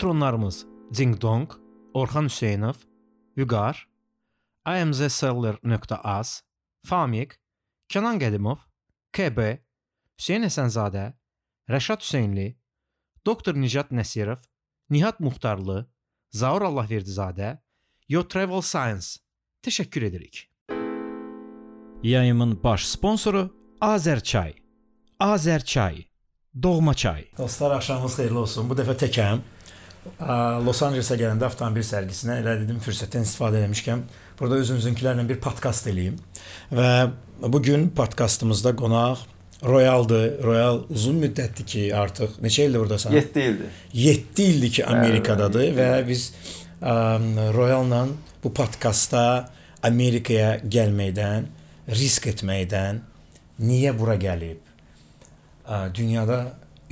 Patronlarımız 0.00 0.66
Ding 0.98 1.20
Dong, 1.20 1.52
Orxan 1.94 2.24
Hüseynov, 2.24 2.74
Vüqar, 3.38 3.88
amzseller.az, 4.64 6.42
Famik, 6.86 7.34
Kənan 7.92 8.16
Qədimov, 8.16 8.62
KB, 9.12 9.60
Hüseyn 10.16 10.48
Həsənzadə, 10.48 11.04
Rəşad 11.68 12.00
Hüseynli, 12.00 12.56
Doktor 13.26 13.60
Nicat 13.60 13.92
Nəsirov, 13.92 14.40
Nihat 14.90 15.20
Muxtarlı, 15.20 15.84
Zaur 16.32 16.62
Allahverdizadə, 16.62 17.58
Yo 18.08 18.24
Travel 18.24 18.64
Science. 18.64 19.20
Təşəkkür 19.62 20.08
edirik. 20.08 20.48
Yayımın 22.02 22.62
baş 22.64 22.88
sponsoru 22.88 23.50
Azərçay. 23.80 24.54
Azərçay. 25.20 26.06
Doğma 26.62 26.94
çay. 26.94 27.28
Dostlar 27.38 27.70
axşamınız 27.76 28.12
xeyirli 28.12 28.38
olsun. 28.38 28.70
Bu 28.70 28.74
dəfə 28.74 28.96
təkəm. 28.96 29.44
Los 30.64 30.80
Ancelesə 30.84 31.16
gələndə 31.20 31.44
avtomobil 31.44 31.84
sərgisinə 31.84 32.38
elə 32.40 32.54
dedim 32.62 32.78
fürsətdən 32.80 33.26
istifadə 33.26 33.60
etmişkən 33.66 34.06
burada 34.38 34.60
özünüzünkilərlə 34.62 35.26
bir 35.28 35.40
podkast 35.44 35.90
eləyim. 35.90 36.16
Və 36.72 37.10
bu 37.44 37.60
gün 37.62 37.90
podkastımızda 37.96 38.72
qonaq 38.80 39.26
Royaldır. 39.60 40.42
Royal 40.42 40.80
uzun 40.90 41.18
müddətdir 41.20 41.66
ki, 41.68 41.82
artıq 41.96 42.38
neçə 42.40 42.64
ildir 42.64 42.80
burdasan? 42.80 43.12
7 43.12 43.40
ildir. 43.40 43.66
7 43.92 44.42
ildir 44.42 44.72
ki, 44.72 44.84
Amerikadadır 44.86 45.66
Bəli, 45.66 45.74
və 45.76 46.06
biz 46.08 46.30
ə, 46.80 46.94
Royalla 47.52 48.06
bu 48.40 48.52
podkastda 48.56 49.50
Amerikaya 49.84 50.54
gəlməkdən, 50.64 51.48
risk 51.92 52.30
etməkdən 52.32 53.02
niyə 53.60 53.92
bura 53.98 54.16
gəlib? 54.20 54.64
Ə, 55.68 55.90
dünyada 55.92 56.40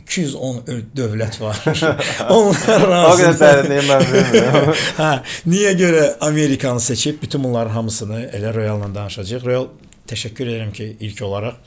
210 0.08 0.62
öl- 0.72 0.84
dövlət 0.96 1.36
var. 1.40 1.58
Onlar 2.34 2.84
O 3.10 3.16
qədər 3.18 3.36
dərinliyi 3.40 3.82
mən 3.88 4.04
bilmirəm. 4.12 4.70
hə, 4.98 5.10
niyə 5.52 5.74
görə 5.78 6.04
Amerikanı 6.24 6.80
seçib 6.80 7.20
bütün 7.22 7.44
bunların 7.44 7.70
hamısını 7.76 8.22
elə 8.38 8.54
Royalla 8.56 8.88
danışacağıq. 8.94 9.44
Royal 9.46 9.68
təşəkkür 10.08 10.48
edirəm 10.54 10.72
ki, 10.72 10.86
ilk 11.08 11.22
olaraq 11.28 11.58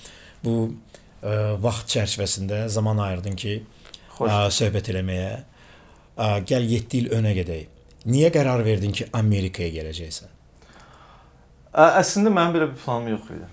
bu 0.44 0.56
ə, 1.22 1.36
vaxt 1.62 1.94
çərçivəsində 1.96 2.64
zaman 2.74 2.98
ayırdın 3.06 3.36
ki, 3.38 3.56
Xoş. 4.18 4.26
ə, 4.26 4.40
söhbət 4.58 4.90
eləməyə. 4.96 5.32
Ə, 6.18 6.32
gəl 6.50 6.66
7 6.74 6.98
il 7.04 7.12
önə 7.20 7.36
gedək. 7.38 7.68
Niyə 8.10 8.32
qərar 8.34 8.64
verdin 8.66 8.92
ki, 8.98 9.06
Amerikaya 9.14 9.70
gələcəksən? 9.78 10.32
Ə, 11.72 11.86
Əslində 12.02 12.34
mənim 12.34 12.56
belə 12.58 12.72
bir 12.74 12.80
planım 12.82 13.14
yox 13.14 13.30
idi. 13.38 13.46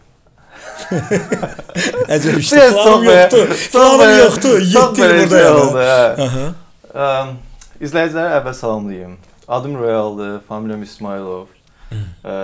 Əcəb 2.08 2.38
Biraz 2.38 2.50
planım 2.72 3.04
çox 3.04 3.70
Planım 3.72 4.00
belə- 4.00 4.18
yoxdur. 4.18 4.58
7 4.60 4.72
çox 4.72 4.98
il 4.98 5.02
belə 5.02 5.18
şey 5.18 5.24
buradayam. 5.30 5.56
oldu, 5.56 5.78
hə. 5.78 6.26
Aha. 6.26 6.46
Ə, 6.94 7.26
İzləyicilərə 7.84 8.30
əvvəl 8.40 8.54
salamlayım. 8.54 9.16
Adım 9.48 9.74
Royaldır, 9.80 10.40
familiyam 10.48 10.82
İsmailov. 10.82 11.46
Ə, 11.92 12.36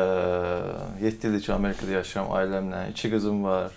7 1.03 1.26
ildir 1.26 1.41
ki, 1.47 1.53
Amerikada 1.53 1.91
yaşayıram 1.91 2.30
ailəmlə. 2.38 2.91
2 2.91 3.10
qızım 3.10 3.44
var. 3.44 3.70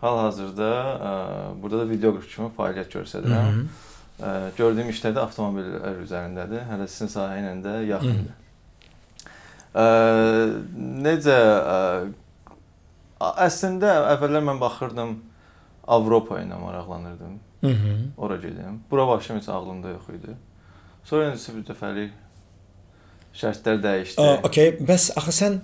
Hal-hazırda 0.00 0.70
burada 1.62 1.78
da 1.78 1.88
videoqraf 1.90 2.26
kimi 2.34 2.48
fəaliyyət 2.58 2.90
göstərirəm. 2.96 3.58
Ə, 4.22 4.30
Gördüyüm 4.58 4.88
işlər 4.92 5.14
də 5.16 5.22
avtomobillər 5.26 6.00
üzərindədir. 6.04 6.64
Hələ 6.70 6.86
sizin 6.90 7.10
sahə 7.12 7.38
ilə 7.42 7.52
də 7.64 7.74
yaxındır. 7.90 8.34
Ə, 9.72 9.84
necə 11.06 11.36
ə, 11.36 11.78
əslində 13.46 13.92
əvvəllər 14.16 14.44
mən 14.48 14.60
baxırdım 14.62 15.16
Avropa 15.86 16.40
ilə 16.40 16.58
maraqlanırdım. 16.60 17.38
-hı. 17.62 17.94
Ora 18.16 18.36
gedim. 18.36 18.80
Bura 18.90 19.08
başım 19.08 19.36
heç 19.36 19.48
ağlımda 19.48 19.88
yox 19.88 20.08
idi. 20.08 20.32
Sonra 21.04 21.30
nəsə 21.34 21.54
bir 21.56 21.64
dəfəlik 21.70 22.10
şərtlər 23.34 23.80
dəyişdi. 23.82 24.26
Okay. 24.46 24.76
Bəs 24.88 25.10
axı 25.16 25.32
sən 25.40 25.58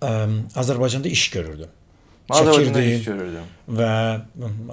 ə, 0.00 0.10
Azərbaycanda 0.56 1.08
iş 1.08 1.30
görürdün. 1.30 1.68
Azərbaycanda 2.30 2.82
iş 2.82 3.04
görürdüm. 3.04 3.46
və 3.68 3.90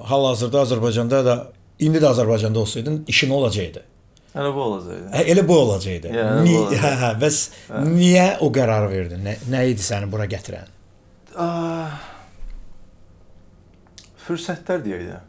hal-hazırda 0.09 0.61
Azərbaycanda 0.65 1.25
da 1.25 1.35
indi 1.79 1.97
də 2.03 2.07
Azərbaycanda 2.13 2.57
olsaydın 2.57 3.03
işin 3.07 3.29
olacaqdı. 3.29 3.83
Hələ 4.35 4.53
bu 4.55 4.61
olacaqdı. 4.61 5.09
Hə, 5.15 5.21
elə 5.31 5.47
bu 5.47 5.57
olacaqdı. 5.59 6.09
Bu 6.09 6.43
Ni, 6.45 6.57
olacaqdı. 6.57 6.75
hə, 6.85 6.91
hə, 7.01 7.11
bəs 7.21 7.37
niyə 7.87 8.27
o 8.39 8.51
qərar 8.51 8.89
verdin? 8.91 9.23
Nə, 9.25 9.37
nə 9.51 9.65
idi 9.71 9.81
səni 9.81 10.11
bura 10.11 10.25
gətirən? 10.25 10.67
Ah, 11.37 11.99
Fürsətlər 14.27 14.83
deyək 14.85 15.03
də. 15.11 15.19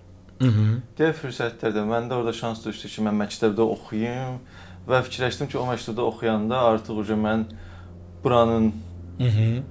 Mhm. 0.41 0.75
Deyək 0.99 1.19
fürsətlərdə 1.23 1.83
məndə 1.89 2.17
orada 2.19 2.33
şans 2.37 2.63
düşdü 2.65 2.89
ki, 2.95 3.03
mən 3.07 3.17
məktəbdə 3.23 3.65
oxuyum 3.77 4.39
və 4.89 5.03
fikirləşdim 5.09 5.49
ki, 5.53 5.59
o 5.59 5.65
məktəbdə 5.69 6.05
oxuyanda 6.11 6.61
artıq 6.73 6.99
uca 7.05 7.15
mən 7.21 7.45
buranın 8.25 8.73
Mhm. 9.19 9.63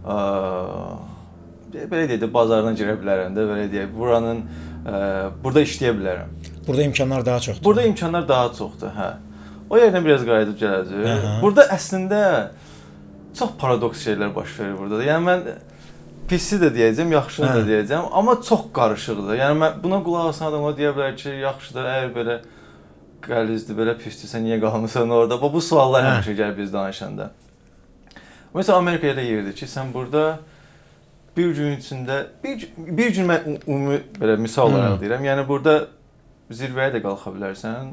belə 1.75 2.05
deyək 2.09 2.21
də 2.23 2.29
bazarına 2.33 2.73
girə 2.77 2.95
bilərəm 3.01 3.35
də, 3.35 3.43
belə 3.49 3.65
deyək. 3.73 3.89
Buranın 3.97 4.39
ə, 4.85 5.31
burada 5.43 5.61
işləyə 5.65 5.93
bilərəm. 5.99 6.29
Burada 6.67 6.83
imkanlar 6.83 7.25
daha 7.25 7.39
çoxdur. 7.39 7.63
Burada 7.65 7.83
imkanlar 7.89 8.27
daha 8.27 8.49
çoxdur, 8.57 8.93
hə. 8.95 9.09
O 9.69 9.77
yerdən 9.77 10.05
biraz 10.05 10.23
qayıdıb 10.25 10.57
gələcək. 10.61 11.41
Burada 11.41 11.65
əslində 11.75 12.21
çox 13.37 13.51
paradoks 13.59 14.05
şeylər 14.07 14.33
baş 14.35 14.59
verir 14.59 14.75
burada. 14.79 14.97
da. 14.99 15.03
Yəni 15.03 15.25
mən 15.29 15.41
pisi 16.29 16.57
də 16.61 16.69
deyəcəm, 16.75 17.11
yaxşını 17.15 17.47
da 17.47 17.59
Hə. 17.61 17.65
deyəcəm, 17.69 18.09
amma 18.19 18.35
çox 18.41 18.67
qarışıqdır. 18.75 19.37
Yəni 19.39 19.57
mən 19.61 19.77
buna 19.83 19.99
qulaq 20.05 20.29
asan 20.33 20.49
adam 20.51 20.63
o 20.69 20.71
deyə 20.77 20.91
bilər 20.97 21.15
ki, 21.19 21.29
yaxşıdır, 21.43 21.87
əgər 21.93 22.11
belə 22.15 22.35
qəlizdir, 23.25 23.77
belə 23.77 23.93
pisdirsə 23.99 24.41
niyə 24.43 24.59
qalmısan 24.63 25.09
orada? 25.09 25.37
Bu, 25.41 25.51
bu 25.53 25.61
suallar 25.61 26.03
Hə. 26.05 26.11
həmişə 26.17 26.35
gəlir 26.39 26.57
biz 26.57 26.73
danışanda. 26.73 27.31
Məsələn 28.55 28.77
Amerika 28.81 29.07
elə 29.11 29.23
yerdir 29.27 29.55
ki, 29.57 29.67
sən 29.67 29.93
burada 29.93 30.39
bir 31.37 31.49
gün 31.55 31.73
içində 31.77 32.21
bir 32.43 32.67
bir 32.77 33.09
gün 33.15 33.25
mən 33.27 33.47
ümumi 33.67 33.97
belə 34.19 34.37
misal 34.39 34.69
Hı. 34.69 34.75
olaraq 34.75 35.01
deyirəm. 35.01 35.25
Yəni 35.29 35.47
burada 35.47 35.73
zirvəyə 36.51 36.93
də 36.95 37.01
qalxa 37.03 37.33
bilərsən. 37.35 37.89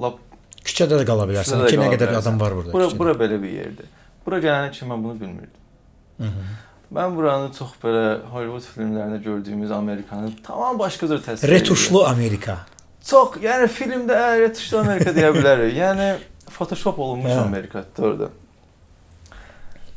Lap 0.00 0.20
Küçədə 0.62 1.00
də 1.00 1.06
qala 1.08 1.24
bilərsən. 1.26 1.64
Ki 1.66 1.76
nə 1.80 1.88
qədər 1.90 2.12
bilərsən. 2.12 2.20
adam 2.22 2.36
var 2.40 2.54
burada. 2.54 2.72
bura 2.72 2.84
küçədə. 2.86 2.98
bura 2.98 3.12
belə 3.18 3.40
bir 3.42 3.50
yerdir. 3.50 3.88
Bura 4.26 4.38
gələnə 4.44 4.70
kimi 4.70 4.92
mən 4.92 5.02
bunu 5.04 5.16
bilmirdim. 5.20 5.58
Mhm. 6.22 6.52
Mən 6.92 7.14
buranı 7.16 7.48
çox 7.56 7.70
belə 7.82 8.20
Hollywood 8.32 8.66
filmlərində 8.74 9.22
gördüyümüz 9.24 9.70
Amerikanı 9.72 10.30
tamam 10.44 10.78
başqa 10.78 11.08
cür 11.08 11.22
təsvir 11.24 11.48
edirəm. 11.48 11.54
Retuşlu 11.60 12.02
Amerika. 12.06 12.56
Çox, 13.04 13.38
yəni 13.42 13.68
filmdə 13.72 14.18
retuşlu 14.42 14.78
Amerika 14.82 15.14
deyə 15.16 15.30
bilərik. 15.34 15.72
Yəni 15.82 16.08
Photoshop 16.52 16.98
olunmuş 17.00 17.30
Hə. 17.32 17.38
Amerikadır 17.46 18.04
orada. 18.10 18.28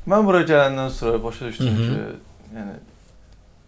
Mən 0.08 0.24
bura 0.28 0.42
gələndən 0.48 0.90
sonra 0.94 1.24
başa 1.24 1.50
düşdüm 1.50 1.68
Mhm. 1.74 1.84
ki, 1.84 2.56
yəni 2.56 2.76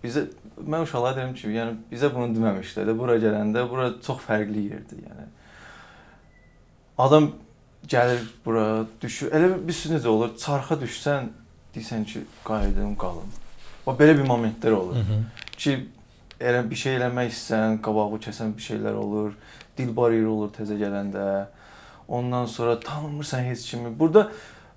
bizə 0.06 0.24
mən 0.64 0.86
uşaqlara 0.86 1.18
deyirəm 1.18 1.34
ki, 1.36 1.48
yəni 1.58 1.76
bizə 1.92 2.12
bunu 2.16 2.30
deməmişlər 2.38 2.88
də. 2.88 2.96
Bura 2.98 3.18
gələndə 3.22 3.66
bura 3.70 3.90
çox 4.06 4.22
fərqli 4.28 4.64
yerdir, 4.72 5.02
yəni. 5.10 5.28
Adam 6.98 7.32
gəlir 7.88 8.24
bura, 8.46 8.86
düşür. 9.02 9.32
Elə 9.36 9.52
bir 9.68 9.74
söz 9.74 9.92
necə 9.98 10.08
olur? 10.08 10.32
Çarxa 10.38 10.76
düşsən, 10.82 11.28
deyirsən 11.78 12.06
ki, 12.06 12.24
qayıdım, 12.46 12.96
qalım. 12.98 13.30
O 13.86 13.92
belə 13.96 14.18
bir 14.18 14.26
momentlər 14.28 14.72
olur 14.76 14.96
Mhm. 14.98 15.26
ki, 15.58 15.78
elə 16.40 16.70
bir 16.70 16.76
şey 16.76 16.98
eləmək 16.98 17.30
istəsən, 17.32 17.78
qabağı 17.82 18.20
kəsən 18.26 18.58
bir 18.58 18.62
şeylər 18.62 18.94
olur, 18.94 19.32
dil 19.78 19.96
bariyeri 19.96 20.28
olur 20.28 20.50
təzə 20.50 20.76
gələndə. 20.78 21.46
Ondan 22.08 22.46
sonra 22.46 22.80
tanımırsan 22.80 23.44
heç 23.44 23.70
kimi. 23.72 24.00
Burada 24.00 24.30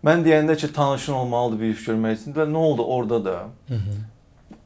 mən 0.04 0.24
deyəndə 0.26 0.56
ki, 0.56 0.72
tanışın 0.72 1.12
olmalıdır 1.12 1.60
bir 1.60 1.74
iş 1.74 1.84
görmək 1.88 2.12
üçün 2.20 2.34
və 2.34 2.46
nə 2.52 2.56
oldu 2.56 2.84
orada 2.84 3.24
da? 3.24 3.36
Mhm. 3.68 3.98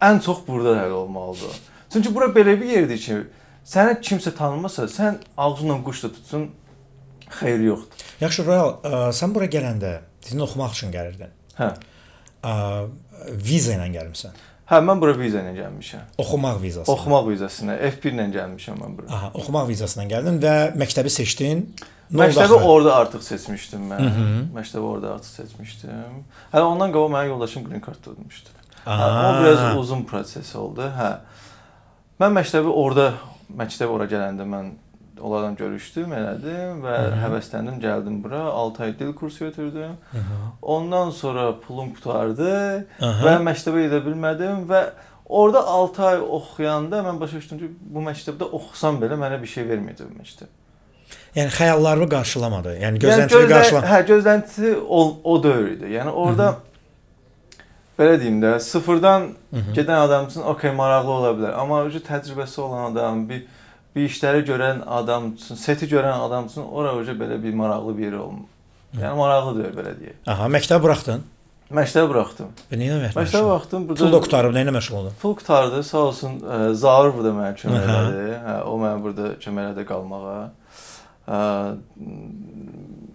Ən 0.00 0.20
çox 0.20 0.38
burada 0.48 0.76
həll 0.82 0.90
olmalıdır. 0.92 1.60
Çünki 1.92 2.14
bura 2.14 2.24
belə 2.24 2.60
bir 2.60 2.66
yerdir 2.66 2.98
ki, 2.98 3.16
səni 3.64 4.00
kimsə 4.00 4.34
tanımasa, 4.36 4.84
sən 4.84 5.14
ağzınla 5.38 5.84
quş 5.84 6.02
da 6.04 6.12
tutsun, 6.12 6.50
xeyri 7.40 7.64
yoxdur. 7.64 8.04
Yaxşı 8.20 8.46
Royal, 8.46 8.70
ə, 8.84 9.12
sən 9.12 9.34
bura 9.34 9.46
gələndə 9.46 9.98
dilini 10.24 10.42
oxumaq 10.42 10.72
üçün 10.72 10.92
gəlirdin. 10.92 11.30
Hə. 11.58 11.74
Viza 13.44 13.76
ilə 13.78 13.88
gəlmisən. 13.94 14.42
Hə, 14.64 14.78
mən 14.80 15.00
bura 15.00 15.12
viza 15.12 15.42
ilə 15.42 15.52
gəlmişəm. 15.58 16.14
Oxumaq 16.22 16.60
vizası. 16.62 16.88
Oxumaq 16.92 17.26
vizasına 17.28 17.74
F1 17.84 18.14
ilə 18.14 18.24
gəlmişəm 18.32 18.78
mən 18.80 18.94
bura. 18.96 19.08
Aha, 19.12 19.28
oxumaq 19.36 19.66
vizasından 19.68 20.08
gəldin 20.08 20.38
və 20.40 20.54
məktəbi 20.80 21.12
seçdin. 21.12 21.66
Məktəbi 22.14 22.56
orada 22.56 22.94
artıq 22.96 23.26
seçmişdim 23.26 23.84
mən. 23.90 24.08
Məktəbi 24.56 24.88
orada 24.88 25.12
artıq 25.18 25.34
seçmişdim. 25.42 26.16
Hələ 26.54 26.64
ondan 26.64 26.94
qabaq 26.96 27.12
mənim 27.12 27.34
yoldaşım 27.34 27.66
green 27.68 27.84
card 27.84 28.00
tutmuşdu. 28.06 28.56
Hə, 28.86 29.10
o 29.10 29.34
biraz 29.42 29.76
uzun 29.82 30.06
proses 30.08 30.54
oldu. 30.56 30.88
Hə. 30.96 31.10
Mən 32.24 32.32
məktəbi 32.40 32.72
orada, 32.72 33.10
məktəb 33.60 33.92
ora 33.92 34.08
gələndə 34.08 34.48
mən 34.48 34.72
onlarla 35.20 35.50
görüşdüm, 35.58 36.12
elədim 36.12 36.80
və 36.84 36.94
həvəsləndim, 37.22 37.78
gəldim 37.82 38.20
bura. 38.24 38.40
6 38.50 38.82
ay 38.82 38.98
dil 38.98 39.12
kursu 39.14 39.44
götürdüm. 39.44 39.96
Ondan 40.62 41.10
sonra 41.10 41.60
pulum 41.60 41.92
qutardı 41.94 42.86
Aha. 43.00 43.22
və 43.26 43.34
məktəbə 43.46 43.86
gedə 43.86 44.00
bilmədim 44.06 44.66
və 44.70 44.82
orada 45.28 45.62
6 45.66 46.02
ay 46.08 46.20
oxuyanda 46.20 47.00
mən 47.06 47.20
başa 47.20 47.36
düşdüm 47.36 47.58
ki, 47.62 47.70
bu 47.94 48.02
məktəbdə 48.10 48.50
oxusam 48.58 49.00
belə 49.02 49.16
mənə 49.20 49.40
bir 49.42 49.50
şey 49.54 49.64
verməyəcək 49.70 50.10
bu 50.10 50.20
məktəb. 50.22 50.52
Yəni 51.36 51.50
xəyallarını 51.50 52.08
qarşılamadı. 52.10 52.76
Yəni 52.78 52.84
Yəni 52.98 53.02
gözləntini 53.06 53.40
gözlə- 53.46 53.54
qarşılamadı. 53.54 53.90
Hə, 53.92 54.04
gözlənti 54.10 54.76
o, 54.88 55.00
o 55.24 55.42
dövr 55.42 55.70
idi. 55.76 55.90
Yəni 55.94 56.10
orada 56.10 56.54
belə 57.98 58.18
deyim 58.20 58.40
də, 58.42 58.56
sıfırdan 58.60 59.28
gedən 59.74 59.98
adam 60.06 60.26
üçün 60.26 60.42
okey 60.52 60.72
maraqlı 60.74 61.10
ola 61.10 61.32
bilər. 61.38 61.52
Amma 61.58 61.82
ucu 61.86 61.98
təcrübəsi 62.02 62.60
olan 62.60 62.92
adam, 62.92 63.28
bir 63.28 63.44
bir 63.94 64.08
işləri 64.08 64.42
görən 64.48 64.82
adam 64.86 65.32
üçün, 65.34 65.60
seti 65.60 65.86
görən 65.90 66.26
adam 66.26 66.48
üçün 66.50 66.66
ora 66.66 66.96
ucu 66.98 67.14
belə 67.18 67.38
bir 67.42 67.54
maraqlı 67.54 67.96
bir 67.98 68.08
yer 68.08 68.18
olmur. 68.24 68.50
Yəni 68.98 69.16
maraqlı 69.18 69.54
deyil 69.58 69.78
belə 69.78 69.94
deyək. 70.00 70.18
Aha, 70.30 70.50
məktəbi 70.54 70.82
buraxdın. 70.82 71.22
Məktəbi 71.74 72.10
buraxdım. 72.10 72.50
Və 72.70 72.78
nə 72.78 72.88
etmək? 72.92 73.14
Məktəbi 73.16 73.46
buraxdım. 73.48 73.86
Burada 73.88 74.04
Pul 74.04 74.12
da 74.12 74.20
qutarıb, 74.26 74.52
nə 74.54 74.64
ilə 74.66 74.74
məşğul 74.76 74.98
oldun? 74.98 75.14
Pul 75.22 75.34
qutardı. 75.40 75.80
Sağ 75.88 76.02
olsun 76.10 76.36
ə, 76.42 76.58
Zaur 76.76 77.14
burada 77.16 77.32
mənə 77.38 77.54
kömək 77.58 77.86
elədi. 77.88 78.26
Hə, 78.44 78.58
o 78.68 78.76
mənə 78.82 79.00
burada 79.02 79.30
kömək 79.42 79.70
elədi 79.70 79.86
qalmağa. 79.88 80.36
Ə, 81.24 81.40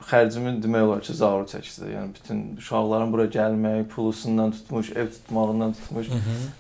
xərcimin 0.10 0.60
demək 0.64 0.88
olar 0.88 1.06
ki, 1.06 1.16
Zaur 1.22 1.46
çəkdi. 1.52 1.94
Yəni 1.94 2.12
bütün 2.18 2.44
uşaqların 2.60 3.14
bura 3.14 3.30
gəlmək, 3.38 3.86
pulusundan 3.94 4.52
tutmuş, 4.58 4.92
ev 4.98 5.12
tutmağından 5.14 5.78
tutmuş, 5.80 6.10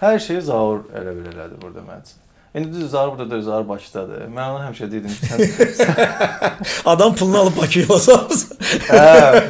hər 0.03 0.19
şeyi 0.27 0.41
Zaur 0.45 0.85
elə 0.93 1.15
belə 1.17 1.33
elədi 1.33 1.61
burada 1.63 1.83
mənim 1.89 2.05
üçün. 2.05 2.25
İndi 2.55 2.73
düz 2.73 2.89
Zaur 2.91 3.11
burada 3.11 3.31
da 3.31 3.41
Zaur 3.41 3.67
Bakıdadır. 3.69 4.21
Mən 4.33 4.49
ona 4.55 4.63
həmişə 4.69 4.87
deyirdim 4.91 5.11
ki, 5.13 5.27
sən 5.27 6.85
Adam 6.85 7.15
pulunu 7.15 7.37
alıb 7.37 7.57
Bakıya 7.57 7.85
yollasanız. 7.85 8.45
Hə, 8.87 9.41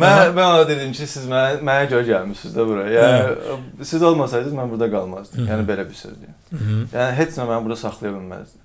mən 0.00 0.34
mən 0.36 0.48
ona 0.48 0.66
dedim 0.68 0.92
ki, 0.92 1.06
siz 1.08 1.24
mənə 1.30 1.62
mənə 1.64 1.86
görə 1.88 2.04
gəlmisiniz 2.10 2.56
də 2.58 2.66
bura. 2.68 2.84
Yəni 2.92 3.86
siz 3.88 4.02
olmasaydınız 4.02 4.58
mən 4.58 4.74
burada 4.74 4.90
qalmazdım. 4.92 5.48
Yəni 5.48 5.64
belə 5.70 5.86
bir 5.88 5.96
sözdür. 6.02 6.34
Yəni 6.92 7.08
heç 7.22 7.38
nə 7.40 7.48
məni 7.48 7.64
burada 7.64 7.80
saxlaya 7.86 8.12
bilməzdi. 8.18 8.60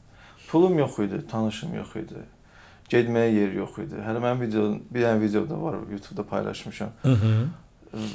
Pulum 0.52 0.80
yox 0.84 1.00
idi, 1.08 1.22
tanışım 1.32 1.80
yox 1.80 1.96
idi. 2.04 2.26
Getməyə 2.92 3.32
yer 3.36 3.56
yox 3.62 3.80
idi. 3.86 4.04
Hələ 4.04 4.20
mənim 4.24 4.44
video 4.44 4.68
bir 4.92 5.08
dənə 5.08 5.22
video 5.24 5.48
da 5.48 5.62
var, 5.64 5.80
YouTube-da 5.92 6.24
paylaşmışam. 6.28 6.92
Mhm. 7.04 7.48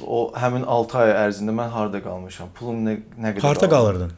O 0.05 0.27
həmin 0.37 0.63
6 0.69 0.97
ay 1.01 1.11
ərzində 1.27 1.53
mən 1.57 1.69
harda 1.73 2.01
qalmışam? 2.01 2.53
Pulum 2.53 2.85
nə 2.85 2.99
nə 3.17 3.33
qədər 3.33 3.47
Harda 3.47 3.69
qalırdın? 3.69 4.13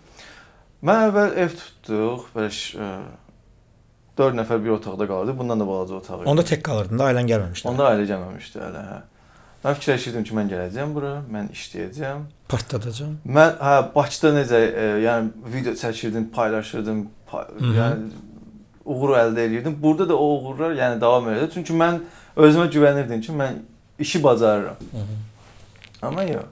Mən 0.86 1.08
əvvəl 1.10 1.32
ev 1.42 1.54
tutduq, 1.58 2.28
belə 2.36 2.50
4 4.18 4.38
nəfər 4.38 4.62
bir 4.64 4.70
otaqda 4.78 5.08
qalırdıq. 5.10 5.38
Bundan 5.40 5.60
da 5.60 5.66
balaca 5.68 5.96
otaq 5.98 6.22
idi. 6.22 6.30
Onda 6.32 6.44
tək 6.48 6.62
qalırdın 6.64 7.00
da, 7.02 7.08
ailən 7.12 7.28
gəlməmişdi. 7.32 7.68
Onda 7.72 7.88
ailə 7.92 8.06
gəlməmişdi 8.12 8.62
hələ, 8.64 8.84
hə. 8.92 9.00
Mən 9.66 9.74
fikirləşirdim 9.80 10.24
ki, 10.28 10.36
mən 10.38 10.52
gələcəm 10.54 10.94
bura, 10.94 11.14
mən 11.34 11.48
işləyəcəm. 11.58 12.22
partladacam. 12.48 13.16
Mən 13.38 13.56
hə 13.66 13.74
Bakıda 13.96 14.32
necə, 14.38 14.60
e, 14.62 14.86
yəni 15.08 15.32
video 15.54 15.74
çəkirdim, 15.74 16.30
paylaşırdım, 16.36 17.00
pa 17.28 17.48
Mhm. 17.60 17.74
yəni 17.80 18.10
uğur 18.86 19.10
əldə 19.24 19.40
edirdim. 19.48 19.78
Burada 19.82 20.10
da 20.10 20.16
o 20.18 20.26
uğurlar 20.38 20.72
yəni 20.78 21.02
davam 21.02 21.30
edirdi. 21.30 21.52
Çünki 21.54 21.74
mən 21.74 22.00
özümə 22.38 22.68
güvənirdim 22.76 23.22
ki, 23.22 23.32
mən 23.32 23.54
işi 24.00 24.24
bacarıram. 24.24 24.78
Mhm. 24.94 25.18
Amma 26.02 26.24
yox. 26.24 26.46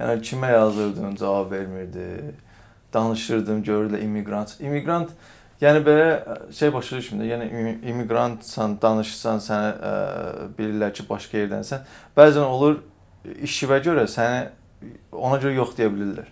Yəni 0.00 0.20
kimə 0.22 0.52
yazırdım, 0.52 1.16
cavab 1.16 1.50
vermirdi. 1.50 2.34
Danışırdım, 2.92 3.62
görürlər 3.64 4.02
immiqrant. 4.04 4.56
İmmiqrant 4.60 5.10
yəni 5.62 5.82
belə 5.86 6.52
şey 6.52 6.72
başa 6.74 6.96
düşmür. 6.96 7.24
Yəni 7.24 7.48
immi- 7.50 7.76
immiqrantsan, 7.92 8.78
danışsan, 8.82 9.40
sənə 9.40 9.70
ə, 9.72 9.92
bilirlər 10.58 10.92
ki, 10.92 11.06
başqa 11.08 11.38
yerdənsən. 11.44 11.86
Bəzən 12.16 12.44
olur 12.44 12.80
işivə 13.46 13.78
görə 13.84 14.06
səni 14.10 14.48
ona 15.12 15.38
görə 15.42 15.54
yox 15.56 15.76
deyə 15.78 15.90
bilirlər. 15.94 16.30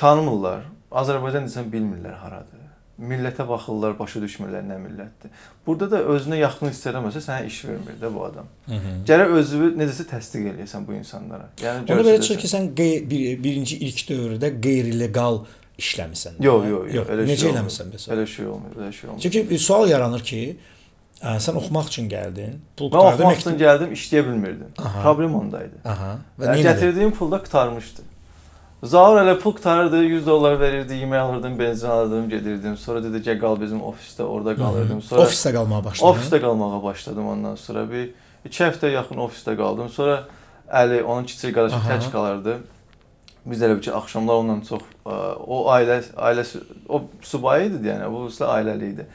Tanımırlar. 0.00 0.64
Azərbaycan 0.90 1.44
desən 1.48 1.68
bilmirlər 1.72 2.14
haradır. 2.22 2.57
Millətə 2.98 3.44
baxırlar, 3.46 3.92
başa 3.98 4.18
düşmürlər 4.24 4.64
nə 4.66 4.76
millətdir. 4.82 5.30
Burada 5.66 5.86
da 5.92 6.00
özünə 6.14 6.40
yaxın 6.40 6.72
hiss 6.72 6.86
eləməsə 6.90 7.20
sənə 7.22 7.46
iş 7.46 7.60
vermir 7.68 8.00
də 8.00 8.10
bu 8.10 8.24
adam. 8.26 8.48
Gərək 9.06 9.34
özünü 9.38 9.68
necəsə 9.78 10.06
təsdiq 10.10 10.48
eləyəsən 10.52 10.86
bu 10.88 10.96
insanlara. 10.98 11.46
Yəni 11.62 11.92
Ona 11.94 12.06
belə 12.08 12.18
çıxır 12.24 12.40
ki, 12.42 12.50
sən 12.50 12.66
bir, 12.74 13.38
birinci 13.44 13.78
ilk 13.86 14.02
dövrdə 14.10 14.50
qeyri-legal 14.64 15.44
işləmisən. 15.78 16.40
Yox, 16.42 16.66
yox, 16.72 16.90
yox, 16.96 17.14
elə 17.14 17.28
Necə 17.28 17.44
şey 17.44 17.52
eləmisən 17.52 17.94
bəs? 17.94 18.08
Elə 18.16 18.26
şey 18.34 18.50
olmur, 18.50 18.74
elə 18.80 18.90
şey 18.98 19.10
olmur. 19.10 19.22
Çünki 19.22 19.44
bir 19.50 19.62
sual 19.62 19.88
yaranır 19.92 20.24
ki, 20.26 20.42
ə, 21.22 21.38
sən 21.44 21.58
oxumaq 21.62 21.90
üçün 21.92 22.10
gəldin, 22.10 22.58
pul 22.78 22.90
qurtardın, 22.90 23.38
üçün 23.38 23.58
gəldim, 23.62 23.94
işləyə 23.94 24.26
bilmirdim. 24.26 24.72
Aha. 24.74 25.04
Problem 25.06 25.38
ondaydı. 25.38 25.78
Aha. 25.86 26.16
Və 26.40 26.50
nə 26.50 26.64
gətirdiyim 26.66 27.14
pul 27.14 27.30
da 27.30 27.38
qurtarmışdı. 27.46 28.06
Zaur 28.82 29.16
elə 29.18 29.34
pul 29.38 29.52
qurtarırdı, 29.56 30.02
100 30.04 30.26
dollar 30.26 30.60
verirdi, 30.60 30.94
yemək 30.94 31.18
alırdım, 31.18 31.58
benzin 31.58 31.88
alırdım, 31.88 32.28
gedirdim. 32.28 32.76
Sonra 32.76 33.02
dedi 33.02 33.22
ki, 33.22 33.38
qal 33.40 33.60
bizim 33.60 33.80
ofisdə, 33.82 34.22
orada 34.22 34.54
qalırdım. 34.56 35.02
Sonra 35.02 35.22
Ofisdə 35.22 35.52
qalmağa 35.52 35.84
başladın. 35.84 36.12
ofisdə 36.12 36.40
qalmağa 36.40 36.82
başladım 36.82 37.28
ondan 37.28 37.54
sonra. 37.58 37.90
Bir 37.90 38.10
2 38.44 38.64
həftə 38.64 38.90
yaxın 38.92 39.16
ofisdə 39.24 39.56
qaldım. 39.56 39.88
Sonra 39.88 40.20
Əli, 40.68 41.02
onun 41.02 41.24
kiçik 41.24 41.54
qardaşı 41.56 41.80
tək 41.88 42.10
qalardı. 42.12 42.58
Biz 43.46 43.62
elə 43.62 43.76
bir 43.76 43.82
ki, 43.82 43.92
axşamlar 43.92 44.34
onunla 44.44 44.64
çox 44.68 44.82
o 45.46 45.64
ailə 45.72 45.98
ailəsi 46.14 46.60
o 46.88 47.02
subay 47.22 47.66
idi 47.66 47.88
yəni, 47.88 48.10
bu 48.12 48.26
isə 48.30 48.46
ailəli 48.46 48.92
idi. 48.94 49.06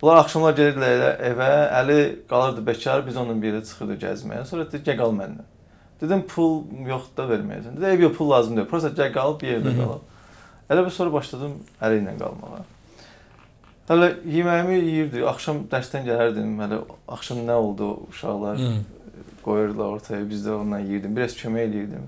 Bunlar 0.00 0.22
axşamlar 0.22 0.54
gedirdilər 0.54 1.20
evə, 1.28 1.52
Əli 1.82 2.00
qalırdı 2.30 2.66
bekar, 2.66 3.06
biz 3.06 3.16
onunla 3.20 3.42
bir 3.42 3.52
yerə 3.52 3.64
çıxırdıq 3.68 4.00
gəzməyə. 4.06 4.44
Sonra 4.46 4.64
dedi, 4.72 4.84
"Gəl 4.90 4.96
qal 4.96 5.12
məndən." 5.20 5.44
Dedim, 6.00 6.22
"Pul 6.28 6.62
yox 6.86 7.02
da 7.16 7.22
verməyəcəm." 7.22 7.76
Dedi, 7.76 7.84
"Ev 7.84 8.00
yox, 8.00 8.16
pul 8.16 8.30
lazım 8.30 8.56
deyil. 8.56 8.68
Prosta 8.68 8.88
gəl 8.88 9.12
qal, 9.12 9.40
bir 9.40 9.48
yerdə 9.54 9.72
qalaq." 9.80 10.00
Elə 10.70 10.84
bir 10.86 10.90
sonra 10.90 11.12
başladım 11.12 11.52
Əli 11.82 12.02
ilə 12.02 12.18
qalmağa. 12.18 12.62
Hələ 13.88 14.08
yeməyimi 14.36 14.74
yeyirdi. 14.84 15.24
Axşam 15.26 15.56
dərsdən 15.72 16.04
gələrdim. 16.04 16.50
Hələ 16.60 16.82
axşam 17.08 17.38
nə 17.48 17.52
oldu 17.56 17.86
uşaqlar 18.10 18.58
Hı. 18.58 18.72
qoyurdular 19.44 19.86
ortaya. 19.96 20.30
Biz 20.30 20.46
də 20.46 20.50
onunla 20.60 20.78
yeyirdim. 20.78 21.16
Biraz 21.16 21.32
kömək 21.40 21.64
eləyirdim. 21.68 22.04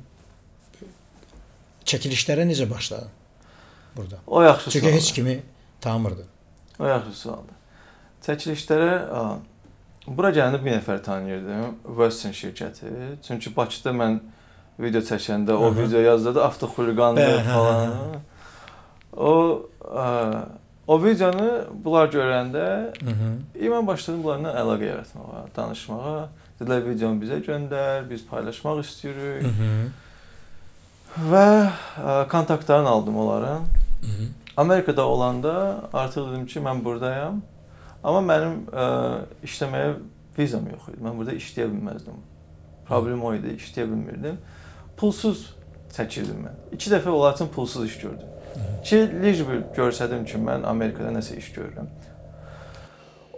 Çəkilişlərə 1.85 2.45
necə 2.51 2.71
başladın? 2.71 3.09
Burada. 3.97 4.17
O 4.27 4.43
yaxşı 4.43 4.71
Çünki 4.71 4.81
sualdır. 4.87 4.97
heç 5.01 5.13
kimi 5.13 5.43
tanımırdın. 5.81 6.27
O 6.79 6.87
yaxşı 6.87 7.13
sualdır. 7.19 7.57
Çəkilişlərə 8.27 8.93
bura 10.07 10.31
gələndə 10.35 10.61
bir 10.65 10.77
nəfər 10.79 11.03
tanıyırdım. 11.03 11.77
Western 11.97 12.33
şirkəti. 12.33 12.93
Çünki 13.27 13.57
Bakıda 13.57 13.91
mən 13.97 14.21
video 14.81 15.01
çəkəndə 15.01 15.53
o 15.53 15.71
Hı 15.71 15.75
-hı. 15.75 15.83
video 15.83 16.01
yazdırdı 16.01 16.45
avtoxuliqandır 16.45 17.45
falan. 17.45 17.93
O 19.17 19.63
a, 19.95 20.33
o 20.87 21.05
videonu 21.05 21.65
bunlar 21.85 22.09
görəndə 22.09 22.67
mən 23.71 23.87
başladım 23.87 24.23
bunlarla 24.25 24.53
əlaqə 24.63 24.85
yaratmağa, 24.85 25.45
danışmağa. 25.57 26.29
Dedilər 26.61 26.83
videonu 26.91 27.23
bizə 27.23 27.39
göndər, 27.45 28.11
biz 28.11 28.27
paylaşmaq 28.27 28.83
istəyirik. 28.85 29.47
Mhm. 29.47 29.87
Və 31.33 31.71
ə, 32.05 32.29
kontaktlarını 32.29 32.89
aldım 32.89 33.17
onların. 33.17 33.61
Mhm. 34.03 34.27
Amerikada 34.57 35.07
olanda 35.07 35.81
artıq 35.93 36.31
dedim 36.31 36.47
ki, 36.47 36.61
mən 36.61 36.85
burdayam. 36.85 37.43
Amma 38.03 38.21
mənim 38.25 38.61
ə, 38.73 38.85
işləməyə 39.45 39.95
vizam 40.39 40.67
yox 40.73 40.89
idi. 40.93 41.01
Mən 41.05 41.17
burada 41.19 41.37
işləyə 41.37 41.69
bilməzdim. 41.69 42.21
Problem 42.89 43.25
o 43.29 43.33
idi, 43.37 43.55
işləyə 43.61 43.87
bilmirdim. 43.91 44.39
Pulsuz 45.01 45.51
çəkirdim 45.95 46.47
mən. 46.47 46.61
2 46.77 46.93
dəfə 46.95 47.13
onlar 47.13 47.37
üçün 47.37 47.51
pulsuz 47.53 47.85
iş 47.91 47.99
gördüm. 48.01 48.31
Ki, 48.85 49.03
licbir 49.23 49.61
görsədim 49.77 50.25
ki, 50.27 50.41
mən 50.43 50.65
Amerikada 50.67 51.13
nəsə 51.15 51.37
iş 51.39 51.51
görürəm. 51.55 51.91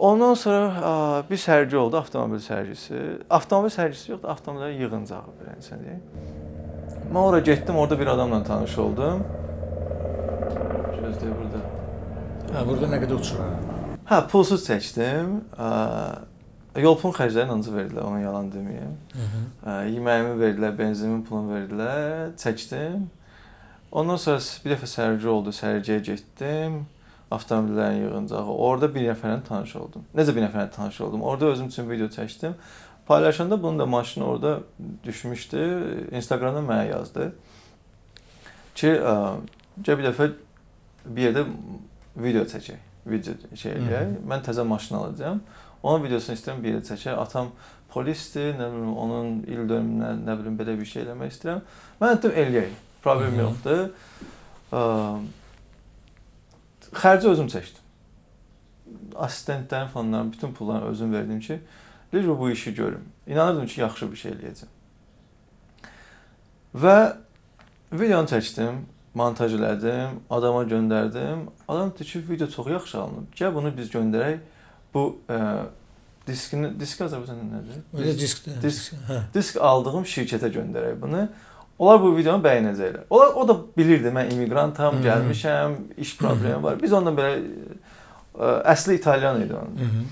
Ondan 0.03 0.33
sonra 0.39 0.63
ə, 0.63 0.93
bir 1.29 1.39
sərgi 1.39 1.77
oldu, 1.77 1.99
avtomobil 1.99 2.41
sərgisi. 2.43 2.97
Avtomobil 3.29 3.71
sərgisi 3.73 4.09
yox 4.11 4.23
da 4.23 4.31
avtomobillər 4.33 4.73
yığıncağı 4.79 5.35
deyək. 5.43 5.99
Mən 7.11 7.21
ora 7.21 7.43
getdim, 7.45 7.77
orada 7.77 7.99
bir 7.99 8.09
adamla 8.15 8.41
tanış 8.47 8.77
oldum. 8.81 9.21
Gözləyə 10.97 11.37
burada. 11.37 11.61
Hə, 12.55 12.65
burada 12.67 12.91
nə 12.95 13.03
qədər 13.03 13.21
uçur? 13.21 13.71
Hə, 14.03 14.17
pulsuz 14.27 14.65
çəkdim. 14.67 15.37
Yol 16.83 16.97
pul 16.99 17.13
xərclərini 17.15 17.53
ancaq 17.53 17.75
verdilər, 17.77 18.03
onu 18.03 18.19
yalan 18.19 18.49
deməyim. 18.51 18.97
Yeməyimi 19.63 20.33
verdilər, 20.41 20.73
benzinimin 20.75 21.21
pulunu 21.27 21.53
verdilər, 21.53 22.33
çəkdim. 22.41 23.05
Ondan 23.95 24.19
sonra 24.19 24.41
bir 24.65 24.75
dəfə 24.75 24.89
sərgi 24.91 25.29
oldu, 25.31 25.53
sərgiyə 25.55 26.01
getdim. 26.03 26.81
Avtomobillərin 27.33 28.03
yığıncağı. 28.03 28.57
Orada 28.67 28.91
bir 28.93 29.07
nəfərlə 29.07 29.39
tanış 29.47 29.75
oldum. 29.79 30.03
Necə 30.17 30.35
bir 30.35 30.43
nəfərlə 30.49 30.69
tanış 30.75 30.99
oldum? 31.05 31.23
Orada 31.23 31.53
özüm 31.53 31.71
üçün 31.71 31.89
video 31.89 32.11
çəkdim. 32.11 32.59
Paylaşanda 33.07 33.63
bunun 33.63 33.79
da 33.79 33.85
maşını 33.85 34.25
orada 34.25 34.59
düşmüşdü. 35.03 35.61
Instagramda 36.11 36.61
mənə 36.67 36.89
yazdı 36.91 37.31
ki, 38.75 38.97
gəl 39.83 39.97
bir 39.99 40.05
dəfə 40.09 40.29
bir 41.05 41.29
yerdə 41.29 41.45
video 42.15 42.43
çəkək, 42.47 42.79
video 43.05 43.35
şey 43.55 43.77
eləyək. 43.77 44.17
Mən 44.29 44.43
təzə 44.45 44.63
maşın 44.67 44.95
alacağam. 45.01 45.41
Onun 45.83 46.05
videosunu 46.05 46.37
istəyirəm 46.37 46.63
bir 46.63 46.75
yerdə 46.75 46.93
çəkək. 46.93 47.19
Atam 47.19 47.51
polisdir, 47.91 48.53
nə 48.57 48.69
bilim 48.71 48.97
onun 48.97 49.31
il 49.43 49.63
dönümünə, 49.69 50.13
nə 50.23 50.35
bilim 50.39 50.57
belə 50.59 50.75
bir 50.79 50.87
şey 50.89 51.03
eləmək 51.05 51.33
istəyirəm. 51.35 51.63
Mən 52.01 52.17
dedim 52.17 52.37
eləyək. 52.43 52.75
Problem 53.03 53.39
yoxdur. 53.41 53.81
Ə, 54.73 54.83
xərci 57.03 57.31
özüm 57.33 57.49
çəkdim. 57.51 57.81
Assistentlərin, 59.13 59.91
fanların 59.91 60.31
bütün 60.31 60.53
pullarını 60.55 60.93
özüm 60.93 61.13
verdim 61.13 61.39
ki, 61.43 61.59
lütfən 62.13 62.39
bu 62.39 62.49
işi 62.49 62.73
görüm. 62.75 63.03
İnanırdım 63.27 63.67
ki, 63.67 63.81
yaxşı 63.81 64.11
bir 64.11 64.23
şey 64.23 64.31
eləyəcəm. 64.37 64.71
Və 66.73 66.97
videonu 67.91 68.31
çəkdim, 68.31 68.81
montaj 69.15 69.53
elədim, 69.53 70.19
adama 70.29 70.63
göndərdim. 70.63 71.47
Adam 71.67 71.91
dedi 71.93 72.03
ki, 72.03 72.23
video 72.29 72.47
çox 72.47 72.67
yaxşı 72.67 72.97
alınıb. 73.01 73.27
Gəl 73.35 73.53
bunu 73.55 73.71
biz 73.77 73.89
göndərək. 73.93 74.37
Bu 74.93 75.03
ə, 75.29 75.39
diskini, 76.27 76.71
disk 76.79 77.01
Azərbaycanda 77.01 77.45
nədir? 77.51 77.81
Öyle 77.97 78.13
diskdə. 78.17 78.55
Disk. 78.61 78.93
Hə. 79.09 79.21
disk 79.33 79.57
aldığım 79.61 80.03
şirkətə 80.03 80.49
göndərək 80.53 81.01
bunu. 81.01 81.27
Onlar 81.79 82.01
bu 82.01 82.11
videonu 82.17 82.43
bəyənəcəklər. 82.45 83.05
Onlar 83.09 83.33
o 83.35 83.47
da 83.47 83.55
bilirdi 83.77 84.07
mən 84.13 84.29
immigrantam, 84.33 84.95
Mhm. 84.95 85.03
gəlmişəm, 85.07 85.73
iş 85.97 86.17
problemi 86.17 86.63
var. 86.63 86.81
Biz 86.81 86.93
onunla 86.93 87.11
belə 87.21 87.33
ə, 88.37 88.63
əsli 88.73 88.93
İtalyan 88.95 89.41
idi 89.41 89.53
onun. 89.53 89.75
-hı. 89.77 90.03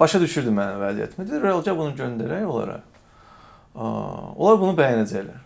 Başa 0.00 0.20
düşürdü 0.20 0.48
mənim 0.50 0.78
vəziyyətimi. 0.80 1.26
Dedi, 1.28 1.42
"Realca 1.42 1.78
bunu 1.78 1.90
göndərək 1.90 2.44
onlara." 2.46 2.80
Onlar 4.36 4.60
bunu 4.60 4.72
bəyənəcəklər. 4.78 5.40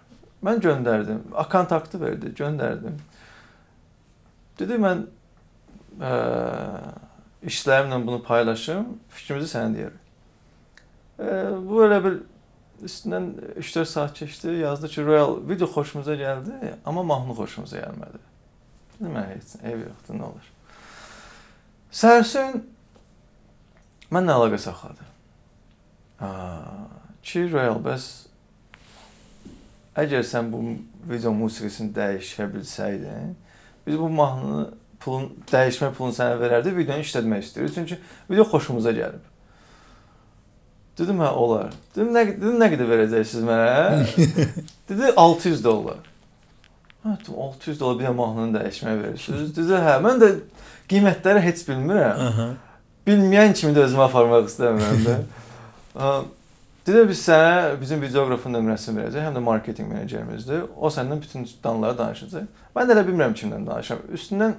Mən 0.44 0.60
göndərdim. 0.62 1.22
A 1.34 1.48
kontaktı 1.48 2.00
verdi, 2.00 2.30
göndərdim. 2.38 2.98
Dedi 4.58 4.78
mən 4.82 5.04
ə, 5.98 6.12
işlərimlə 7.46 8.00
bunu 8.06 8.20
paylaşım, 8.26 8.98
fikrimizi 9.14 9.50
sənə 9.52 9.74
deyərəm. 9.76 10.04
E, 11.18 11.34
bu 11.66 11.82
elə 11.86 11.98
bir 12.04 12.18
üstündən 12.86 13.32
3-4 13.58 13.90
saat 13.90 14.14
keçdi. 14.14 14.54
Yazdı 14.62 14.88
ki, 14.88 15.04
Royal 15.06 15.36
video 15.48 15.66
xoşumuza 15.66 16.14
gəldi, 16.18 16.74
amma 16.86 17.02
mahnı 17.02 17.34
xoşumuza 17.38 17.82
gəlmədi. 17.82 18.22
Dedim 18.94 19.14
mən 19.14 19.28
heç 19.32 19.56
ev 19.62 19.84
yoxdur, 19.88 20.18
nə 20.18 20.28
olur. 20.30 20.48
Sərsin 21.94 22.62
mən 24.14 24.26
nə 24.28 24.38
əlaqə 24.38 24.58
saxladım? 24.62 25.14
Aa, 26.22 26.86
ki 27.22 27.46
Royal 27.52 27.78
bəs 27.82 28.27
əgər 29.98 30.26
sən 30.26 30.50
bu 30.52 30.62
video 31.08 31.32
musiqisini 31.36 31.94
dəyişə 31.96 32.46
bilsəydin, 32.52 33.32
biz 33.86 33.98
bu 33.98 34.08
mahnını 34.12 34.68
pulun 35.02 35.30
dəyişmə 35.50 35.92
pulunu 35.96 36.16
sənə 36.16 36.38
verərdi, 36.40 36.74
videonu 36.76 37.06
işlətmək 37.06 37.44
istəyirik. 37.46 37.74
Çünki 37.74 37.98
video 38.30 38.46
xoşumuza 38.48 38.92
gəlib. 38.96 39.24
Dedim 40.98 41.20
hə 41.22 41.32
olar. 41.38 41.74
Dedim 41.94 42.14
nə 42.14 42.24
dedim 42.32 42.56
nə 42.58 42.70
qədər 42.74 42.88
verəcəksiniz 42.92 43.44
mənə? 43.46 44.30
Dedi 44.90 45.12
600 45.14 45.60
dollar. 45.64 46.00
Hə, 47.04 47.14
dedim 47.20 47.36
600 47.48 47.80
dollar 47.80 48.00
bir 48.00 48.16
mahnını 48.18 48.58
dəyişməyə 48.58 49.02
verirsiniz. 49.04 49.52
Dedi 49.56 49.82
hə, 49.84 49.98
mən 50.04 50.22
də 50.22 50.32
qiymətləri 50.90 51.44
heç 51.46 51.62
bilmirəm. 51.68 52.56
Bilməyən 53.06 53.54
kimi 53.56 53.76
də 53.76 53.86
özümü 53.86 54.04
aparmaq 54.08 54.50
istəmirəm 54.50 55.06
də. 55.06 55.20
Dedi 56.88 57.08
biz 57.08 57.20
sənə 57.20 57.74
bizim 57.80 58.00
videoqrafın 58.00 58.54
nömrəsini 58.56 58.96
verəcək, 58.96 59.26
həm 59.26 59.34
də 59.36 59.40
marketinq 59.44 59.90
menecerimizdir. 59.92 60.62
O 60.76 60.88
səndən 60.88 61.20
bütün 61.20 61.44
danları 61.64 61.98
danışacaq. 61.98 62.46
Mən 62.76 62.88
də 62.88 62.94
elə 62.94 63.02
bilmirəm 63.04 63.34
kimlə 63.36 63.58
danışıram. 63.66 64.06
Üstündən 64.16 64.54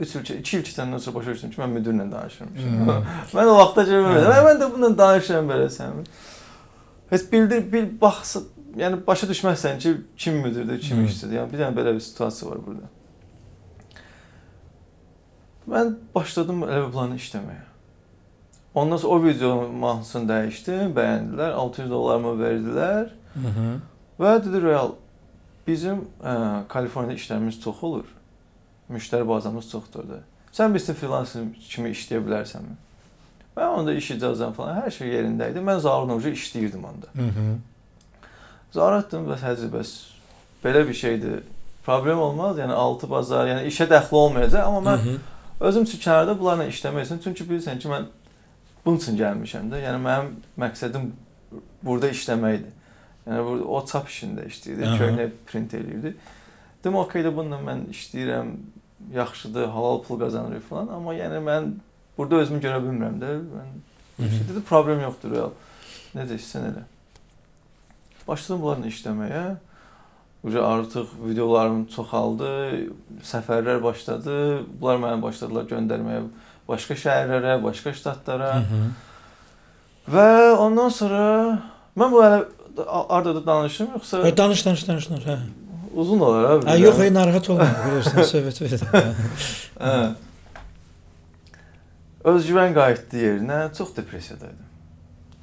3 0.00 0.14
il, 0.14 0.38
2 0.38 0.56
il 0.58 0.62
keçəndən 0.68 1.02
sonra 1.02 1.16
başa 1.16 1.34
düşdüm 1.34 1.50
ki, 1.50 1.60
mən 1.62 1.74
müdirlə 1.74 2.06
danışırmışam. 2.12 3.02
mən 3.38 3.50
o 3.50 3.58
vaxta 3.58 3.86
görmədim. 3.90 4.30
Mən, 4.30 4.46
mən 4.46 4.62
də 4.62 4.70
bununla 4.76 4.98
danışıram 4.98 5.50
belə 5.50 5.66
sən. 5.74 6.06
Heç 7.10 7.26
bildir, 7.32 7.66
bil 7.72 7.90
bax, 8.00 8.36
yəni 8.78 9.02
başa 9.06 9.26
düşməzsən 9.30 9.82
ki, 9.82 9.96
kim 10.16 10.38
müdirdir, 10.46 10.80
kim 10.80 11.02
Hı. 11.02 11.10
işçidir. 11.10 11.40
Yəni 11.40 11.50
bir 11.50 11.64
dənə 11.64 11.74
belə 11.82 11.98
bir 11.98 12.06
situasiya 12.12 12.50
var 12.52 12.62
burada. 12.66 12.90
Mən 15.74 15.94
başladım 16.14 16.62
elə 16.68 16.90
planı 16.94 17.18
işləməyə. 17.18 17.73
Ondan 18.74 18.96
sonra 18.96 19.14
o 19.14 19.24
video 19.24 19.68
mahnısını 19.68 20.28
dəyişdim, 20.28 20.94
bəyəndilər, 20.96 21.52
600 21.52 21.90
dollarımı 21.90 22.32
verdilər 22.42 23.08
Hı 23.34 23.48
-hı. 23.48 23.68
və 24.20 24.44
dedi 24.44 24.62
Royal 24.62 24.90
bizim 25.66 26.00
ə, 26.24 26.62
Kaliforniyada 26.68 27.14
işlərimiz 27.14 27.60
çox 27.60 27.82
olur. 27.82 28.04
Müştəri 28.90 29.28
bazamız 29.28 29.70
çoxdur 29.70 30.08
da. 30.08 30.18
Sən 30.52 30.74
bizim 30.74 30.94
freelancer 30.94 31.42
kimi 31.68 31.90
işləyə 31.90 32.20
bilərsənmi? 32.26 32.74
Mən 33.56 33.68
onda 33.78 33.94
iş 33.94 34.10
icazəm 34.10 34.52
falan 34.52 34.82
hər 34.82 34.90
şey 34.90 35.08
yerində 35.08 35.50
idi. 35.50 35.58
Mən 35.62 35.78
Zarunovca 35.78 36.30
işləyirdim 36.30 36.84
onda. 36.84 37.06
Hı 37.14 37.22
-hı. 37.22 37.56
Zaratdım 38.72 39.28
və 39.30 39.38
həzi 39.38 39.70
bəs 39.70 39.90
belə 40.64 40.88
bir 40.88 40.94
şeydir. 40.94 41.42
Problem 41.86 42.18
olmaz. 42.18 42.58
Yəni 42.58 42.72
altı 42.72 43.10
bazar, 43.10 43.46
yəni 43.46 43.66
işə 43.66 43.86
dəxli 43.88 44.14
olmayacaq, 44.14 44.66
amma 44.66 44.90
mən 44.90 44.96
Hı 44.96 45.08
-hı. 45.08 45.16
özüm 45.60 45.82
üçün 45.82 45.98
kənarda 45.98 46.38
bunlarla 46.40 46.66
işləmək 46.66 47.04
üçün. 47.04 47.20
Çünki 47.24 47.44
bilirsən 47.44 47.78
ki, 47.78 47.88
mən 47.88 48.04
bunun 48.84 49.00
üçün 49.00 49.18
gəlmişəm 49.18 49.72
də. 49.72 49.80
Yəni 49.84 50.00
mənim 50.04 50.30
məqsədim 50.60 51.10
burada 51.82 52.10
işləməkdir. 52.12 52.72
Yəni 53.24 53.44
burada 53.46 53.64
o 53.64 53.82
çap 53.88 54.08
işində 54.12 54.46
işləyirdi, 54.50 54.86
Aha. 54.86 54.96
köynə 55.00 55.28
print 55.48 55.74
eləyirdi. 55.78 56.14
Dedim, 56.84 56.96
okey 57.00 57.24
də 57.24 57.32
bununla 57.32 57.60
mən 57.64 57.86
işləyirəm, 57.94 58.50
yaxşıdır, 59.14 59.68
halal 59.72 60.02
pul 60.04 60.20
qazanırıq 60.20 60.66
falan, 60.68 60.90
amma 60.98 61.14
yəni 61.16 61.40
mən 61.44 61.70
burada 62.18 62.42
özümü 62.44 62.60
görə 62.64 62.82
bilmirəm 62.84 63.20
də. 63.22 63.36
Mən 63.54 64.28
işte 64.28 64.48
dedi 64.50 64.64
problem 64.68 65.00
yoxdur 65.06 65.32
real. 65.32 65.54
Necə 66.14 66.36
istəsən 66.36 66.68
elə. 66.72 66.84
Başladım 68.28 68.62
bunlarla 68.62 68.92
işləməyə. 68.92 69.44
Uca 70.44 70.62
artıq 70.68 71.12
videolarım 71.24 71.86
çoxaldı, 71.88 72.48
səfərlər 73.24 73.80
başladı. 73.82 74.34
Bunlar 74.80 75.00
mənə 75.00 75.22
başladılar 75.22 75.64
göndərməyə 75.72 76.26
başqa 76.68 76.94
şəhərlərə, 76.94 77.62
başqa 77.62 77.92
ştatlara. 77.92 78.54
Hı 78.56 78.60
-hı. 78.60 78.90
Və 80.14 80.52
ondan 80.60 80.88
sonra 80.88 81.24
mən 81.96 82.10
bu 82.12 82.22
hələ 82.22 82.44
arda 83.08 83.46
danışım 83.46 83.88
yoxsa 83.94 84.28
E, 84.28 84.36
Danış, 84.36 84.66
danış, 84.66 84.88
danış, 84.88 85.10
danış. 85.10 85.24
Hə. 85.24 85.38
uzun 85.94 86.20
olar 86.20 86.44
ha? 86.64 86.70
Ha, 86.70 86.76
yox, 86.76 87.00
ey, 87.00 87.14
narahat 87.14 87.50
olma. 87.50 87.64
Bilirsən, 87.64 88.24
söhbət 88.34 88.60
ver. 88.62 89.14
Hə. 89.80 90.12
Özgüvən 92.24 92.74
qayıtdı 92.74 93.16
yerinə, 93.20 93.58
çox 93.76 93.96
depressiyadaydım. 93.96 94.64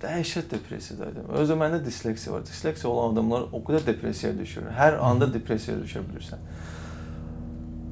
Dəhşət 0.02 0.52
depressiyadaydım. 0.52 1.28
Özü 1.38 1.54
məndə 1.54 1.86
disleksiya 1.86 2.34
var. 2.36 2.46
Disleksiya 2.46 2.90
olan 2.92 3.14
adamlar 3.14 3.42
o 3.52 3.60
qədər 3.62 3.86
depressiyaya 3.86 4.40
düşür. 4.40 4.64
Hər 4.78 4.98
anda 4.98 5.28
depressiyaya 5.34 5.84
düşə 5.84 6.02
bilirsən. 6.08 6.42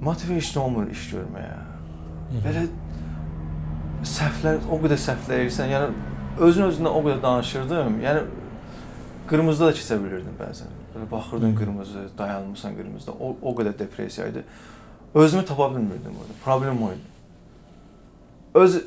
Motivation 0.02 0.64
olmur 0.64 0.90
iş 0.90 1.04
görməyə. 1.14 1.60
Belə 2.46 2.66
səhvlər, 4.08 4.62
o 4.72 4.80
qədər 4.80 5.00
səhvləyirsən. 5.04 5.72
Yəni 5.74 5.90
özün 6.46 6.68
özündən 6.70 6.92
o 6.92 7.02
qədər 7.04 7.22
danışırdım. 7.24 8.00
Yəni 8.04 8.24
qırmızıda 9.30 9.70
da 9.70 9.78
keçə 9.78 10.00
bilirdim 10.04 10.36
bəzən. 10.40 10.76
Belə 10.96 11.12
baxırdın 11.12 11.56
qırmızı, 11.56 12.06
dayanmısan 12.18 12.76
qırmızıda. 12.78 13.12
O 13.20 13.36
o 13.42 13.56
qədər 13.60 13.80
depressiya 13.80 14.28
idi. 14.28 14.44
Özümü 15.14 15.46
tapa 15.46 15.72
bilmirdim 15.76 16.16
orada. 16.22 16.38
Problem 16.46 16.84
o 16.84 16.92
idi. 16.92 17.08
Öz 18.54 18.82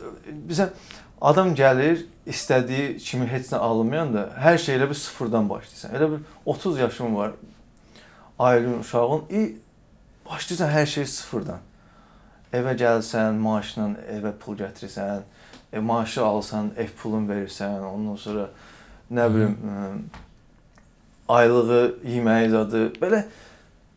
bizə 0.49 0.69
adam 1.21 1.55
gəlir, 1.55 2.07
istədiyi 2.27 2.97
kimi 3.03 3.27
heç 3.31 3.53
nə 3.53 3.61
alınmayanda 3.63 4.29
hər 4.43 4.59
şey 4.59 4.79
elə 4.79 4.89
bir 4.91 4.99
sıfırdan 4.99 5.49
başlayırsan. 5.51 5.95
Elə 5.99 6.11
bir 6.13 6.25
30 6.47 6.79
yaşın 6.79 7.17
var. 7.17 7.33
Ailən, 8.39 8.81
uşağın, 8.81 9.23
i 9.31 9.57
başlayırsan 10.27 10.71
hər 10.71 10.87
şey 10.87 11.07
sıfırdan. 11.07 11.61
Evə 12.53 12.75
gəlsən, 12.77 13.39
maaşla 13.41 13.89
evə 14.13 14.33
pul 14.41 14.59
gətirirsən, 14.61 15.23
e, 15.73 15.81
maaşı 15.81 16.25
alsan, 16.25 16.73
ev 16.77 16.91
pulun 17.03 17.29
verirsən, 17.29 17.81
ondan 17.89 18.19
sonra 18.21 18.49
nə 19.13 19.29
bilim 19.33 19.57
ə, 19.57 19.87
aylığı, 21.29 21.83
yeməyi 22.05 22.51
zadı 22.53 22.83
belə 23.01 23.25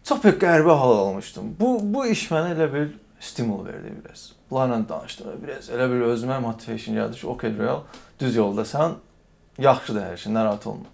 çox 0.08 0.24
bir 0.24 0.40
qəribə 0.40 0.78
hal 0.80 0.98
almışdım. 0.98 1.56
Bu 1.60 1.80
bu 1.84 2.06
iş 2.08 2.30
məni 2.32 2.56
elə 2.56 2.72
bir 2.74 2.90
stimul 3.20 3.66
verdi 3.66 3.94
biraz. 4.04 4.32
Bunlarla 4.52 4.90
danışdım 4.90 5.28
biraz. 5.44 5.70
Elə 5.70 5.90
bir 5.92 6.08
özümə 6.14 6.40
motivation 6.40 6.96
gəldi 6.96 7.20
ki, 7.20 7.28
okay 7.28 7.58
real, 7.58 7.84
düz 8.20 8.36
yoldasan. 8.36 9.00
Yaxşıdır 9.58 10.02
hər 10.02 10.18
şey, 10.18 10.34
narahat 10.34 10.68
olma. 10.68 10.92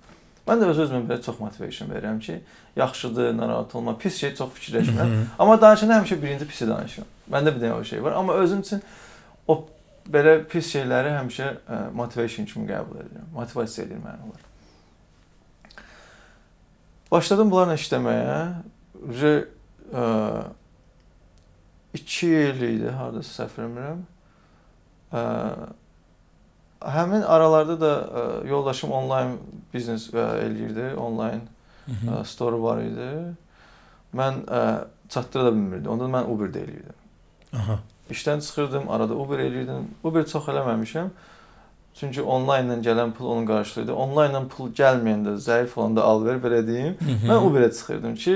Mən 0.47 0.61
də 0.61 0.67
öz 0.69 0.79
özümə 0.83 1.05
belə 1.09 1.21
çox 1.25 1.39
motivation 1.39 1.89
verirəm 1.89 2.19
ki, 2.19 2.41
yaxşıdır, 2.75 3.37
narahat 3.37 3.75
olma. 3.75 3.97
Pis 3.97 4.17
şey 4.17 4.35
çox 4.35 4.49
fikirləşmirəm. 4.57 5.15
Amma 5.39 5.61
danışanda 5.61 5.97
həmişə 5.99 6.21
birinci 6.21 6.47
pisi 6.47 6.67
danışıram. 6.67 7.07
Məndə 7.31 7.55
bir 7.55 7.63
dənə 7.63 7.79
o 7.79 7.83
şey 7.87 8.03
var. 8.03 8.17
Amma 8.19 8.37
özüm 8.41 8.63
üçün 8.65 8.81
o 9.47 9.57
belə 10.11 10.41
pis 10.49 10.71
şeyləri 10.73 11.13
həmişə 11.15 11.49
ə, 11.49 11.81
motivation 11.95 12.47
kimi 12.49 12.67
qəbul 12.69 13.03
edirəm. 13.05 13.27
Motivasiya 13.35 13.87
edir 13.87 14.01
məni 14.03 14.25
onlar. 14.27 14.47
Başladım 17.11 17.51
bunlarla 17.51 17.75
işləməyə. 17.79 18.39
Uje 19.11 19.33
2 21.93 22.27
il 22.27 22.61
idi, 22.69 22.89
hardasa 22.95 23.43
səhv 23.43 23.57
eləmirəm. 23.59 24.03
Ə, 25.11 25.23
həmin 26.95 27.25
aralarda 27.27 27.75
da 27.81 27.91
ə, 27.91 28.23
yoldaşım 28.47 28.93
onlayn 28.95 29.35
biznes 29.73 30.07
eləyirdi, 30.15 30.93
onlayn 30.95 31.43
ə, 31.89 32.23
store 32.27 32.61
var 32.63 32.79
idi. 32.85 33.11
Mən 34.15 34.43
ə, 34.47 34.63
çatdıra 35.11 35.49
da 35.49 35.55
bilmirdim. 35.55 35.91
Onda 35.91 36.07
mən 36.15 36.31
Uber-də 36.31 36.63
eləyirdim. 36.63 37.00
Aha. 37.53 37.79
İşdən 38.11 38.41
çıxırdım, 38.41 38.89
arada 38.89 39.13
Uber 39.15 39.39
eləyirdim. 39.39 39.85
Uber 40.03 40.25
çox 40.27 40.47
eləməmişəm. 40.51 41.11
Çünki 41.99 42.21
onlaynla 42.21 42.77
gələn 42.83 43.11
pul 43.11 43.25
onun 43.25 43.45
qarşılıydı. 43.45 43.93
Onlaynla 43.93 44.47
pul 44.47 44.71
gəlməyəndə, 44.75 45.35
zəif 45.43 45.75
olanda 45.75 46.03
alver 46.03 46.39
belə 46.43 46.61
deyim. 46.67 46.97
Mən 47.27 47.47
Uber-ə 47.47 47.71
çıxırdım 47.71 48.15
ki, 48.15 48.35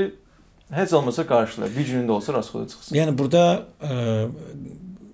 heç 0.71 0.93
olmasa 0.93 1.27
qarşıla. 1.27 1.69
Bir 1.77 1.87
günündə 1.87 2.11
olsa 2.11 2.33
rasxoda 2.33 2.67
çıxsın. 2.67 2.95
Yəni 2.95 3.17
burada 3.17 3.43
ə, 3.81 4.27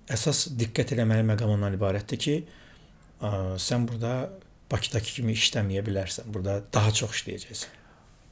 əsas 0.09 0.47
diqqət 0.57 0.95
eləməli 0.97 1.25
məqam 1.33 1.53
ondan 1.57 1.77
ibarətdir 1.77 2.21
ki, 2.25 2.37
ə, 3.21 3.33
sən 3.61 3.87
burada 3.89 4.29
Bakıdakı 4.71 5.17
kimi 5.19 5.33
işləməyə 5.35 5.83
bilərsən. 5.83 6.29
Burada 6.33 6.61
daha 6.73 6.91
çox 6.95 7.11
işləyəcəksən. 7.17 7.80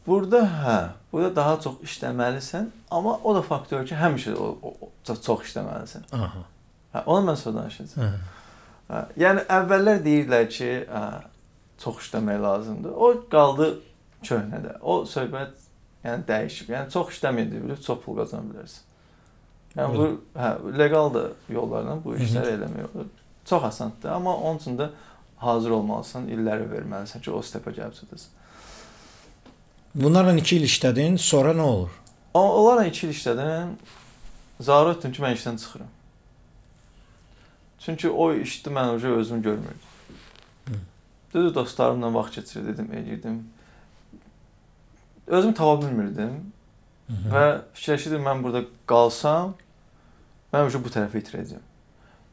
Burada 0.10 0.40
hə, 0.64 0.78
burada 1.12 1.36
daha 1.36 1.56
çox 1.62 1.80
işləməlisən, 1.86 2.70
amma 2.92 3.14
o 3.24 3.36
da 3.36 3.42
faktor 3.46 3.86
ki, 3.86 3.96
həmişə 4.00 4.34
o, 4.36 4.48
o, 4.64 4.90
çox- 5.06 5.22
çox 5.26 5.44
işləməlisən. 5.50 6.08
Aha. 6.18 6.44
Hə, 6.94 7.04
onu 7.06 7.30
mən 7.30 7.38
sonra 7.38 7.62
danışacağam. 7.64 8.16
Hə. 8.90 9.02
Yəni 9.22 9.44
əvvəllər 9.60 10.00
deyirdilər 10.06 10.48
ki, 10.50 10.70
hə, 10.90 11.04
çox 11.84 12.02
işləmək 12.08 12.42
lazımdır. 12.42 12.96
O 12.96 13.12
qaldı 13.32 13.68
köhnədə. 14.26 14.78
O 14.82 15.04
söhbət 15.08 15.54
yəni 16.04 16.26
dəyişib. 16.28 16.72
Yəni 16.74 16.92
çox 16.96 17.14
işləməyə 17.18 17.52
bilib 17.54 17.84
çox 17.86 18.02
pul 18.06 18.18
qazana 18.18 18.50
bilərsən. 18.50 18.88
Yəni 19.78 19.94
bu 20.00 20.08
hə, 20.42 20.50
legal 20.80 21.14
da 21.14 21.28
yollarla 21.54 22.00
bu 22.04 22.16
işləri 22.18 22.56
eləmək 22.58 22.90
olur. 22.96 23.14
Çox 23.46 23.64
asandır, 23.64 24.10
amma 24.18 24.36
onun 24.38 24.58
üçün 24.58 24.78
də 24.78 24.90
hazır 25.38 25.72
olmalısan, 25.78 26.28
illəri 26.34 26.66
verməlisən 26.74 27.22
ki, 27.22 27.32
o 27.32 27.40
stepə 27.46 27.72
gəlib 27.78 27.96
çatasan. 27.98 28.34
Bunlarla 29.96 30.36
iki 30.38 30.58
il 30.58 30.68
işlədin, 30.68 31.18
sonra 31.18 31.54
nə 31.58 31.62
olur? 31.66 31.94
Onlarla 32.34 32.86
iki 32.86 33.08
il 33.08 33.14
işlədim. 33.14 33.72
Zarur 34.62 34.94
etdim 34.94 35.12
ki, 35.12 35.22
mən 35.24 35.38
işdən 35.38 35.58
çıxıram. 35.58 35.94
Çünki 37.80 38.10
o 38.10 38.32
işdə 38.34 38.74
mən 38.76 38.96
oca 38.96 39.08
özüm 39.08 39.42
görmürdüm. 39.42 39.90
Düzdür, 41.34 41.56
dostlarımla 41.56 42.14
vaxt 42.14 42.36
keçirdim, 42.36 42.92
eləyirdim. 42.94 43.44
Özümü 45.28 45.54
tapa 45.54 45.82
bilmirdim. 45.82 46.54
Hı 47.08 47.14
-hı. 47.14 47.32
Və 47.34 47.62
fikirləşirdim 47.74 48.24
mən 48.24 48.44
burada 48.44 48.64
qalsam 48.86 49.54
mən 50.54 50.66
oca 50.66 50.84
bu 50.84 50.90
tərəfi 50.90 51.22
itirəcəm. 51.24 51.64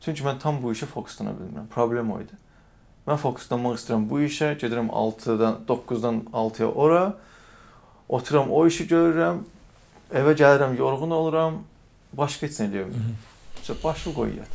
Çünki 0.01 0.25
mən 0.25 0.39
tam 0.39 0.63
bu 0.63 0.73
işə 0.73 0.87
fokuslana 0.87 1.31
bilmirəm. 1.31 1.67
Problem 1.69 2.13
o 2.13 2.21
idi. 2.21 2.33
Mən 3.07 3.17
fokuslanmaq 3.17 3.75
istəyirəm 3.79 4.09
bu 4.11 4.21
işə, 4.21 4.59
gedirəm 4.61 4.89
6-dan 4.89 5.55
9-dan 5.69 6.21
6-ya 6.33 6.69
ora 6.69 7.15
otururam 8.09 8.53
o 8.53 8.67
işi 8.67 8.87
görürəm, 8.91 9.43
evə 10.15 10.35
gəlirəm, 10.39 10.77
yorğun 10.79 11.11
oluram, 11.11 11.63
başqa 12.17 12.47
heç 12.47 12.61
nə 12.61 12.69
eləyə 12.71 12.87
bilmirəm. 12.91 13.17
İşte 13.61 13.75
başı 13.85 14.15
qoy 14.15 14.37
yat. 14.37 14.49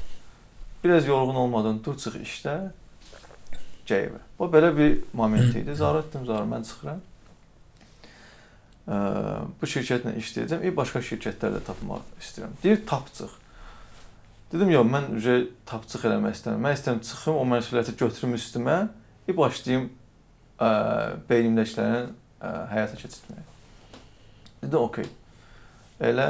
Biraz 0.83 1.07
yorğun 1.07 1.35
olmadan 1.35 1.83
dur 1.83 1.97
çıx 1.97 2.15
işdə. 2.15 2.55
Gəl 3.87 4.07
evə. 4.07 4.21
O 4.39 4.47
belə 4.47 4.71
bir 4.77 5.03
moment 5.13 5.55
idi. 5.55 5.75
Zarur 5.75 6.05
etdim, 6.05 6.25
zarur 6.25 6.47
mən 6.49 6.63
çıxıram. 6.65 7.01
Ə, 8.87 8.97
bu 9.61 9.69
şirkətlə 9.73 10.15
işləyəcəm. 10.21 10.63
E 10.65 10.73
başqa 10.77 11.03
şirkətlər 11.05 11.57
də 11.57 11.61
tapmaq 11.67 12.07
istəyirəm. 12.21 12.55
Deyir 12.63 12.81
tapcıq. 12.87 13.35
Dedim 14.53 14.71
yox, 14.73 14.87
mən 14.95 15.11
ücə 15.19 15.35
tapcıq 15.69 16.07
eləmək 16.07 16.39
istəmirəm. 16.39 16.65
Mən 16.65 16.79
istəyirəm 16.79 17.03
çıxım, 17.09 17.37
o 17.41 17.45
məsuliyyəti 17.51 17.97
götürüm 17.99 18.33
üstümə, 18.39 18.77
e 19.27 19.37
başlayım 19.37 19.85
ə, 20.57 20.71
beynimdəkilərin 21.29 22.09
ə, 22.09 22.20
həyata 22.41 22.97
keçirtməyə. 22.99 23.43
Dedi 24.63 24.77
okey. 24.77 25.07
Elə 26.01 26.27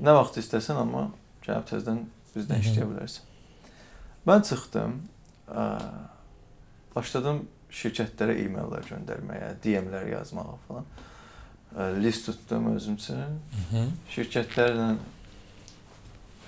nə 0.00 0.14
vaxt 0.16 0.40
istəsən 0.42 0.80
amma 0.80 1.08
gəlib 1.44 1.68
tezdən 1.70 2.02
bizdən 2.34 2.64
işləyə 2.64 2.88
bilərsən. 2.90 3.28
Mən 4.28 4.44
çıxdım. 4.48 4.98
Ə, 5.50 5.64
başladım 6.94 7.44
şirkətlərə 7.74 8.34
e-maillər 8.44 8.84
göndərməyə, 8.90 9.54
DM-lər 9.64 10.10
yazmağa 10.12 10.58
falan. 10.68 10.86
Ə, 11.70 11.88
list 12.02 12.26
tutdum 12.28 12.72
özüm 12.74 12.98
üçün. 13.00 13.40
Şirkətlərlə 14.14 14.92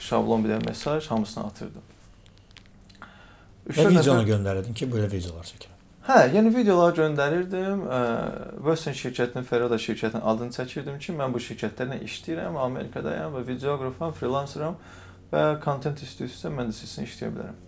şablon 0.02 0.44
bir 0.44 0.56
dənə 0.56 0.68
mesaj 0.68 1.06
hamısını 1.10 1.44
atırdım. 1.46 1.88
Və 3.72 3.86
videonu 3.94 4.26
göndərdin 4.26 4.74
ki, 4.74 4.88
belə 4.90 5.06
videolar 5.12 5.46
çəkirəm. 5.46 5.81
Hə, 6.02 6.16
yəni 6.34 6.50
videolar 6.50 6.96
göndərirdim. 6.98 7.84
Ə, 7.86 7.98
Western 8.66 8.96
şirkətinin, 8.98 9.44
Ferrada 9.46 9.76
şirkətinin 9.78 10.24
adını 10.26 10.50
çəkirdim 10.56 10.96
ki, 10.98 11.12
mən 11.14 11.30
bu 11.34 11.38
şirkətlərlə 11.42 12.00
işləyirəm, 12.08 12.56
Amerikadayam 12.58 13.36
və 13.36 13.44
videoqrafam, 13.46 14.14
freelanceram 14.18 14.74
və 15.32 15.44
content 15.62 16.02
istəyirsə 16.02 16.50
mən 16.50 16.72
də 16.72 16.74
sizin 16.80 17.06
işləyə 17.06 17.30
bilərəm. 17.36 17.60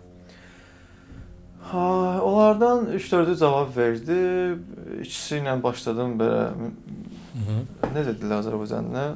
Ha, 1.70 1.84
onlardan 2.26 2.90
3-4-ü 2.98 3.36
cavab 3.40 3.70
verdi. 3.76 4.18
İkisi 5.06 5.38
ilə 5.38 5.54
başladım 5.64 6.18
belə 6.20 6.42
necə 7.94 8.16
deyirlər 8.18 8.42
Azərbaycanda? 8.42 9.06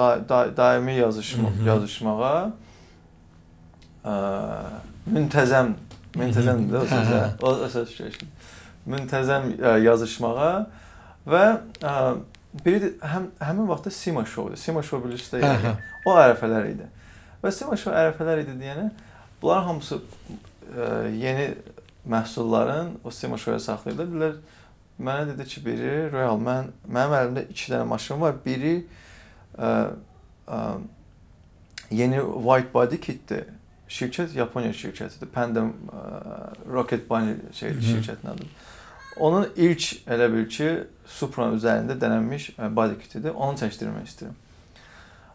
Da, 0.00 0.08
da, 0.28 0.40
daimi 0.56 0.96
yazışma, 0.96 1.50
Mhm. 1.50 1.66
yazışmağa. 1.68 2.34
Ə, 4.04 4.16
müntəzəm, 5.12 5.74
müntəzəmdir 6.18 6.74
də 6.74 6.80
o 6.80 6.88
sözə. 6.90 7.22
O 7.44 7.52
əsas 7.66 7.94
şey. 7.94 8.14
Müntəzəm 8.90 9.50
ə, 9.58 9.74
yazışmağa 9.84 10.52
və 11.30 11.44
ə, 11.84 11.94
biri 12.64 12.80
də 12.82 13.10
həm 13.12 13.28
həmin 13.40 13.68
vaxtda 13.70 13.92
Sima 13.94 14.24
Show-dur. 14.26 14.58
Sima 14.58 14.82
Show 14.82 15.02
bilirsiniz 15.04 15.36
də 15.36 15.42
yəni. 15.44 15.74
O 16.08 16.16
ərəfələr 16.16 16.70
idi. 16.72 16.88
Və 17.42 17.52
Sima 17.54 17.78
Show 17.78 17.94
ərəfələr 17.94 18.42
idi 18.44 18.56
deyənə 18.60 18.88
bunların 19.42 19.68
hamısı 19.68 20.00
ə, 20.00 20.88
yeni 21.14 21.50
məhsulların 22.08 22.96
o 23.04 23.12
Sima 23.14 23.38
Show-ya 23.38 23.60
saxlayırlar. 23.62 24.10
Bilər 24.14 24.38
mənə 25.00 25.28
dedi 25.30 25.46
ki, 25.48 25.62
biri 25.64 25.92
Royal 26.12 26.40
mən 26.40 26.72
mənim 26.88 27.16
əlimdə 27.20 27.46
2 27.52 27.74
dənə 27.74 27.86
maşın 27.88 28.20
var. 28.24 28.40
Biri 28.44 28.74
ə, 29.56 29.70
ə, 30.48 30.60
yeni 31.90 32.20
white 32.20 32.72
body 32.74 33.00
kitdir. 33.00 33.46
Şirkət 33.90 34.36
Yaponiya 34.38 34.72
şirkətidir. 34.72 35.26
Pandem 35.34 35.72
Rocket 36.72 37.08
Bunny 37.10 37.34
şey 37.52 37.70
Mhm. 37.70 37.80
şirkətin 37.80 38.28
adıdır. 38.30 38.46
Onun 39.16 39.48
ilk 39.56 39.80
elə 40.06 40.28
bil 40.32 40.46
ki, 40.48 40.68
Supra 41.06 41.48
üzərində 41.56 41.96
denənmiş 42.00 42.50
ə, 42.58 42.68
body 42.76 42.94
kitidir. 43.02 43.34
Onu 43.34 43.58
çəkdirmək 43.58 44.06
istəyirəm. 44.06 44.36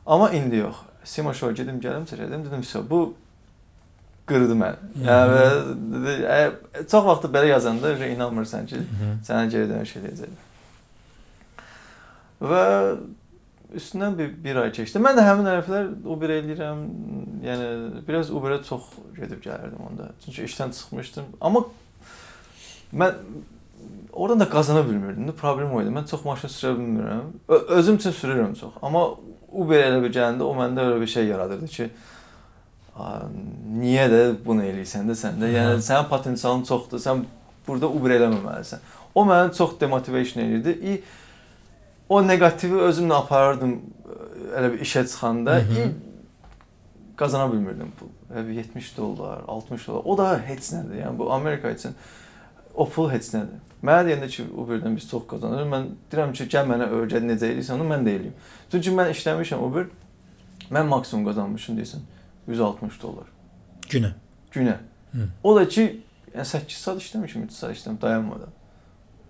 Amma 0.05 0.29
indi 0.31 0.55
yox. 0.63 0.75
Sima 1.03 1.33
Show 1.33 1.51
gedim 1.53 1.79
gəlim 1.83 2.05
çəkdim. 2.07 2.45
Dedim, 2.45 2.61
"Vəsə 2.63 2.89
bu 2.89 3.13
qırdı 4.27 4.55
məni." 4.55 4.75
Yəni 5.03 5.41
dedi, 5.93 6.13
ə, 6.23 6.51
çox 6.91 7.05
vaxt 7.05 7.23
belə 7.35 7.47
yazanda 7.47 7.91
inanmırsan 8.07 8.65
ki, 8.65 8.75
sənə 9.27 9.49
geri 9.51 9.69
dönüş 9.69 9.95
eləyəcəklər. 9.99 10.43
Və 12.41 12.63
üstündən 13.79 14.17
bir, 14.17 14.31
bir 14.43 14.59
ay 14.61 14.71
keçdi. 14.75 14.99
Mən 15.03 15.17
də 15.17 15.25
həmin 15.25 15.47
hərflər 15.49 15.89
Uber 16.05 16.33
eləyirəm. 16.37 16.85
Yəni 17.45 17.67
biraz 18.07 18.31
Uber-ə 18.33 18.61
çox 18.67 18.87
gedib 19.17 19.43
gəlirdim 19.43 19.83
onda. 19.89 20.09
Çünki 20.25 20.47
işdən 20.47 20.73
çıxmışdım. 20.77 21.29
Amma 21.41 21.65
mən 22.93 23.19
oradan 24.13 24.39
da 24.39 24.49
qazana 24.49 24.85
bilmirdim. 24.87 25.31
Problem 25.39 25.73
o 25.73 25.81
idi. 25.81 25.93
Mən 25.93 26.09
çox 26.09 26.25
maşın 26.25 26.53
sürə 26.55 26.73
bilmirəm. 26.79 27.31
Özüm 27.79 27.95
üçün 28.01 28.11
sürürəm 28.11 28.55
çox. 28.59 28.75
Amma 28.81 29.07
Uber 29.51 29.83
elə 29.83 30.01
bir 30.03 30.13
gələndə 30.15 30.43
o 30.43 30.53
məndə 30.57 30.89
elə 30.89 31.01
bir 31.01 31.07
şey 31.07 31.25
yaradırdı 31.25 31.67
ki, 31.67 31.89
"A, 32.95 33.21
niyə 33.79 34.09
də 34.11 34.21
bunu 34.45 34.63
eləyirsən 34.63 35.07
də 35.09 35.15
sən 35.15 35.41
də? 35.41 35.51
Yəni 35.51 35.81
sənin 35.81 36.09
potensialın 36.09 36.63
çoxdur. 36.63 36.99
Sən 36.99 37.25
burada 37.67 37.87
Uber 37.87 38.11
eləməməlisən. 38.19 38.79
O 39.15 39.25
məni 39.25 39.57
çox 39.57 39.79
demotivation 39.79 40.43
edirdi. 40.43 40.69
İ 40.69 41.03
o 42.09 42.21
neqativi 42.27 42.81
özümlə 42.89 43.13
aparırdım. 43.13 43.81
elə 44.55 44.71
bir 44.73 44.79
işə 44.85 45.03
çıxanda 45.07 45.59
ilk 45.59 45.95
qazana 47.17 47.51
bilmirdim 47.51 47.91
pul. 47.99 48.07
Elə 48.33 48.47
bir 48.47 48.53
70 48.53 48.97
dollar, 48.97 49.41
60 49.47 49.87
dollar. 49.87 50.01
O 50.05 50.17
da 50.17 50.39
heç 50.47 50.71
nədir. 50.73 51.01
Yəni 51.01 51.17
bu 51.17 51.33
Amerika 51.33 51.71
üçün 51.71 51.95
o 52.73 52.89
pul 52.89 53.09
heç 53.11 53.31
nədir. 53.33 53.59
Mənə 53.83 54.05
deyəndə 54.07 54.29
ki, 54.31 54.45
Uber-dən 54.57 54.95
biz 54.95 55.09
çox 55.09 55.27
qazanırıq. 55.29 55.67
Mən 55.71 55.87
deyirəm 56.11 56.33
ki, 56.33 56.47
gəl 56.51 56.67
mənə 56.69 56.87
öyrət 56.99 57.25
necə 57.27 57.51
eləyirsən, 57.51 57.79
onu 57.79 57.87
mən 57.89 58.05
də 58.07 58.15
eləyim. 58.19 58.33
Çünki 58.71 58.93
mən 58.97 59.11
işləmişəm 59.13 59.63
Uber. 59.67 59.87
Mən 60.71 60.89
maksimum 60.89 61.25
qazanmışam 61.27 61.77
deyirsən 61.77 62.05
160 62.47 63.01
dollar 63.01 63.27
Günə. 63.89 64.13
günə. 64.51 64.77
Hı. 65.11 65.27
O 65.43 65.55
da 65.55 65.67
ki, 65.67 66.01
yəni 66.33 66.45
8 66.45 66.77
saat 66.77 67.01
işləmişəm, 67.01 67.45
3 67.45 67.51
saat 67.51 67.75
işləmişəm 67.75 68.01
dayanmadan. 68.01 68.49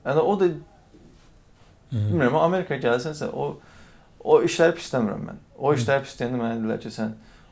Yəni 0.06 0.20
o 0.20 0.40
da 0.40 0.48
bilmirəm, 1.96 2.38
Amerika 2.42 2.78
gəlsənsə 2.82 3.32
o 3.34 3.56
o 4.26 4.40
işləri 4.42 4.74
pisləmirəm 4.80 5.26
mən. 5.30 5.42
O 5.62 5.72
işləri 5.78 6.06
pisləyəndə 6.08 6.40
mənə 6.40 6.58
dedilər 6.58 6.80
ki, 6.82 6.92
sən 6.94 7.12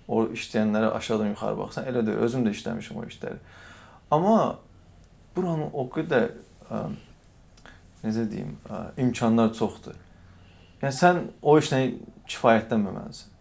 o 0.10 0.24
işləyənlərə 0.34 0.90
aşağıdan 0.98 1.34
yuxarı 1.34 1.60
baxsan. 1.60 1.86
Elə 1.90 2.02
deyil, 2.06 2.24
özüm 2.26 2.48
də 2.48 2.54
işləmişəm 2.58 2.98
o 3.00 3.04
işləri. 3.08 3.38
Amma 4.12 4.40
buranın 5.36 5.70
o 5.70 5.86
qədər 5.94 6.32
ə, 6.70 6.82
necə 8.04 8.26
deyim, 8.32 8.58
ə, 8.66 8.82
imkanlar 9.06 9.54
çoxdur. 9.58 10.00
Yəni 10.82 10.98
sən 10.98 11.22
o 11.42 11.56
işlə 11.62 11.84
kifayətlənməməlisən. 12.34 13.32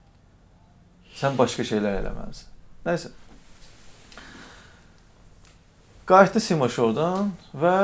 Sən 1.19 1.41
başqa 1.41 1.67
şeylər 1.73 1.99
eləməlisən. 2.03 2.53
Nəysə. 2.87 3.13
Qayıtdı 6.07 6.41
Simaş 6.43 6.79
oradan 6.83 7.33
və 7.57 7.77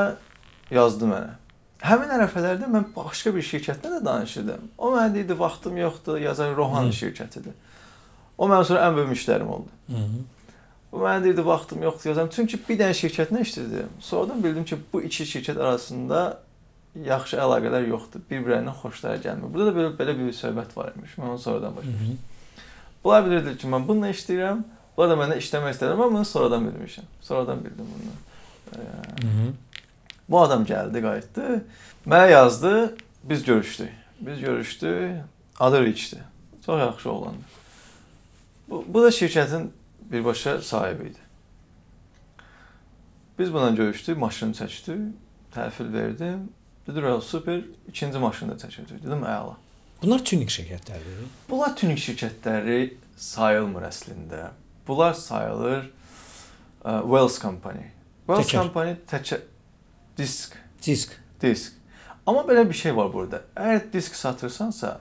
yazdı 0.74 1.08
mənə. 1.08 1.36
Həmin 1.82 2.10
ərəfələrdə 2.16 2.66
mən 2.72 2.88
başqa 2.96 3.30
bir 3.34 3.44
şirkətlə 3.46 3.92
də 3.98 4.00
danışırdım. 4.04 4.64
O 4.78 4.90
mənə 4.96 5.12
deyirdi, 5.14 5.36
vaxtım 5.38 5.76
yoxdur, 5.78 6.18
yazar 6.18 6.56
Rohan 6.56 6.88
Hı. 6.90 6.96
şirkətidir. 7.00 7.54
O 8.38 8.48
mənim 8.50 8.64
sonra 8.64 8.88
ən 8.88 8.96
böyük 8.96 9.12
müştərim 9.12 9.46
oldu. 9.46 9.70
Hı 9.86 10.02
-hı. 10.02 10.24
O 10.92 10.98
mənə 11.04 11.22
deyirdi, 11.24 11.46
vaxtım 11.46 11.82
yoxdur 11.82 12.10
yazam. 12.10 12.28
Çünki 12.30 12.58
bir 12.68 12.78
dənə 12.80 12.96
şirkətlə 13.02 13.40
işlədim. 13.46 13.92
Sonradan 14.00 14.44
bildim 14.44 14.64
ki, 14.64 14.76
bu 14.92 15.02
iki 15.02 15.24
şirkət 15.24 15.60
arasında 15.60 16.40
yaxşı 17.04 17.36
əlaqələr 17.36 17.88
yoxdur. 17.88 18.20
Bir-birlərindən 18.30 18.74
xoşları 18.82 19.22
gəlmir. 19.22 19.54
Burada 19.54 19.74
da 19.74 19.78
belə 19.78 19.90
belə 19.98 20.18
bir 20.18 20.32
söhbət 20.32 20.76
var 20.76 20.92
imiş. 20.96 21.14
Mən 21.18 21.28
onu 21.28 21.38
sonradan 21.38 21.76
başa 21.76 21.86
düşdüm. 21.86 22.18
Bunlar 23.04 23.26
bilirdi 23.26 23.56
ki, 23.58 23.68
mən 23.68 23.88
bununla 23.88 24.10
işləyirəm. 24.10 24.62
Bunlar 24.96 25.10
da 25.10 25.16
məndən 25.22 25.38
işləmək 25.38 25.74
istəyirəm, 25.74 25.92
amma 25.92 26.10
bunu 26.10 26.24
sonradan 26.24 26.64
bilmişəm. 26.68 27.06
Sonradan 27.20 27.64
bildim 27.64 27.86
bunu. 27.94 28.12
Hı 29.22 29.26
-hı. 29.26 29.52
Bu 30.28 30.40
adam 30.40 30.64
gəldi, 30.64 31.02
qayıtdı. 31.02 31.64
Mənə 32.06 32.30
yazdı, 32.30 32.96
biz 33.24 33.44
görüşdük. 33.44 33.92
Biz 34.20 34.40
görüşdük. 34.40 35.22
Adı 35.60 35.84
Rich'di. 35.84 36.18
Çox 36.66 36.78
yaxşı 36.80 37.10
oğlandı. 37.10 37.44
Bu, 38.68 38.84
bu 38.88 39.02
da 39.02 39.08
şirkətin 39.08 39.68
birbaşa 40.00 40.62
sahibi 40.62 41.02
idi. 41.08 41.18
Biz 43.38 43.52
bununla 43.52 43.70
görüşdük, 43.70 44.18
maşını 44.18 44.52
çəkdik, 44.52 45.10
təhvil 45.54 45.92
verdim. 45.92 46.52
Dedi, 46.86 47.02
"Royal 47.02 47.20
super, 47.20 47.60
ikinci 47.88 48.18
maşını 48.18 48.50
da 48.50 48.66
çəkəcək." 48.66 49.02
Dedim, 49.02 49.22
"Əla." 49.22 49.54
Bunlar 50.02 50.24
tuning 50.24 50.50
şirkətləridir. 50.50 51.28
Bunlar 51.50 51.76
tuning 51.76 51.98
şirkətləri 51.98 52.94
sayılmır 53.16 53.82
əslində. 53.82 54.50
Bunlar 54.88 55.14
sayılır 55.14 55.90
ə, 56.84 57.02
Wells 57.02 57.40
Company. 57.42 57.84
Wells 58.26 58.46
Təkər. 58.46 58.62
Company 58.62 58.96
təkə 59.10 59.40
disk, 60.18 60.56
Disk. 60.86 61.12
disk. 61.42 61.72
Amma 62.26 62.40
belə 62.48 62.68
bir 62.68 62.74
şey 62.74 62.96
var 62.96 63.12
burada. 63.12 63.42
Əgər 63.56 63.86
disk 63.92 64.14
satırsansa, 64.18 64.98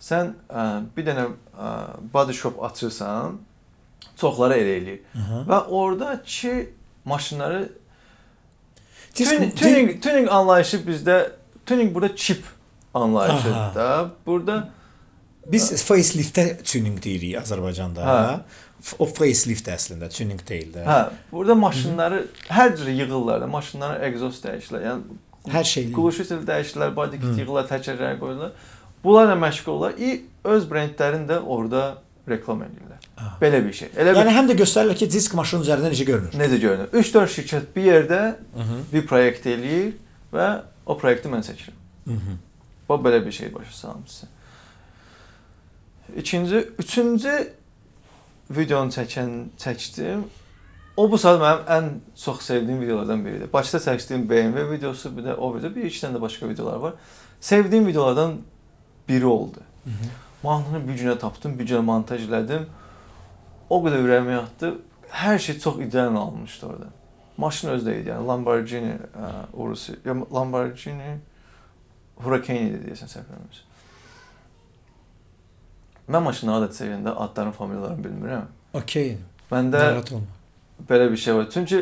sən 0.00 0.34
ə, 0.48 0.64
bir 0.96 1.06
dənə 1.08 1.24
ə, 1.56 1.70
body 2.14 2.32
shop 2.36 2.60
açırsan, 2.64 3.40
çoxları 4.20 4.58
elə 4.60 4.76
eləyir. 4.80 5.00
Və 5.48 5.58
oradakı 5.66 6.54
maşınları 7.04 7.72
tuning, 9.14 9.54
tuning, 9.58 9.90
tuning 10.02 10.28
anlayışı 10.30 10.76
bizdə 10.86 11.18
tuning 11.66 11.94
burada 11.94 12.16
chip 12.16 12.44
anlayışıdır 12.94 13.74
da. 13.74 14.10
Burada 14.26 14.68
Biz 15.46 15.72
faceliftə 15.84 16.62
tuning 16.64 17.02
deyirik 17.04 17.34
Azərbaycanda. 17.42 18.00
Hə. 18.06 18.40
O 18.98 19.06
facelift 19.08 19.68
əslində 19.72 20.08
tuning 20.12 20.40
deyil 20.48 20.72
də. 20.74 20.82
Hə, 20.84 20.98
burada 21.32 21.54
maşınları 21.56 22.18
hər 22.52 22.74
cür 22.76 22.88
yığırlar 22.92 23.40
da, 23.40 23.46
maşınların 23.46 24.02
egzoz 24.10 24.42
dəyişirlər. 24.44 24.82
Yəni 24.84 25.20
Hər 25.54 25.64
şeyli. 25.64 25.92
quluşu 25.92 26.24
dəyişirlər, 26.48 26.94
body 26.96 27.18
kit 27.20 27.38
yığırlar, 27.40 27.64
təkərləri 27.68 28.18
qoyurlar. 28.20 28.52
Bunlarla 29.04 29.34
məşğul 29.40 29.70
olurlar. 29.72 29.94
İ 29.98 30.24
öz 30.44 30.64
brendlərini 30.70 31.26
də 31.28 31.38
orada 31.40 31.98
reklam 32.28 32.62
edirlər. 32.64 33.00
Ah. 33.16 33.34
Belə 33.40 33.60
bir 33.66 33.72
şey. 33.72 33.88
Elə 33.96 34.14
Yəni 34.16 34.24
bir 34.24 34.32
həm 34.36 34.48
də 34.50 34.56
göstərirlər 34.60 34.96
ki, 35.00 35.08
disk 35.12 35.34
maşının 35.34 35.64
üzərində 35.64 35.90
necə 35.92 36.04
görünür. 36.08 36.32
necə 36.40 36.60
görünür? 36.60 36.88
3-4 36.92 37.34
şirkət 37.38 37.66
bir 37.76 37.84
yerdə 37.92 38.20
Mhm. 38.56 38.80
bir 38.92 39.06
proyekt 39.06 39.46
eləyir 39.46 39.92
və 40.32 40.48
o 40.86 40.98
proyekti 40.98 41.28
mən 41.28 41.44
çəkirəm. 41.48 41.76
Mhm. 42.06 42.38
Bu 42.88 42.94
belə 42.94 43.24
bir 43.26 43.32
şey 43.32 43.54
başa 43.54 43.70
sizə. 44.08 44.26
İkinci, 46.16 46.56
üçüncü 46.78 47.52
videonu 48.56 48.90
çəkən 48.94 49.30
çəkdim. 49.58 50.24
O 50.96 51.10
bu 51.10 51.18
saat 51.18 51.40
mənim 51.42 51.64
ən 51.76 51.90
çox 52.24 52.42
sevdiyim 52.46 52.80
videolardan 52.80 53.24
biridir. 53.24 53.52
Başda 53.52 53.78
çəkdiyim 53.82 54.28
BMW 54.30 54.70
videosu, 54.70 55.16
bir 55.16 55.26
də 55.26 55.34
o 55.34 55.50
video, 55.56 55.74
bir 55.74 55.84
iki 55.84 56.06
dənə 56.06 56.18
də 56.18 56.20
başqa 56.22 56.48
videolar 56.48 56.76
var. 56.76 56.94
Sevdiyim 57.40 57.86
videolardan 57.86 58.38
biri 59.08 59.26
oldu. 59.26 59.62
Mahnını 60.42 60.88
bir 60.88 60.98
günə 60.98 61.18
tapdım, 61.18 61.58
bir 61.58 61.66
günə 61.66 61.82
montaj 61.84 62.28
elədim. 62.28 62.66
O 63.70 63.80
qədər 63.82 64.06
ürəyimə 64.06 64.32
yatdı. 64.38 64.74
Hər 65.10 65.38
şey 65.38 65.58
çox 65.58 65.78
ideal 65.80 66.14
alınmışdı 66.14 66.66
orada. 66.66 66.86
Maşın 67.36 67.68
özü 67.68 67.90
də 67.90 67.94
idi, 68.00 68.10
yəni 68.10 68.26
Lamborghini 68.26 68.94
ə, 68.94 69.30
Urus, 69.52 69.88
ya 70.04 70.14
Lamborghini 70.34 71.16
Hurricane 72.22 72.68
idi 72.70 72.82
deyəsən 72.84 73.10
səhv 73.10 73.32
eləmirəmsə. 73.32 73.73
Mən 76.08 76.22
maşınları 76.22 76.66
da 76.68 76.72
sevəndə 76.76 77.14
adların, 77.16 77.52
familiyalarını 77.56 78.04
bilmirəm. 78.04 78.46
Okay. 78.74 79.16
Məndə 79.52 79.80
belə 80.90 81.10
bir 81.12 81.16
şey 81.16 81.34
var. 81.34 81.46
Çünki 81.54 81.78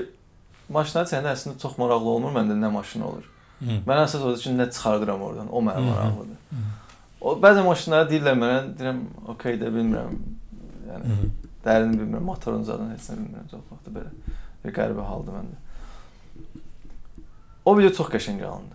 maşınları 0.69 1.09
sevəndə 1.11 1.33
əslində 1.35 1.59
çox 1.63 1.79
maraqlı 1.79 2.09
olmur 2.17 2.33
məndə 2.37 2.55
nə 2.61 2.71
maşın 2.73 3.01
olur. 3.09 3.25
Hı. 3.63 3.79
Mən 3.87 4.03
əsas 4.05 4.23
orada 4.23 4.39
üçün 4.39 4.59
nə 4.59 4.69
çıxardıram 4.71 5.23
oradan. 5.23 5.49
O 5.51 5.63
mənə 5.63 5.81
Hı 5.81 5.87
hı. 5.87 5.91
maraqlıdır. 5.91 6.37
O 7.21 7.35
bəzən 7.43 7.67
maşınlara 7.67 8.09
deyirlər 8.11 8.39
mənə, 8.39 8.61
deyirəm, 8.79 9.01
okey 9.35 9.59
də 9.61 9.71
bilmirəm. 9.75 10.15
Yəni 10.93 11.05
Mhm. 11.07 11.33
dərini 11.65 11.99
bilmirəm, 12.01 12.25
motorun 12.31 12.63
zadını 12.67 12.93
heç 12.95 13.11
nə 13.11 13.19
bilmirəm 13.19 13.51
çox 13.51 13.61
vaxt 13.71 13.91
belə. 13.97 14.11
Bir 14.65 14.73
qəribə 14.79 15.05
haldır 15.07 15.33
məndə. 15.39 15.59
O 17.65 17.79
video 17.79 17.91
çox 17.91 18.09
qəşəng 18.11 18.43
alındı. 18.47 18.75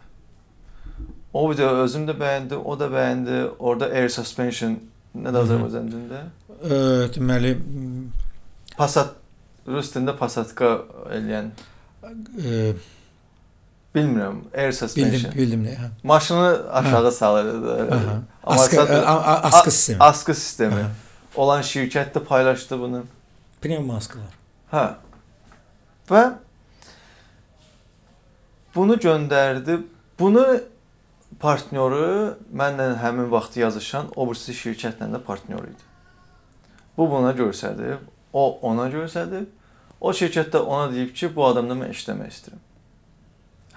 O 1.34 1.50
video 1.52 1.68
özüm 1.84 2.06
də 2.08 2.16
bəyəndim, 2.20 2.62
o 2.66 2.80
da 2.80 2.88
bəyəndi. 2.88 3.50
Orada 3.60 3.86
air 3.86 4.10
suspension 4.10 4.80
nə. 5.24 5.32
Azərbaycan 5.42 5.88
dilində? 5.92 6.22
Ə, 6.58 6.78
deməli 7.16 7.56
Passat 8.78 9.16
rus 9.68 9.90
dilində 9.94 10.14
Passatka 10.20 10.70
eləyən 11.12 11.50
ə, 12.06 12.76
bilmirəm, 13.96 14.44
air 14.54 14.72
suspension. 14.78 15.32
bildim, 15.34 15.38
bildim 15.38 15.66
nə. 15.66 15.90
Maşını 16.04 16.50
aşağı 16.72 17.12
salırdı. 17.12 17.78
Askı, 18.44 18.82
a- 19.08 19.42
askı 19.44 19.72
sistemi. 19.72 20.00
Askı 20.00 20.34
sistemi. 20.36 20.82
Aha. 20.82 20.92
Olan 21.36 21.62
şirkət 21.62 22.14
də 22.16 22.20
paylaşdı 22.26 22.80
bunu. 22.80 23.04
Pnevma 23.62 23.98
askılar. 23.98 24.32
Hə. 24.72 24.86
Və 26.10 26.24
bunu 28.76 28.96
göndərdi. 28.96 29.80
Bunu 30.20 30.46
partnyoru 31.40 32.38
mənlə 32.54 32.94
həmin 33.02 33.30
vaxt 33.32 33.58
yazışan 33.60 34.12
o 34.16 34.26
birisi 34.30 34.56
şirkətlə 34.58 35.10
də 35.14 35.22
partnyor 35.24 35.68
idi. 35.70 35.84
Bu 36.98 37.10
buna 37.12 37.32
göstərdi. 37.38 37.98
O 38.34 38.60
ona 38.70 38.88
göstərdi. 38.94 39.46
O 40.02 40.14
şirkət 40.14 40.52
də 40.54 40.62
ona 40.62 40.92
deyib 40.94 41.14
ki, 41.16 41.30
bu 41.36 41.46
adamla 41.46 41.78
mən 41.78 41.94
işləmək 41.94 42.34
istəyirəm. 42.34 42.64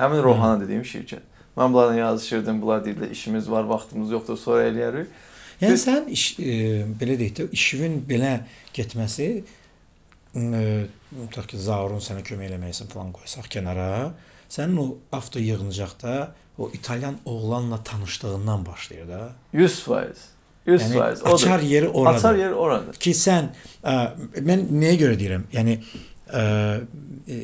Həmin 0.00 0.22
Rohana 0.24 0.60
dediyim 0.60 0.84
şirkət. 0.84 1.26
Mən 1.56 1.72
bunlarla 1.72 1.94
yazışırdım. 1.98 2.60
Bunlar 2.62 2.84
deyirlər 2.84 3.12
işimiz 3.12 3.50
var, 3.50 3.64
vaxtımız 3.68 4.12
yoxdur, 4.16 4.36
sonra 4.40 4.68
eləyərik. 4.68 5.08
Yəni 5.60 5.72
Biz- 5.72 5.86
sən 5.86 6.08
iş, 6.08 6.24
e, 6.40 6.52
belə 7.00 7.18
deyək 7.20 7.34
də 7.36 7.48
işin 7.52 8.00
belə 8.08 8.32
getməsi 8.74 9.28
e, 10.34 10.86
tutaq 11.10 11.50
ki, 11.52 11.58
Zaurun 11.58 12.00
sənə 12.00 12.24
kömək 12.24 12.48
eləməyisən 12.52 12.88
falan 12.92 13.12
qoysaq 13.12 13.50
kənara. 13.52 14.12
Sənin 14.48 14.78
o 14.80 14.86
avto 15.12 15.38
yığıncaqda 15.38 16.14
o 16.60 16.70
İtalyan 16.74 17.14
oğlanla 17.24 17.82
tanışdığından 17.84 18.66
başlayır 18.66 19.08
da. 19.08 19.32
100%. 19.54 20.06
100%. 20.66 20.78
Yəni 20.78 21.22
odur. 21.22 21.34
açar 21.34 21.60
yeri 21.60 21.88
orada. 21.88 22.16
Açar 22.16 22.34
yeri 22.34 22.54
oradır. 22.54 22.94
ki 23.00 23.14
sən 23.16 23.48
ə, 23.82 23.94
mən 24.44 24.68
nəyə 24.68 24.98
görə 25.00 25.16
deyirəm? 25.20 25.46
Yəni 25.56 25.78
ə, 26.28 26.42
ə, 26.44 27.40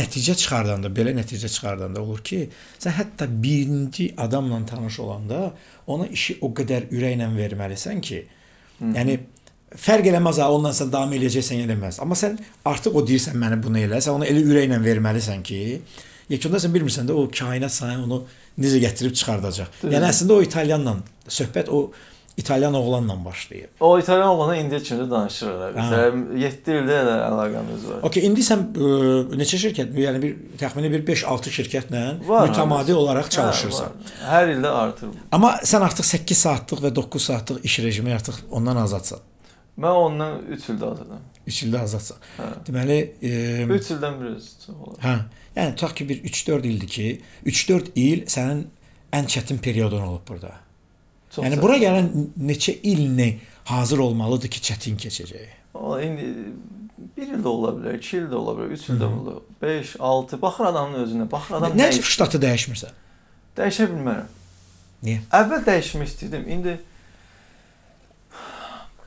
nəticə 0.00 0.34
çıxardanda, 0.40 0.90
belə 0.96 1.12
nəticə 1.16 1.50
çıxardanda 1.52 2.02
olur 2.02 2.22
ki, 2.24 2.46
sən 2.82 2.96
hətta 2.96 3.28
birinci 3.42 4.08
adamla 4.16 4.64
tanış 4.66 5.00
olanda 5.04 5.52
ona 5.86 6.08
işi 6.08 6.38
o 6.40 6.50
qədər 6.56 6.88
ürəklə 6.90 7.30
verməlisən 7.36 8.00
ki, 8.00 8.24
Hı 8.78 8.84
-hı. 8.84 8.96
yəni 8.96 9.18
fərq 9.74 10.10
eləməz 10.10 10.40
ha, 10.40 10.50
ondan 10.52 10.74
sən 10.76 10.90
davam 10.92 11.12
eləyəcəksən, 11.12 11.62
eləməz. 11.66 12.00
Amma 12.02 12.14
sən 12.14 12.38
artıq 12.64 12.94
o 12.96 13.06
deyirsən 13.06 13.36
məni 13.40 13.62
bunu 13.62 13.78
elə, 13.78 14.00
sən 14.00 14.18
onu 14.18 14.24
elə 14.24 14.42
ürəklə 14.50 14.80
verməlisən 14.84 15.42
ki, 15.42 15.80
yekunda 16.32 16.60
sən 16.62 16.74
bilmirsən 16.74 17.08
də 17.08 17.16
o 17.16 17.28
kainat 17.30 17.74
sənə 17.74 18.02
onu 18.04 18.22
necə 18.58 18.82
gətirib 18.82 19.16
çıxardacaq. 19.18 19.72
Düzdür. 19.80 19.96
Yəni 19.96 20.10
əslində 20.10 20.36
o 20.36 20.44
İtalyanla 20.44 20.98
söhbət 21.28 21.72
o 21.72 21.88
İtalyan 22.36 22.74
oğlanla 22.74 23.24
başlayıb. 23.24 23.68
O 23.80 23.98
İtalyan 23.98 24.28
oğlanla 24.28 24.56
indiyə 24.60 24.82
kimi 24.84 25.00
də 25.00 25.10
danışırlar. 25.10 25.70
Məsələn 25.72 26.24
7 26.36 26.74
ildə 26.74 26.96
elə 27.00 27.14
əlaqəmiz 27.30 27.86
var. 27.88 28.02
Okay, 28.04 28.26
indi 28.28 28.44
sən 28.44 28.66
ə, 28.76 28.90
neçə 29.40 29.60
şirkət, 29.62 29.94
yəni 29.96 30.20
bir 30.20 30.34
təxmini 30.60 30.90
bir 30.92 31.06
5-6 31.06 31.54
şirkətlə 31.56 32.02
var, 32.28 32.50
mütəmadi 32.50 32.92
hə, 32.92 32.98
olaraq 33.00 33.30
çalışırsan. 33.38 33.96
Hə, 34.18 34.26
Hər 34.34 34.52
ildə 34.52 34.74
artır. 34.82 35.16
Amma 35.32 35.54
sən 35.64 35.86
artıq 35.88 36.10
8 36.10 36.42
saatlıq 36.44 36.84
və 36.84 36.92
9 37.00 37.28
saatlıq 37.30 37.64
iş 37.64 37.78
rejimi 37.86 38.12
artıq 38.18 38.42
ondan 38.50 38.84
azadsan. 38.84 39.24
Mən 39.76 39.98
ondan 40.06 40.38
3 40.56 40.68
ildə 40.72 40.90
azadam. 40.92 41.24
3 41.46 41.62
ildə 41.66 41.80
azadsan. 41.84 42.22
Hə. 42.38 42.46
Deməli, 42.66 42.98
3 43.68 43.90
ildən 43.96 44.20
biraz 44.22 44.46
çox 44.62 44.76
olar. 44.76 45.00
Hə. 45.02 45.16
Yəni 45.56 45.74
tutaq 45.76 45.96
ki 45.98 46.06
bir 46.08 46.22
3-4 46.30 46.70
ildir 46.70 46.88
ki, 46.94 47.08
3-4 47.46 47.90
il 48.00 48.24
sənin 48.32 48.62
ən 49.16 49.28
çətin 49.32 49.60
periodun 49.64 50.06
olub 50.06 50.24
burada. 50.28 50.54
Çox 51.30 51.44
yəni 51.44 51.60
bura 51.60 51.76
gələn 51.80 52.08
neçə 52.40 52.78
ilni 52.82 53.28
hazır 53.68 54.04
olmalıdır 54.06 54.52
ki, 54.56 54.64
çətin 54.70 54.96
keçəcək. 55.00 55.52
O 55.76 56.00
indi 56.00 56.32
1 57.16 57.22
il 57.36 57.44
də 57.44 57.48
ola 57.48 57.74
bilər, 57.76 58.00
2 58.00 58.16
il 58.16 58.26
də 58.32 58.40
ola 58.40 58.56
bilər, 58.56 58.72
3 58.76 58.88
il 58.94 59.00
də 59.00 59.08
ola 59.10 59.36
bilər, 59.36 59.42
5, 59.62 59.94
6, 60.00 60.40
baxır 60.42 60.70
adamın 60.72 61.04
özünə, 61.04 61.30
baxır 61.32 61.60
adam 61.60 61.76
nə 61.76 61.88
üçün 61.92 62.08
ştatı 62.16 62.40
dəyişmirsən? 62.44 62.96
Dəyişə 63.56 63.88
bilmərəm. 63.92 64.36
Niyə? 65.04 65.24
Əvvəl 65.36 65.64
dəyişmək 65.68 66.12
istəyirdim. 66.12 66.48
İndi 66.56 66.78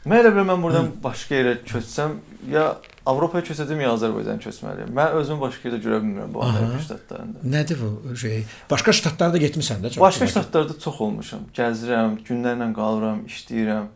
Mən 0.09 0.23
elə 0.23 0.31
bilirəm 0.33 0.47
mən 0.49 0.63
buradan 0.63 0.87
Hı. 0.89 1.01
başqa 1.03 1.37
yerə 1.37 1.57
köçsəm, 1.69 2.15
ya 2.49 2.63
Avropaya 3.09 3.43
köçəcəm, 3.45 3.79
ya 3.83 3.91
Azərbaycana 3.95 4.41
köçməliyəm. 4.43 4.89
Mən 4.97 5.15
özümü 5.19 5.41
başqa 5.41 5.69
yerdə 5.69 5.79
görə 5.83 5.99
bilmirəm 6.03 6.33
bu 6.33 6.41
Amerika 6.45 6.79
ştatlarında. 6.85 7.43
Nədir 7.55 7.79
bu 7.81 8.15
şey? 8.23 8.43
Başqa 8.69 8.93
ştatlarda 8.99 9.41
getmisən 9.41 9.81
də 9.83 9.91
çox. 9.93 10.01
Başqa 10.01 10.27
ştatlarda 10.33 10.75
çox 10.83 10.99
olmuşam. 11.05 11.45
Gəzirəm, 11.57 12.19
günlərlə 12.27 12.67
qalıram, 12.77 13.23
işləyirəm. 13.29 13.87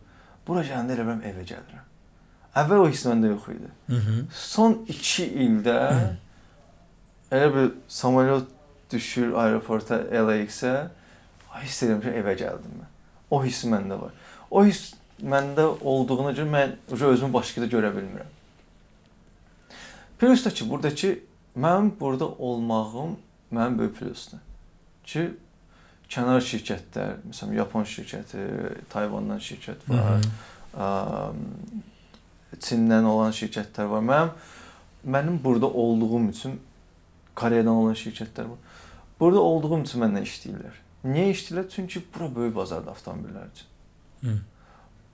Bura 0.48 0.64
gələndə 0.66 0.96
elə 0.96 1.06
bilirəm 1.08 1.22
evə 1.30 1.46
gəlirəm. 1.52 1.84
Əvvəl 2.62 2.86
o 2.86 2.90
hiss 2.90 3.06
məndə 3.10 3.30
yox 3.34 3.46
idi. 3.54 3.70
Hı 3.90 4.00
-hı. 4.00 4.18
Son 4.34 4.78
2 4.88 5.28
ildə 5.46 5.78
Hı. 5.92 6.18
elə 7.32 7.54
bir 7.56 7.72
samolyot 7.88 8.48
düşür 8.92 9.34
aeroporta 9.34 9.96
LAX-ə, 9.96 10.88
hiss 11.64 11.84
edirəm 11.84 12.02
ki, 12.02 12.08
evə 12.22 12.34
gəldim 12.38 12.74
mən. 12.82 12.90
O 13.30 13.44
hiss 13.46 13.66
məndə 13.66 14.02
var. 14.02 14.12
O 14.52 14.66
hiss 14.66 14.94
məndə 15.22 15.66
olduğuna 15.82 16.32
görə 16.32 16.50
mən 16.50 16.74
özümü 16.90 17.34
başqa 17.34 17.62
da 17.62 17.70
görə 17.72 17.92
bilmirəm. 17.96 18.32
Plus 20.20 20.46
da 20.46 20.50
ki, 20.50 20.70
buradakı 20.70 21.20
mənim 21.58 21.92
burada 22.00 22.28
olmağım 22.28 23.18
mənim 23.52 23.78
böyük 23.78 23.98
plusdur. 24.00 24.40
Ki 25.04 25.30
kənar 26.10 26.42
şirkətlər, 26.46 27.18
məsələn, 27.30 27.56
Yapon 27.58 27.86
şirkəti, 27.90 28.44
Tayvandan 28.90 29.40
şirkət 29.40 29.90
var. 29.90 30.22
Hı 30.22 30.22
-hı. 30.78 31.34
Çindən 32.60 33.06
olan 33.06 33.32
şirkətlər 33.32 33.90
var. 33.90 34.02
Mənim 34.02 34.30
mənim 35.08 35.44
burada 35.44 35.68
olduğum 35.68 36.30
üçün 36.30 36.62
Koreyadan 37.36 37.74
olan 37.74 37.94
şirkətlər 37.94 38.50
var. 38.50 38.58
Burada 39.20 39.40
olduğum 39.40 39.82
üçün 39.82 40.02
məndən 40.02 40.26
işləyirlər. 40.28 40.76
Niyə 41.06 41.32
işləyirlər? 41.34 41.70
Çünki 41.70 42.04
bura 42.16 42.36
böyük 42.36 42.56
bazardır 42.56 42.92
avtomobillər 42.92 43.48
üçün. 43.54 43.68
Hı. 44.22 44.38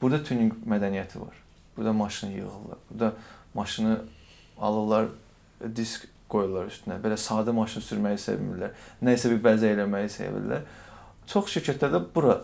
Burada 0.01 0.21
tuning 0.23 0.53
mədəniyyəti 0.67 1.19
var. 1.21 1.35
Burada 1.77 1.93
maşını 1.93 2.31
yığırlar. 2.38 2.79
Burada 2.89 3.13
maşını 3.53 4.01
alırlar, 4.59 5.09
disk 5.75 6.07
qoyurlar 6.29 6.69
üstünə. 6.69 6.99
Belə 7.03 7.17
sadə 7.19 7.53
maşın 7.55 7.83
sürməyi 7.83 8.19
sevmirlər. 8.21 8.75
Nə 9.03 9.15
isə 9.17 9.31
bir 9.33 9.41
bəzək 9.43 9.75
eləməyi 9.75 10.12
sevirlər. 10.13 10.65
Çox 11.29 11.51
şirkətlərdə 11.55 12.01
bura 12.15 12.39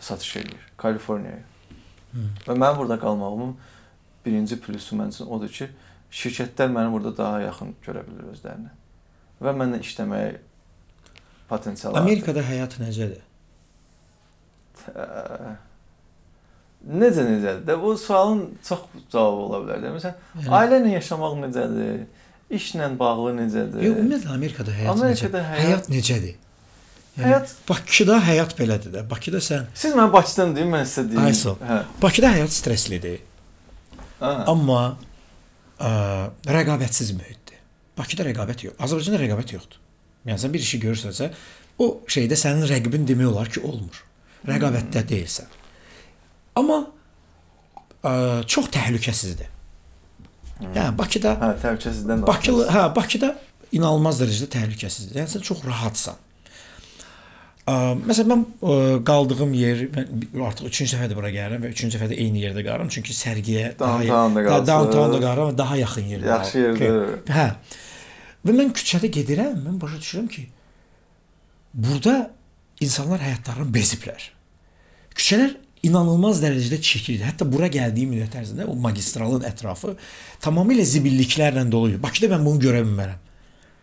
satış 0.00 0.36
edir, 0.42 0.64
Kaliforniyaya. 0.80 1.42
Və 2.46 2.54
mənim 2.54 2.78
burada 2.78 2.98
qalmağımın 3.00 3.54
birinci 4.24 4.60
plusu 4.60 4.96
mənim 4.96 5.14
üçün 5.14 5.30
odur 5.34 5.52
ki, 5.52 5.68
şirkətlər 6.14 6.72
məni 6.72 6.92
burada 6.92 7.16
daha 7.16 7.40
yaxın 7.42 7.74
görə 7.84 8.04
bilir 8.06 8.30
özlərini. 8.34 8.72
Və 9.42 9.54
mənlə 9.58 9.80
işləməyə 9.82 10.34
potensial. 11.50 11.96
Amerikada 11.98 12.44
həyat 12.44 12.78
necədir? 12.80 13.24
Necə 16.84 17.24
necədir? 17.24 17.62
Də 17.64 17.76
bu 17.80 17.94
sualın 17.98 18.42
çox 18.68 18.80
cavabı 19.12 19.44
ola 19.46 19.60
bilər. 19.64 19.84
Məsələn, 19.94 20.16
yəni, 20.36 20.50
ailə 20.58 20.80
ilə 20.82 20.90
yaşamaq 20.98 21.38
necədir? 21.40 22.02
İşlə 22.52 22.88
bağlı 22.98 23.30
necədir? 23.38 23.84
Yox, 23.86 24.00
ümumiyyətlə 24.02 24.34
Amerikada 24.34 24.74
həyat 24.76 24.92
Amerikada 24.92 25.40
necədir? 25.40 25.46
Həyat, 25.48 25.64
həyat 25.64 25.88
necədir? 25.94 26.34
Yəni, 27.14 27.24
həyat 27.28 27.54
Bakıda 27.70 28.18
həyat 28.26 28.52
belədir 28.58 28.92
də. 28.98 29.06
Bakıda 29.10 29.40
sən 29.48 29.70
Siz 29.72 29.96
mən 29.96 30.12
Bakıdan 30.12 30.52
deyim, 30.56 30.76
mən 30.76 30.84
sizə 30.90 31.06
deyim. 31.08 31.24
Ayso. 31.24 31.56
Hə. 31.64 31.80
Bakıda 32.02 32.34
həyat 32.36 32.52
stresslidir. 32.52 33.18
Hə. 34.20 34.34
Amma 34.52 34.82
ə, 35.80 35.90
rəqabətsiz 36.58 37.16
mühitdir. 37.16 37.64
Bakıda 37.96 38.28
rəqabət 38.28 38.68
yox. 38.68 38.78
Azərbaycanda 38.84 39.24
rəqabət 39.24 39.56
yoxdur. 39.56 39.80
Yəni 40.28 40.44
sən 40.44 40.52
bir 40.52 40.68
işi 40.68 40.84
görürsənsə, 40.84 41.32
o 41.80 41.90
şeydə 42.12 42.36
sənin 42.38 42.68
rəqibin 42.68 43.08
demək 43.08 43.32
olar 43.32 43.50
ki, 43.52 43.64
olmur. 43.64 44.04
Rəqabətdə 44.48 45.00
hmm. 45.00 45.12
deyilsən. 45.14 45.60
Amma 46.58 46.80
ə, 48.04 48.12
çox 48.50 48.68
təhlükəsizdir. 48.74 49.50
Yəni 50.64 50.92
Bakıda 50.98 51.34
hə, 51.40 51.48
təhlükəsizdən 51.62 52.22
də. 52.22 52.28
Bakılı, 52.28 52.68
hə, 52.70 52.84
Bakıda 52.94 53.32
inanılmaz 53.74 54.20
dərəcədə 54.22 54.50
təhlükəsizdir. 54.54 55.18
Yəni 55.18 55.32
sən 55.32 55.44
çox 55.46 55.64
rahatsan. 55.66 56.20
Ə, 57.64 57.74
məsələn 58.04 58.30
mən 58.30 58.44
ə, 58.44 58.76
qaldığım 59.08 59.54
yer 59.58 59.82
mən 59.94 60.44
artıq 60.46 60.68
3-cü 60.68 60.86
dəfədir 60.92 61.18
bura 61.18 61.32
gəlirəm 61.34 61.64
və 61.64 61.72
3-cü 61.72 61.90
dəfədə 61.96 62.18
eyni 62.20 62.44
yerdə 62.44 62.62
qalıram 62.66 62.92
çünki 62.92 63.16
sərgiyə 63.16 63.72
downtown-da 63.80 64.44
qalırsınız. 64.44 64.68
Downtown-da 64.68 65.20
qalıram 65.24 65.50
və 65.50 65.58
daha 65.58 65.80
yaxın 65.80 66.12
yerdə. 66.12 66.30
Yaxşı 66.30 66.64
yerdə. 66.66 66.92
Okay. 67.24 67.34
Hə. 67.34 67.48
Və 68.44 68.56
mən 68.60 68.74
küçədə 68.76 69.08
gedirəm, 69.16 69.56
mən 69.64 69.80
başa 69.80 69.96
düşürəm 70.02 70.28
ki, 70.30 70.46
burada 71.74 72.18
insanlar 72.84 73.24
həyatlarını 73.24 73.72
beziblər. 73.72 74.28
Küçələr 75.16 75.56
inanılmaz 75.88 76.40
dərəcədə 76.44 76.80
çirklidir. 76.80 77.26
Hətta 77.28 77.46
bura 77.48 77.68
gəldiyim 77.72 78.14
müddət 78.14 78.38
ərzində 78.40 78.68
o 78.70 78.74
magistralın 78.78 79.44
ətrafı 79.48 79.94
tamamilə 80.44 80.86
zibilliklərlə 80.88 81.66
doluydu. 81.70 82.00
Bakıda 82.02 82.32
mən 82.34 82.46
bunu 82.46 82.62
görə 82.62 82.82
bilmərəm. 82.86 83.20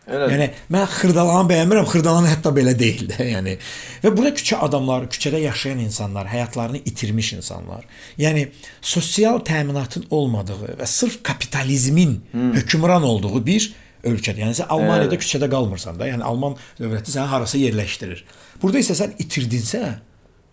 Elə. 0.10 0.28
Yəni 0.34 0.48
mən 0.74 0.88
Xırdalanı 0.90 1.46
bəyənmirəm, 1.52 1.86
Xırdalan 1.88 2.26
hətta 2.26 2.50
belə 2.56 2.74
deyil 2.78 3.06
də, 3.12 3.20
yəni. 3.36 3.54
Və 4.02 4.12
burada 4.16 4.32
küçə 4.40 4.58
adamları, 4.66 5.08
küçədə 5.14 5.44
yaşayan 5.44 5.84
insanlar, 5.84 6.26
həyatlarını 6.32 6.82
itirmiş 6.90 7.34
insanlar. 7.38 7.86
Yəni 8.20 8.48
sosial 8.82 9.40
təminatın 9.46 10.08
olmadığı 10.10 10.76
və 10.82 10.90
sırf 10.90 11.22
kapitalizmin 11.24 12.18
hmm. 12.32 12.52
hökmran 12.58 13.06
olduğu 13.06 13.46
bir 13.46 13.70
ölkədir. 14.04 14.42
Yəni 14.48 14.58
sən 14.58 14.74
Almaniyada 14.74 15.14
evet. 15.14 15.24
küçədə 15.24 15.52
qalmırsan 15.54 16.02
da, 16.02 16.10
yəni 16.10 16.26
Alman 16.26 16.58
dövləti 16.80 17.14
səni 17.14 17.30
harasa 17.30 17.62
yerləşdirir. 17.62 18.26
Burada 18.62 18.82
isə 18.82 18.98
sən 18.98 19.14
itirdinsə, 19.22 19.84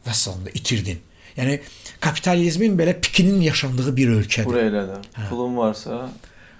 vəssalında 0.06 0.52
itirdin. 0.60 1.00
Yəni 1.38 1.58
kapitalizmin 2.02 2.74
belə 2.78 2.96
pikinin 3.00 3.40
yaşandığı 3.46 3.96
bir 3.96 4.14
ölkədir. 4.18 4.48
Bura 4.48 4.64
elədir. 4.66 5.04
Hə. 5.14 5.28
Pulun 5.30 5.56
varsa 5.58 6.08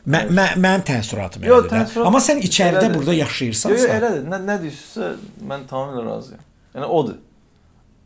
Mən 0.08 0.30
mə, 0.32 0.44
mənim 0.56 0.84
təəssüratım 0.88 1.42
elədir. 1.42 1.50
Yox, 1.52 1.66
təəssürat 1.72 2.06
Amma 2.08 2.20
sən 2.24 2.38
içəridə 2.40 2.84
elədir. 2.86 2.94
burada 2.96 3.14
yaşayırsansa. 3.18 3.74
Yox, 3.74 3.88
elədir. 3.96 4.22
Nə 4.30 4.38
nə 4.46 4.56
deyirsə 4.62 5.08
mən 5.50 5.66
tamamilə 5.68 6.04
razıyam. 6.06 6.44
Yəni 6.76 6.88
odur. 7.00 7.18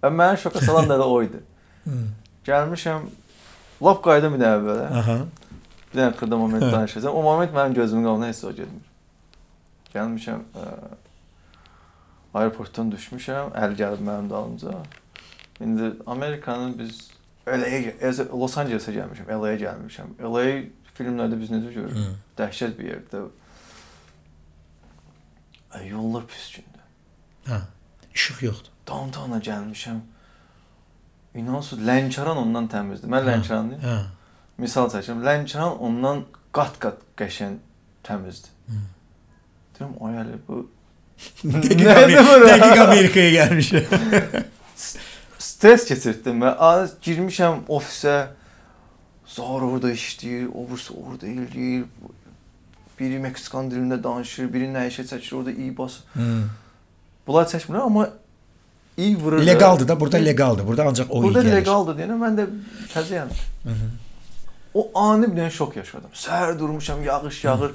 Və 0.02 0.10
məni 0.10 0.40
şoka 0.42 0.62
salan 0.64 0.88
da 0.90 0.96
o 1.06 1.20
idi. 1.22 1.42
Gəlmişəm 2.48 3.04
lap 3.86 4.02
qayıdım 4.02 4.34
bir 4.38 4.46
əvvələ. 4.48 4.88
Aha. 5.02 5.18
Bir 5.92 6.00
dənə 6.00 6.16
xırda 6.18 6.40
moment 6.40 6.64
danışacağam. 6.72 7.14
O 7.14 7.22
moment 7.22 7.54
mənim 7.54 7.74
gözümün 7.74 8.08
qabağına 8.08 8.32
heç 8.32 8.42
o 8.48 8.52
getmir. 8.56 8.88
Gəlmişəm 9.94 10.42
ə, 10.56 10.66
aeroportdan 12.34 12.90
düşmüşəm, 12.96 13.52
əl 13.62 13.76
gəlib 13.78 14.02
mənim 14.08 14.30
dalımca. 14.32 14.74
İndi 15.60 15.92
Amerikanın 16.06 16.78
biz 16.78 17.10
LA-yə, 17.46 18.28
Los 18.30 18.56
Angeles-ə 18.58 18.94
gəlmişəm, 18.94 19.28
LA-yə 19.28 19.58
gəlmişəm. 19.64 20.14
LA 20.22 20.44
filmlərdə 20.96 21.38
biz 21.40 21.50
necə 21.50 21.72
görürük? 21.74 22.16
Dəhşət 22.38 22.78
bir 22.78 22.88
yerdir. 22.90 23.28
Ay, 25.72 25.88
yollar 25.88 26.26
pis 26.28 26.50
gündür. 26.56 26.86
Hə. 27.48 27.60
İşıq 28.14 28.42
yoxdur. 28.46 28.72
Downtown-a 28.88 29.38
gəlmişəm. 29.38 30.00
İnansız 31.34 31.80
Lənkəran 31.80 32.38
ondan 32.44 32.68
təmizdir. 32.68 33.08
Mən 33.08 33.24
Lənkəranlıyam. 33.28 33.82
Hə. 33.86 33.98
Misal 34.60 34.90
çəkirəm, 34.92 35.22
Lənkəran 35.26 35.78
ondan 35.80 36.26
qat-qat 36.54 37.00
qəşəng 37.18 37.56
təmizdir. 38.04 38.52
Hı. 38.68 38.82
Dedim 39.74 39.94
ay 40.04 40.18
hələ 40.20 40.38
bu 40.48 40.66
dəqiq 41.44 42.82
Amerikaya 42.86 43.30
gəlmişəm. 43.38 43.86
stres 45.42 45.86
keçirtdim 45.88 46.42
və 46.44 46.54
az 46.70 46.96
girmişəm 47.02 47.66
ofisə. 47.72 48.16
Zara 49.32 49.64
orada 49.64 49.92
işləyir, 49.92 50.48
o 50.52 50.66
birisi 50.68 50.92
orada 50.92 51.26
eləyir. 51.26 51.86
Biri 52.98 53.18
Meksikan 53.22 53.70
dilində 53.72 53.96
danışır, 54.02 54.50
biri 54.52 54.68
nə 54.70 54.84
işə 54.90 55.06
çəkir, 55.08 55.34
orada 55.38 55.54
iyi 55.54 55.72
bas. 55.78 56.02
Hmm. 56.12 56.50
Bunlar 57.26 57.48
çəkmirlər, 57.50 57.86
amma 57.86 58.08
iyi 58.96 59.16
vurur. 59.18 59.46
Legaldır 59.46 59.88
da, 59.88 60.00
burada 60.00 60.16
legaldır. 60.16 60.66
Burada 60.66 60.84
ancaq 60.90 61.10
o 61.10 61.22
iyi 61.22 61.22
Burada 61.22 61.42
gəlir. 61.42 61.56
legaldır 61.56 61.98
deyənə 61.98 62.18
mən 62.20 62.38
də 62.38 62.46
təzəyəm. 62.92 63.32
O 64.74 64.88
ani 64.94 65.30
bir 65.30 65.40
dənə 65.40 65.50
şok 65.50 65.76
yaşadım. 65.76 66.12
Səhər 66.14 66.58
durmuşam, 66.58 67.02
yağış 67.04 67.44
yağır. 67.44 67.74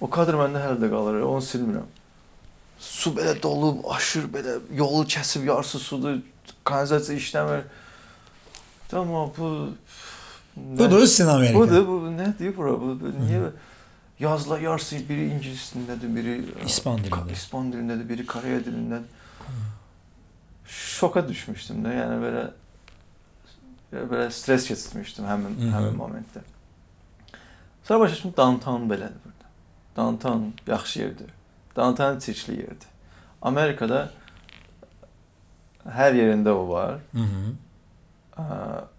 O 0.00 0.10
kadr 0.10 0.36
məndə 0.38 0.60
hələ 0.66 0.80
də 0.82 0.90
qalır, 0.90 1.22
onu 1.22 1.42
silmirəm. 1.42 1.86
Su 2.78 3.14
belə 3.14 3.38
dolub, 3.42 3.84
aşır 3.94 4.26
belə, 4.34 4.58
yolu 4.74 5.04
kəsib 5.08 5.46
yarsız 5.46 5.82
sudur, 5.82 6.18
kanalizasiya 6.64 7.18
işləmir. 7.18 7.62
Tamam 8.88 9.32
bu 9.38 9.68
Budur 10.56 11.06
sizin 11.06 11.26
Amerika. 11.26 11.58
Budur, 11.58 11.86
bu 11.88 12.10
nədir 12.14 12.56
bura? 12.56 12.72
Bu, 12.80 12.94
bu 13.00 13.10
niyə 13.26 13.50
yazılar 14.20 14.60
yarısı 14.60 14.96
biri 15.08 15.26
ingilis 15.26 15.72
dilindədir, 15.74 16.16
biri 16.16 16.34
İspan 16.66 16.98
dilində. 17.02 17.32
İspan 17.32 17.72
dilindədir, 17.72 18.08
biri 18.08 18.26
Koreya 18.26 18.60
dilindədir. 18.60 19.10
Şoka 20.66 21.24
düşmüşdüm 21.28 21.82
də, 21.84 21.94
yəni 21.98 22.20
belə 22.22 22.44
belə 23.94 24.30
stres 24.30 24.68
keçirmişdim 24.68 25.26
həmin 25.26 25.58
Hı 25.58 25.66
-hı. 25.66 25.74
həmin 25.74 25.96
momentdə. 25.98 26.42
Sonra 27.84 28.00
başa 28.00 28.14
düşdüm 28.14 28.32
downtown 28.36 28.82
belədir 28.90 29.20
burada. 29.24 29.46
Downtown 29.96 30.42
yaxşı 30.66 31.00
yerdir. 31.00 31.30
Downtown 31.76 32.18
çirkli 32.18 32.52
yerdir. 32.52 32.88
Amerikada 33.42 34.10
hər 35.90 36.14
yerində 36.16 36.52
o 36.56 36.66
var. 36.70 37.00
Ə, 37.14 38.44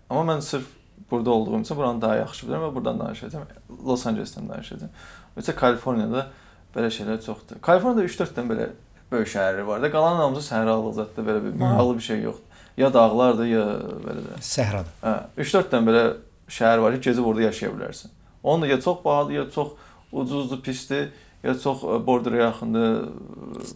Amma 0.09 0.21
mən 0.35 0.41
sırf 0.45 0.67
burada 1.11 1.29
olduğum 1.31 1.59
üçün 1.61 1.77
buranı 1.77 2.01
daha 2.01 2.15
yaxşı 2.15 2.45
bilirəm 2.47 2.63
və 2.67 2.73
buradan 2.75 2.99
danışacağam. 2.99 3.47
Los 3.85 4.05
Angelesdən 4.05 4.49
danışacağam. 4.49 4.91
Ümumiyyətlə 5.35 5.55
Kaliforniyada 5.55 6.27
belə 6.75 6.91
şeylər 6.93 7.21
çoxdur. 7.25 7.59
Kaliforniyada 7.65 8.05
3-4 8.09 8.35
dənə 8.37 8.51
belə 8.51 8.67
böyük 9.11 9.27
şəhərlər 9.33 9.65
var 9.67 9.81
da. 9.81 9.91
Qalan 9.91 10.19
hamısı 10.21 10.45
səhralı 10.53 10.93
zətdə 10.99 11.25
belə 11.25 11.43
bir 11.47 11.57
maraqlı 11.61 11.97
bir 11.97 12.05
şey 12.09 12.21
yoxdur. 12.21 12.61
Ya 12.77 12.93
dağlardır, 12.93 13.45
ya 13.49 13.65
belə 14.05 14.23
də. 14.29 14.39
Səhrada. 14.45 14.93
Hə, 15.01 15.13
3-4 15.41 15.69
dənə 15.73 15.89
belə 15.89 16.05
şəhər 16.51 16.81
var 16.85 16.97
ki, 16.97 17.03
gecə 17.09 17.21
orada 17.25 17.45
yaşaya 17.47 17.73
bilərsən. 17.75 18.15
Onun 18.43 18.61
da 18.61 18.67
ya 18.67 18.79
çox 18.81 19.03
bahalı, 19.05 19.33
ya 19.33 19.49
çox 19.49 19.71
ucuzdur, 20.11 20.61
pisdir, 20.61 21.07
ya 21.43 21.53
çox 21.59 21.81
ə, 21.83 21.97
borderə 22.05 22.43
yaxındır. 22.45 23.09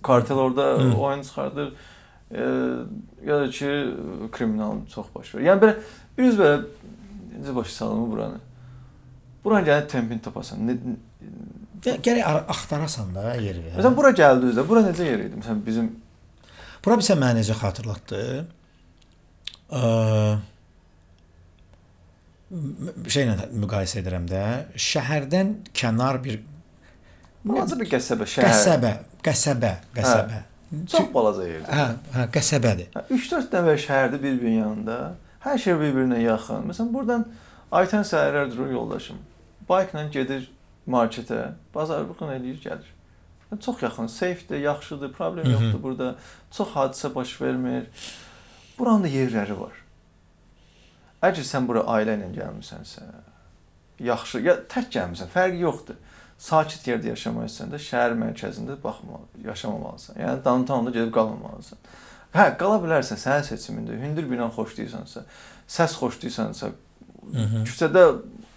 Kartel 0.04 0.38
orada 0.38 0.62
Hı. 0.78 0.94
oyun 0.98 1.22
çıxardır. 1.22 1.74
Ya 2.32 3.40
da 3.40 3.48
ki 3.50 3.66
ə, 3.66 4.30
kriminal 4.32 4.84
çox 4.94 5.08
baş 5.16 5.32
verir. 5.36 5.46
Yəni 5.50 5.62
belə 5.64 5.74
biz 6.18 6.36
belə 6.38 6.60
necə 7.40 7.56
başa 7.56 7.72
salımı 7.80 8.12
buranı. 8.12 8.38
Buranı 9.44 9.66
gəlib 9.68 9.88
tempini 9.90 10.22
tapasan. 10.22 10.68
Ne, 10.68 10.76
Gərək 11.80 12.24
ara- 12.28 12.46
axtarasan 12.52 13.14
da 13.16 13.34
yeri. 13.40 13.62
hə? 13.72 13.78
Məsələn 13.80 13.96
bura 13.98 14.10
gəldinizdə, 14.12 14.66
bura 14.68 14.82
necə 14.84 15.06
yer 15.08 15.20
idi? 15.26 15.36
Məsələn 15.40 15.66
bizim 15.66 15.90
Bura 16.86 16.96
bizə 17.00 17.16
mənə 17.20 17.40
necə 17.42 17.56
xatırlatdı? 17.60 18.22
Eee 19.72 20.38
şeylə 23.14 23.50
müqayisə 23.62 24.00
edirəm 24.02 24.26
də, 24.30 24.44
şəhərdən 24.90 25.52
kənar 25.78 26.18
bir 26.24 26.40
balaca 27.46 27.78
bir 27.80 27.90
qəsəbə, 27.92 28.26
şəhər. 28.32 28.48
qəsəbə, 28.50 28.94
qəsəbə, 29.26 29.74
qəsəbə. 29.98 30.40
Çox 30.92 31.14
balaca 31.14 31.48
yerdir. 31.48 31.72
Hə, 31.74 31.86
hə, 32.14 32.26
qəsəbədir. 32.36 32.92
3-4 33.10 33.50
dənə 33.54 33.66
belə 33.72 33.80
şəhərdə 33.86 34.20
bir-birinin 34.22 34.60
yanında. 34.60 34.98
Hər 35.46 35.58
şey 35.64 35.74
bir-birinə 35.82 36.20
yaxın. 36.22 36.68
Məsələn, 36.70 36.92
buradan 36.94 37.26
Aytən 37.72 38.06
səhərlər 38.06 38.52
durur 38.52 38.72
yoldaşım. 38.74 39.18
Baykla 39.70 40.04
gedir 40.14 40.48
marketə, 40.90 41.52
bazarlığını 41.76 42.34
eləyir, 42.40 42.62
gəlir. 42.64 42.88
Yəni, 43.52 43.62
Çox 43.66 43.82
yaxın, 43.84 44.08
safedir, 44.08 44.60
yaxşıdır, 44.60 45.14
problem 45.14 45.46
Mhm. 45.46 45.54
yoxdur 45.54 45.84
burada. 45.84 46.16
Çox 46.52 46.68
hadisə 46.76 47.16
baş 47.16 47.42
vermir. 47.42 47.84
Buranın 48.80 49.04
da 49.04 49.08
yerləri 49.08 49.60
var. 49.60 49.74
Əgər 51.24 51.44
sən 51.44 51.68
bura 51.68 51.82
ailə 51.94 52.14
ilə 52.18 52.30
gəlmisənsə, 52.38 53.02
yaxşı, 54.00 54.40
ya 54.46 54.54
tək 54.72 54.90
gəlmisən, 54.94 55.28
fərqi 55.34 55.60
yoxdur. 55.66 55.96
Sakit 56.40 56.86
yerdə 56.88 57.10
yaşamaq 57.12 57.50
istəyəndə 57.50 57.80
şəhər 57.84 58.14
mərkəzində 58.16 58.78
baxmalı, 58.84 59.26
yaşamamalısan. 59.44 60.16
Yəni 60.22 60.44
downtownda 60.46 60.92
gedib 60.96 61.12
qalmamalısan. 61.18 61.80
Hə, 62.36 62.46
qala 62.62 62.78
bilərsən 62.84 63.20
sənin 63.20 63.44
seçimində. 63.50 63.98
Hündür 64.00 64.30
bina 64.30 64.48
xoşlayırsansa, 64.56 65.26
səs 65.68 65.98
xoşlayırsansa, 66.00 66.70
Mhm. 67.30 67.66
küçədə 67.68 68.04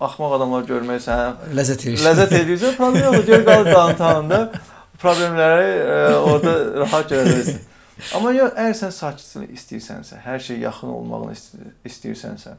axmaq 0.01 0.33
adamlar 0.39 0.63
görmək 0.69 1.03
sənə 1.05 1.51
Ləzzət 1.59 1.83
edirsən. 1.89 2.07
ləzzət 2.07 2.33
edirsən, 2.39 2.77
problem 2.77 3.03
yoxdur. 3.09 3.27
Gəl 3.33 3.45
qal 3.45 3.65
downtownda. 3.75 4.39
Problemləri 5.03 5.73
e, 5.83 6.15
orada 6.15 6.53
rahat 6.81 7.11
görəcəksən. 7.11 7.59
Amma 8.17 8.31
yox, 8.33 8.53
əgər 8.55 8.77
sən 8.79 8.93
sakitlik 8.95 9.51
istəyirsənsə, 9.59 10.21
hər 10.25 10.39
şey 10.47 10.59
yaxın 10.63 10.89
olmağını 10.95 11.33
ist- 11.35 11.59
istəyirsənsə, 11.85 12.55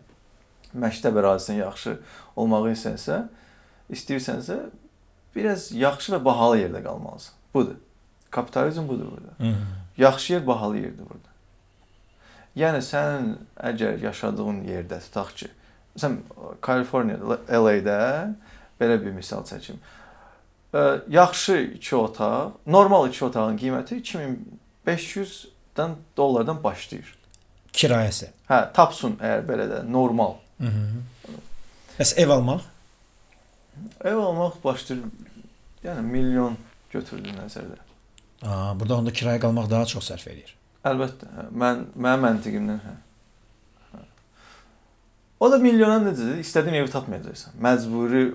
məktəb 0.75 1.17
ərazisin 1.23 1.57
yaxşı 1.63 1.95
olmağı 2.35 2.73
istəyirsən, 2.75 3.25
istəyirsənsə, 3.95 4.57
biraz 5.35 5.71
yaxşı 5.71 6.15
və 6.15 6.25
bahalı 6.25 6.57
yerdə 6.63 6.83
qalmalısan. 6.83 7.35
Budur. 7.53 7.75
Kapitalizm 8.31 8.87
budur 8.87 9.07
burada. 9.11 9.33
Mhm. 9.39 9.65
Yaxşı 9.97 10.33
yer 10.33 10.47
bahalı 10.47 10.77
yerdir 10.77 11.05
burada. 11.09 11.29
Yəni 12.55 12.81
sənin 12.85 13.35
əgər 13.57 13.97
yaşadığın 14.03 14.61
yerdə 14.69 14.99
tutaq 15.01 15.31
ki, 15.35 15.47
məsələn 15.95 16.17
Kaliforniyada, 16.61 17.39
LA-də 17.49 17.99
belə 18.81 18.97
bir 19.05 19.11
misal 19.11 19.41
çəkim. 19.45 19.77
Yaxşı 21.09 21.57
2 21.75 21.95
otaq, 21.95 22.51
normal 22.67 23.09
2 23.09 23.25
otağın 23.25 23.57
qiyməti 23.57 24.01
2500-dən 24.85 25.95
dollardan 26.17 26.63
başlayır. 26.63 27.15
Kirayəsi. 27.73 28.29
Hə, 28.49 28.73
tapsın 28.73 29.17
əgər 29.21 29.45
belə 29.49 29.69
də 29.69 29.81
normal. 29.91 30.37
Mhm. 30.59 31.01
Bəs 31.99 32.13
ev 32.17 32.29
almaq? 32.29 32.72
Ev 34.03 34.17
almaq 34.17 34.59
başlayır 34.63 35.03
yəni 35.83 36.03
milyon 36.07 36.57
götürdü 36.93 37.33
nəzərdə. 37.37 37.79
Aa, 38.43 38.73
burada 38.79 38.99
onda 38.99 39.11
kirayə 39.15 39.41
qalmaq 39.43 39.69
daha 39.71 39.87
çox 39.89 40.09
sərf 40.11 40.27
eləyir. 40.31 40.53
Əlbəttə. 40.87 41.29
hə. 41.31 41.45
Mən 41.63 41.85
mənim 41.95 42.25
məntiqimdən 42.27 42.81
hə. 42.83 42.95
Hə. 43.93 44.01
O 45.39 45.49
da 45.51 45.59
milyona 45.63 46.01
necədir? 46.03 46.41
İstədiyin 46.43 46.81
evi 46.81 46.91
tapmayacaqsan. 46.91 47.55
Məcburi 47.63 48.25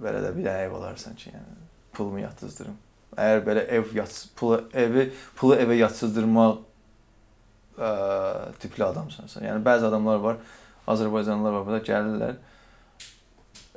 belə 0.00 0.22
də 0.24 0.32
bir 0.36 0.46
dənə 0.48 0.66
ev 0.66 0.78
alarsan 0.80 1.18
ki, 1.20 1.34
yəni 1.34 1.58
pulumu 1.96 2.22
yatızdırım. 2.24 2.78
Əgər 3.16 3.44
belə 3.46 3.66
ev 3.76 3.94
yat 3.96 4.16
pulu 4.38 4.62
evi 4.84 5.08
pulu 5.36 5.56
evə 5.60 5.76
yatızdırmaq 5.80 6.60
ə, 7.76 7.90
tipli 8.62 8.86
adamsansa. 8.86 9.42
Yəni 9.44 9.64
bəzi 9.66 9.88
adamlar 9.90 10.22
var, 10.24 10.40
Azərbaycanlılar 10.90 11.58
var 11.58 11.66
burada 11.68 11.84
gəlirlər. 11.86 12.38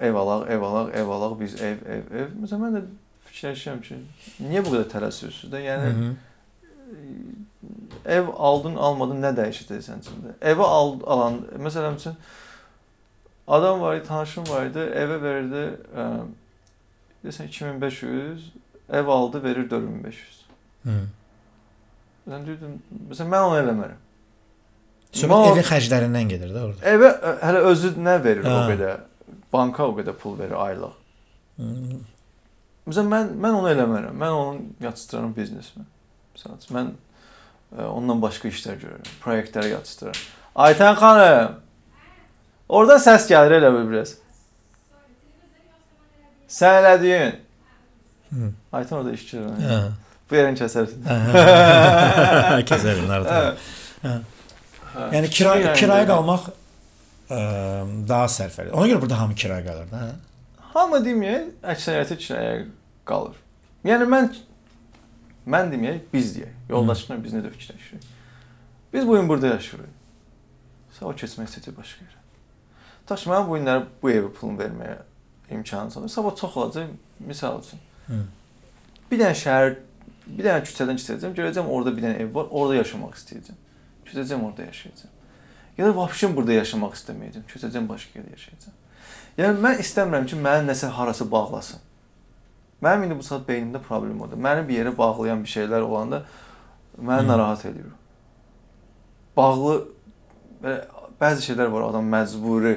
Ev 0.02 0.16
alaq, 0.16 0.48
ev 0.50 0.62
alaq, 0.64 0.94
ev 0.98 1.10
alaq, 1.10 1.40
biz 1.40 1.54
ev, 1.62 1.78
ev, 1.88 2.04
ev. 2.22 2.30
Məsələn 2.44 2.62
mən 2.66 2.78
də 2.78 2.82
fikirləşirəm 3.30 3.82
ki, 3.86 3.98
niyə 4.48 4.64
bu 4.66 4.74
qədər 4.74 4.88
tələsirsiniz 4.94 5.52
də? 5.54 5.62
Yəni 5.68 5.92
Mhm. 5.94 6.16
ev 8.06 8.28
aldın, 8.38 8.76
almadın 8.76 9.22
nə 9.24 9.32
dəyişəcək 9.38 9.82
sənin 9.86 10.02
üçün? 10.04 10.34
Evi 10.42 10.62
al, 10.66 10.94
alan, 11.08 11.38
məsələn 11.58 11.96
üçün 12.00 12.16
adam 13.48 13.82
var 13.82 13.96
idi, 13.96 14.08
tanışım 14.08 14.48
var 14.50 14.66
idi, 14.66 14.80
evə 14.80 15.22
verirdi 15.22 15.64
ə, 15.96 16.08
desən 17.26 17.48
2500, 17.48 18.52
ev 18.90 19.08
aldı, 19.08 19.44
verir 19.44 19.70
4500. 19.70 20.46
Mhm. 20.84 21.08
Mən 22.30 22.46
deyirdim, 22.48 22.76
məsələn 23.12 23.30
mən 23.36 23.48
onu 23.50 23.58
eləmərəm. 23.62 24.00
Söhbət 25.14 25.52
evin 25.52 25.66
xərclərindən 25.68 26.30
gedir 26.32 26.50
də 26.56 26.62
orada. 26.66 26.86
Evə 26.90 27.10
hələ 27.44 27.60
özü 27.70 27.92
nə 28.02 28.16
verir 28.24 28.46
o 28.50 28.54
Hə. 28.54 28.64
qədər? 28.72 29.02
Banka 29.54 29.88
o 29.88 29.96
qədər 29.98 30.18
pul 30.18 30.38
verir 30.40 30.58
aylıq. 30.58 30.96
Mhm. 31.62 32.02
Məsələn 32.88 33.10
mən 33.14 33.34
mən 33.40 33.58
onu 33.60 33.70
eləmərəm. 33.72 34.16
Mən 34.20 34.38
onu 34.38 34.64
yatırdıram 34.84 35.34
biznesimə. 35.38 35.86
Məsələn 36.36 36.66
mən 36.78 36.90
ə, 37.78 37.86
ondan 37.88 38.22
başqa 38.24 38.50
işlər 38.52 38.80
görürəm. 38.82 39.14
Layihələrə 39.24 39.70
yatırdıram. 39.78 40.20
Aytən 40.66 40.98
xanım. 41.00 41.56
Oradan 42.74 43.00
səs 43.04 43.30
gəlir 43.30 43.60
elə 43.60 43.72
bir 43.78 43.88
biraz. 43.92 44.18
Sən 46.52 46.82
elədiyin. 46.82 47.38
Hı. 48.34 48.50
Aytən 48.74 49.00
orada 49.00 49.14
iş 49.16 49.24
görür. 49.32 49.56
Hə. 49.64 49.80
Bu 50.30 50.38
yerini 50.38 50.60
kəsərsən. 50.60 51.08
Kəsərin 52.70 53.16
arada. 53.16 53.40
Hə. 54.04 54.18
Yəni 55.14 55.30
kira 55.34 55.56
kirayə 55.74 56.04
belə. 56.04 56.10
qalmaq 56.12 56.52
daha 58.08 58.30
sərfəli. 58.32 58.72
Ona 58.72 58.88
görə 58.92 59.02
burada 59.04 59.20
hamı 59.20 59.38
kirayə 59.38 59.66
qalır 59.68 59.92
da. 59.92 60.02
hə? 60.06 60.68
Hamı 60.74 61.00
deməyək, 61.06 61.52
əksəriyyəti 61.74 62.20
kirayə 62.26 62.56
qalır. 63.10 63.38
Yəni 63.88 64.10
mən 64.10 64.30
mən 65.54 65.72
deməyək, 65.74 66.04
biz 66.14 66.36
deyək. 66.38 66.54
Yoldaşımla 66.70 67.24
biz 67.24 67.38
necə 67.38 67.52
fikirləşirik? 67.54 68.12
Biz 68.94 69.08
bu 69.08 69.16
gün 69.16 69.30
burada 69.30 69.48
yaşayırıq. 69.48 70.00
O 71.02 71.12
keçmək 71.12 71.50
istəyir 71.50 71.76
başqa 71.76 72.06
yerə. 72.06 72.22
Daş 73.10 73.26
mən 73.28 73.48
bu 73.48 73.58
günləri 73.58 73.88
bu 74.02 74.12
evə 74.12 74.30
pulunu 74.32 74.62
verməyə 74.62 75.00
imkanı 75.52 75.96
var. 75.96 76.08
Sabah 76.08 76.36
çox 76.36 76.58
olacaq, 76.58 76.94
misal 77.20 77.60
üçün. 77.60 77.80
Hı. 78.08 78.20
Bir 79.12 79.20
dənə 79.20 79.36
şəhər, 79.36 79.76
bir 80.28 80.46
dənə 80.46 80.62
küçədən 80.64 81.02
keçəcəm, 81.02 81.36
görəcəm 81.36 81.68
orada 81.68 81.96
bir 81.98 82.06
dənə 82.06 82.22
ev 82.24 82.32
var, 82.36 82.48
orada 82.52 82.78
yaşamaq 82.80 83.18
istəyəcəm. 83.20 83.60
Köçəcəm 84.06 84.46
orada 84.48 84.70
yaşayacağam. 84.70 85.12
Ya 85.78 85.88
da 85.88 85.96
vəbşin 85.98 86.36
burada 86.36 86.60
yaşamaq 86.60 86.94
istəməyəcəm, 87.00 87.46
köçəcəm 87.50 87.90
başqa 87.90 88.20
yerdə 88.20 88.36
yaşayacağam. 88.36 88.76
Yəni 89.38 89.62
mən 89.66 89.82
istəmirəm 89.82 90.28
ki, 90.30 90.38
məni 90.38 90.70
nəsə 90.70 90.92
harası 90.94 91.26
bağlasın. 91.32 91.82
Mənim 92.84 93.08
indi 93.08 93.18
bu 93.18 93.26
saat 93.26 93.48
beynimdə 93.48 93.82
problem 93.82 94.22
odur. 94.22 94.38
Məni 94.38 94.68
bir 94.68 94.82
yerə 94.84 94.98
bağlayan 94.98 95.44
bir 95.44 95.50
şeylər 95.50 95.82
olanda 95.82 96.24
məni 97.02 97.28
narahat 97.28 97.66
edir. 97.66 97.88
Bağlı 99.38 99.78
belə 100.64 100.82
bəzi 101.22 101.48
şeylər 101.48 101.72
var, 101.74 101.88
adam 101.90 102.10
məcburi. 102.12 102.76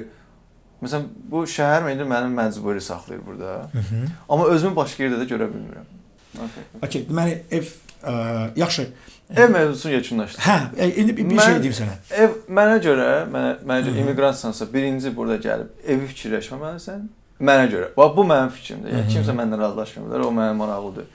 Məsələn, 0.81 1.11
bu 1.33 1.43
şəhər 1.51 1.85
məni 1.85 2.07
məni 2.09 2.33
məcburi 2.37 2.81
saxlayır 2.81 3.27
burada. 3.27 3.69
Hı 3.73 3.79
-hı. 3.79 4.07
Amma 4.29 4.47
özümü 4.47 4.77
başqa 4.77 5.05
yerdə 5.05 5.21
də 5.23 5.29
görə 5.33 5.51
bilmirəm. 5.53 5.89
Okay. 6.37 6.65
Okay, 6.83 7.03
deməli 7.09 7.43
ev 7.51 7.65
ə, 8.03 8.51
yaxşı. 8.57 8.89
Ev 9.35 9.51
mövzusunu 9.51 9.93
yekunlaşdır. 9.93 10.43
Hə, 10.43 10.59
e, 10.79 10.89
indi 11.03 11.17
bir, 11.17 11.25
Mən- 11.25 11.45
şey 11.45 11.63
deyim 11.63 11.75
sənə. 11.75 11.95
Ev 12.15 12.35
mənə 12.49 12.77
görə, 12.83 13.07
mənə 13.33 13.89
-hı. 13.89 13.99
immiqrantsansa, 14.01 14.73
birinci 14.75 15.17
burada 15.17 15.37
gəlib 15.49 15.69
evi 15.87 16.07
fikirləşməməlisən. 16.13 17.01
Mənə 17.41 17.67
görə. 17.73 17.89
Bax 17.97 18.17
bu 18.17 18.25
mənim 18.25 18.51
fikrimdir. 18.51 18.93
Yəni 18.95 19.11
kimsə 19.17 19.35
məndən 19.35 19.59
razılaşmır 19.61 20.07
bilər, 20.07 20.27
o 20.27 20.31
mənə 20.31 20.53
maraqlıdır. 20.57 21.09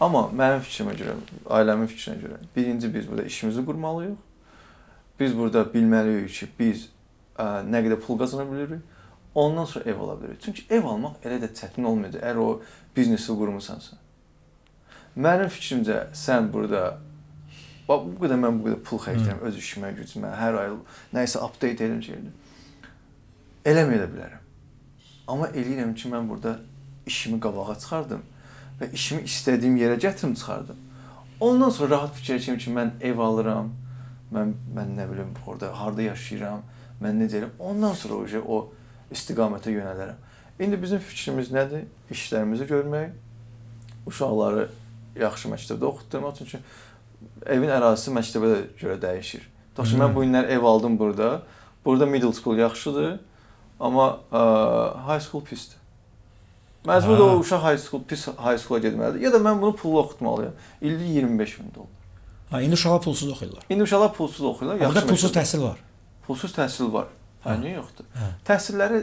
Amma 0.00 0.28
mənim 0.40 0.62
fikrimə 0.62 0.94
görə, 1.00 1.16
ailəmin 1.50 1.90
fikrinə 1.90 2.20
görə, 2.22 2.38
birinci 2.56 2.94
biz 2.94 3.08
burada 3.08 3.22
işimizi 3.22 3.64
qurmalıyıq. 3.66 4.16
Biz 5.20 5.36
burada 5.38 5.64
bilməliyik 5.74 6.28
ki, 6.28 6.48
biz 6.58 6.86
ə, 7.38 7.66
nə 7.66 7.82
qədər 7.82 7.98
pul 8.06 8.18
qazana 8.18 8.46
bilirik. 8.52 8.80
Ondan 9.34 9.64
sonra 9.64 9.90
ev 9.90 10.00
ala 10.00 10.22
bilirik. 10.22 10.40
Çünki 10.42 10.62
ev 10.70 10.86
almaq 10.86 11.18
elə 11.24 11.40
də 11.42 11.50
çətin 11.58 11.84
olmayacaq 11.84 12.22
əgər 12.22 12.38
o 12.38 12.62
biznesi 12.96 13.34
qurmusansa. 13.34 13.98
Mənim 15.16 15.50
fikrimcə 15.50 15.98
sən 16.14 16.52
burada 16.52 16.98
bax 17.88 18.04
bu 18.04 18.24
qədər 18.24 18.40
mən 18.42 18.58
bu 18.58 18.68
qədər 18.68 18.82
pul 18.84 19.00
xərcləyirəm 19.02 19.44
öz 19.48 19.58
işimə, 19.62 19.92
gücümə, 19.96 20.32
hər 20.36 20.58
ay 20.60 20.74
nəyisə 21.16 21.40
update 21.44 21.86
edirəm 21.86 22.02
şeydir. 22.04 22.34
Eləməyə 23.68 24.02
də 24.02 24.08
bilərəm. 24.12 24.44
Amma 25.28 25.48
eləyirəm 25.52 25.94
ki, 25.96 26.10
mən 26.12 26.28
burada 26.28 26.58
işimi 27.08 27.40
qabağa 27.40 27.78
çıxardım 27.80 28.24
və 28.80 28.90
işimi 28.96 29.24
istədiyim 29.28 29.76
yerə 29.80 29.98
gətirim 30.00 30.34
çıxardım. 30.36 30.80
Ondan 31.40 31.70
sonra 31.70 31.96
rahat 31.96 32.16
fikirləşirəm 32.18 32.58
ki, 32.60 32.72
mən 32.76 32.92
ev 33.10 33.20
alıram. 33.24 33.72
Mən 34.32 34.52
mən 34.76 34.96
nə 34.98 35.06
bilim 35.08 35.30
orada 35.46 35.70
harda 35.72 36.04
yaşayıram, 36.04 36.64
mən 37.00 37.22
necə 37.22 37.38
edirəm. 37.38 37.54
Ondan 37.58 37.94
sonra 37.96 38.18
o 38.20 38.26
şey 38.28 38.42
o 38.44 38.58
istiqamətə 39.14 39.72
yönələrəm. 39.72 40.18
İndi 40.60 40.82
bizim 40.82 40.98
fikrimiz 40.98 41.52
nədir? 41.54 41.86
İşlərimizi 42.12 42.66
görmək, 42.68 43.14
uşaqları 44.10 44.68
yaxşı 45.18 45.52
məktəbdə 45.52 45.86
oxutdurmaq 45.88 46.36
çünki 46.38 46.60
evin 47.46 47.68
ərazisi 47.72 48.12
məktəbə 48.14 48.50
görə 48.80 48.98
dəyişir. 49.02 49.42
Daşı 49.76 49.94
Hmm. 49.96 50.02
mən 50.02 50.14
bu 50.14 50.24
günlər 50.24 50.46
ev 50.48 50.62
aldım 50.64 50.98
burada. 50.98 51.42
Burada 51.84 52.06
middle 52.06 52.32
school 52.32 52.56
yaxşıdır, 52.58 53.18
amma 53.80 54.18
ə, 54.32 54.40
high 55.08 55.20
school 55.22 55.44
pisdir. 55.44 55.76
Məcbur 56.86 57.18
o 57.20 57.38
uşaq 57.38 57.62
high 57.62 57.78
school 57.78 58.02
pis 58.08 58.26
high 58.28 58.58
school-a 58.58 58.80
getməlidir. 58.80 59.20
Ya 59.20 59.32
da 59.32 59.36
mən 59.42 59.60
bunu 59.60 59.74
pulla 59.76 60.00
oxutmalıyam. 60.00 60.52
İldə 60.82 61.04
25 61.04 61.58
min 61.58 61.72
dollar. 61.74 61.88
Ha, 62.50 62.60
indi 62.62 62.74
uşaqlar 62.74 63.02
pulsuz 63.02 63.28
oxuyurlar. 63.32 63.62
İndi 63.70 63.82
uşaqlar 63.82 64.12
pulsuz 64.14 64.44
oxuyurlar. 64.44 64.80
Burada 64.88 65.06
pulsuz 65.06 65.32
təhsil 65.32 65.62
var. 65.62 65.78
pulsuz 66.26 66.52
təhsil 66.52 66.92
var. 66.92 67.06
Hə, 67.44 67.58
niyə 67.60 67.74
yoxdur? 67.76 68.04
Hə. 68.16 68.28
Təhsilləri 68.48 69.02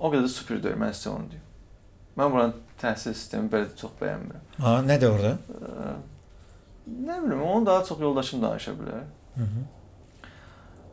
o 0.00 0.10
qədər 0.12 0.24
də 0.26 0.28
super 0.28 0.62
deyil, 0.62 0.76
mən 0.80 0.92
sizə 0.96 1.08
onu 1.14 1.30
deyim. 1.30 1.42
Mən 2.18 2.32
buranın 2.32 2.54
təhsil 2.82 3.14
sistemini 3.14 3.50
belə 3.52 3.66
çox 3.80 3.90
bəyənmirəm. 4.00 4.44
Ha, 4.60 4.74
nədir 4.86 5.10
orada? 5.10 5.32
Ə, 5.54 5.94
Nə 6.88 7.16
bilim, 7.24 7.42
onu 7.42 7.66
daha 7.66 7.84
çox 7.84 8.00
yoldaşım 8.00 8.42
danışa 8.42 8.70
bilər. 8.70 9.04
Hı 9.36 9.42
-hı. 9.42 9.62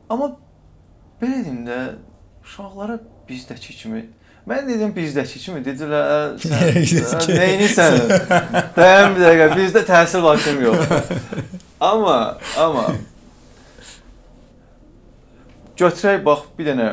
Amma 0.09 0.31
belə 1.21 1.43
deyim 1.45 1.65
də 1.67 1.95
uşaqlara 2.43 2.99
bizdəki 3.29 3.73
kimi 3.81 4.09
Mən 4.47 4.65
dedim 4.67 4.89
bizdəki 4.95 5.39
kimi 5.39 5.59
dedilər, 5.65 6.03
"Ə, 6.11 6.39
sən 7.11 7.27
nəyinsən? 7.29 7.97
Dayan 8.75 9.13
bir 9.15 9.21
dəqiqə, 9.21 9.47
bizdə 9.59 9.83
təhsil 9.85 10.23
vaxtım 10.25 10.61
yox. 10.65 10.79
amma 11.91 12.37
amma 12.57 12.85
götürək 15.77 16.25
bax 16.25 16.45
bir 16.57 16.71
dənə 16.71 16.89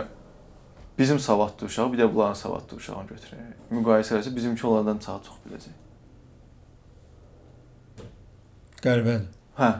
bizim 0.98 1.18
savadlı 1.20 1.66
uşaq, 1.66 1.92
bir 1.92 1.98
də 2.02 2.08
bunların 2.14 2.34
savadlı 2.34 2.76
uşağını 2.76 3.12
götürək. 3.14 3.42
Müqayisə 3.70 4.20
etsək 4.20 4.36
bizimki 4.36 4.66
onlardan 4.66 5.00
daha 5.06 5.20
çox 5.26 5.36
biləcək. 5.46 5.77
Qəribədir. 8.84 9.24
Hə. 9.58 9.70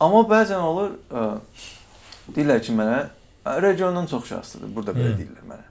Amma 0.00 0.20
bəzən 0.30 0.62
olur, 0.62 0.92
ə, 1.10 1.24
deyirlər 2.36 2.60
ki, 2.62 2.74
mənə 2.78 2.98
regiondan 3.64 4.06
çox 4.06 4.28
şanslıdır. 4.30 4.70
Burada 4.76 4.94
belə 4.94 5.14
Hı. 5.14 5.18
deyirlər 5.22 5.48
mənə. 5.50 5.66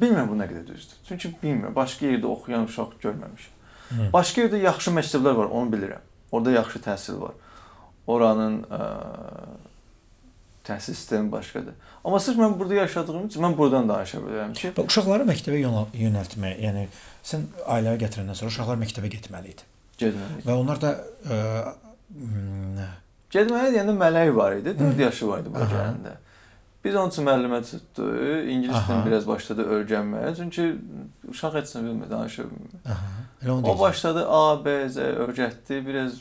Bilmirəm 0.00 0.32
bu 0.32 0.38
nə 0.40 0.48
qədər 0.50 0.64
düzdür. 0.66 0.98
Çünki 1.06 1.30
bilmirəm, 1.42 1.74
başqa 1.76 2.08
yerdə 2.10 2.26
oxuyan 2.26 2.66
uşaq 2.66 2.96
görməmişəm. 3.04 3.52
Hı. 3.92 4.08
Başqa 4.16 4.46
yerdə 4.46 4.62
yaxşı 4.64 4.94
məktəblər 4.96 5.36
var, 5.38 5.52
onu 5.54 5.70
bilirəm. 5.76 6.02
Orada 6.34 6.56
yaxşı 6.56 6.82
təhsil 6.88 7.20
var. 7.22 7.36
Oranın 8.10 8.56
ə, 8.66 8.80
təhsil 10.66 10.94
sistemi 10.98 11.30
başqadır. 11.32 11.78
Amma 12.04 12.18
sırf 12.20 12.38
mən 12.42 12.58
burada 12.58 12.74
yaşadığım 12.82 13.28
üçün 13.30 13.42
mən 13.46 13.54
buradan 13.58 13.88
danışa 13.88 14.18
bilərəm 14.24 14.52
ki, 14.58 14.72
Bax 14.76 14.90
uşaqları 14.90 15.26
məktəbə 15.30 15.62
yönəl- 15.62 15.94
yönəltmək, 15.94 16.58
yəni 16.66 16.84
sən 17.26 17.46
ailəyə 17.62 18.02
gətirəndən 18.02 18.38
sonra 18.38 18.50
uşaqlar 18.54 18.78
məktəbə 18.82 19.10
getməli 19.14 19.54
idi. 19.54 19.66
Getməliyik. 19.98 20.44
Və 20.46 20.54
onlar 20.60 20.80
da 20.80 20.92
ə, 21.30 21.40
m, 22.14 22.86
Getməyə 23.34 23.72
deyəndə 23.74 23.94
mələk 23.98 24.30
var 24.36 24.54
idi. 24.60 24.72
4 24.78 24.94
Hı. 24.96 25.02
yaşı 25.02 25.28
var 25.28 25.40
idi 25.42 25.50
Aha. 25.56 25.64
gələndə. 25.72 26.12
Biz 26.84 26.94
onun 26.96 27.10
üçün 27.10 27.24
müəllimə 27.26 27.58
tutdu. 27.70 28.04
İngilis 28.46 28.76
dilini 28.88 29.06
biraz 29.06 29.26
başladı 29.26 29.64
öyrənməyə. 29.76 30.36
Çünki 30.36 30.66
uşaq 31.32 31.54
heç 31.58 31.72
nə 31.74 31.82
bilmir, 31.84 32.10
danışa 32.10 32.44
bilmir. 32.46 32.78
aha, 32.86 33.08
elə 33.42 33.50
onu 33.50 33.66
O 33.66 33.68
deyəcəm. 33.68 33.80
başladı 33.80 34.26
A, 34.28 34.64
B, 34.64 34.88
Z 34.88 34.96
öyrətdi, 35.26 35.80
biraz 35.86 36.12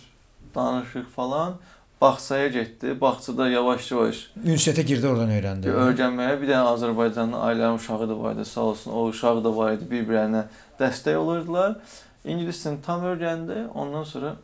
danışıq 0.55 1.05
falan. 1.15 1.53
Bağçaya 2.01 2.47
getdi. 2.47 3.01
Bağçada 3.01 3.49
yavaş-yavaş 3.49 4.17
Ünsiyyətə 4.45 4.81
girdi, 4.83 5.07
oradan 5.07 5.29
öyrəndi. 5.31 5.69
öyrənməyə 5.69 6.41
bir 6.41 6.47
dənə 6.49 6.65
Azərbaycanlı 6.73 7.37
ailənin 7.37 7.77
uşağı 7.79 8.09
da 8.09 8.17
var 8.23 8.33
idi, 8.35 8.45
sağ 8.45 8.61
olsun. 8.61 8.91
O 8.91 9.05
uşaq 9.13 9.43
da 9.43 9.55
var 9.57 9.71
idi, 9.77 9.85
bir-birinə 9.91 10.43
dəstək 10.79 11.15
olurdular. 11.15 11.77
İngilis 12.25 12.63
dilini 12.65 12.81
tam 12.85 13.03
öyrəndi. 13.05 13.67
Ondan 13.67 14.03
sonra 14.03 14.35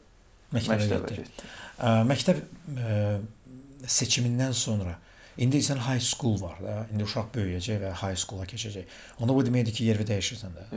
məktəbə 0.53 0.77
məktəbə 0.77 1.07
getdi. 1.07 1.23
getdi. 1.23 1.53
Məktəb 2.11 2.41
ə, 2.77 2.97
seçimindən 3.89 4.53
sonra 4.53 4.97
indi 5.41 5.61
sən 5.65 5.79
high 5.87 6.03
school 6.03 6.37
var 6.41 6.59
da. 6.61 6.75
İndi 6.93 7.07
uşaq 7.07 7.31
böyüyəcək 7.35 7.81
və 7.85 7.93
high 8.03 8.19
school-a 8.19 8.45
keçəcək. 8.49 8.99
Onda 9.19 9.35
bu 9.35 9.45
deməkdir 9.47 9.75
ki, 9.77 9.87
yeri 9.89 10.05
dəyişirsən 10.07 10.57
də. 10.57 10.67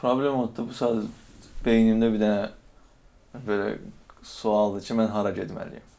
Problem 0.00 0.42
oldu. 0.42 0.68
Bu 0.68 0.76
saat 0.76 1.04
beynimdə 1.64 2.10
bir 2.12 2.22
dənə 2.24 3.44
belə 3.48 3.74
sualdır 4.22 4.84
ki, 4.84 4.96
mən 5.00 5.12
hara 5.14 5.32
getməliyəm? 5.36 5.90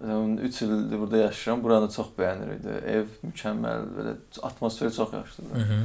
3 0.00 0.62
ildir 0.62 0.98
burada 0.98 1.16
yaşayıram. 1.16 1.64
Buranı 1.64 1.90
çox 1.90 2.12
bəyənirdim. 2.18 2.84
Ev 2.86 3.16
mükəmməl, 3.26 3.88
belə 3.96 4.12
atmosferi 4.42 4.94
çox 4.94 5.12
yaxşıdır. 5.12 5.56
hı. 5.64 5.80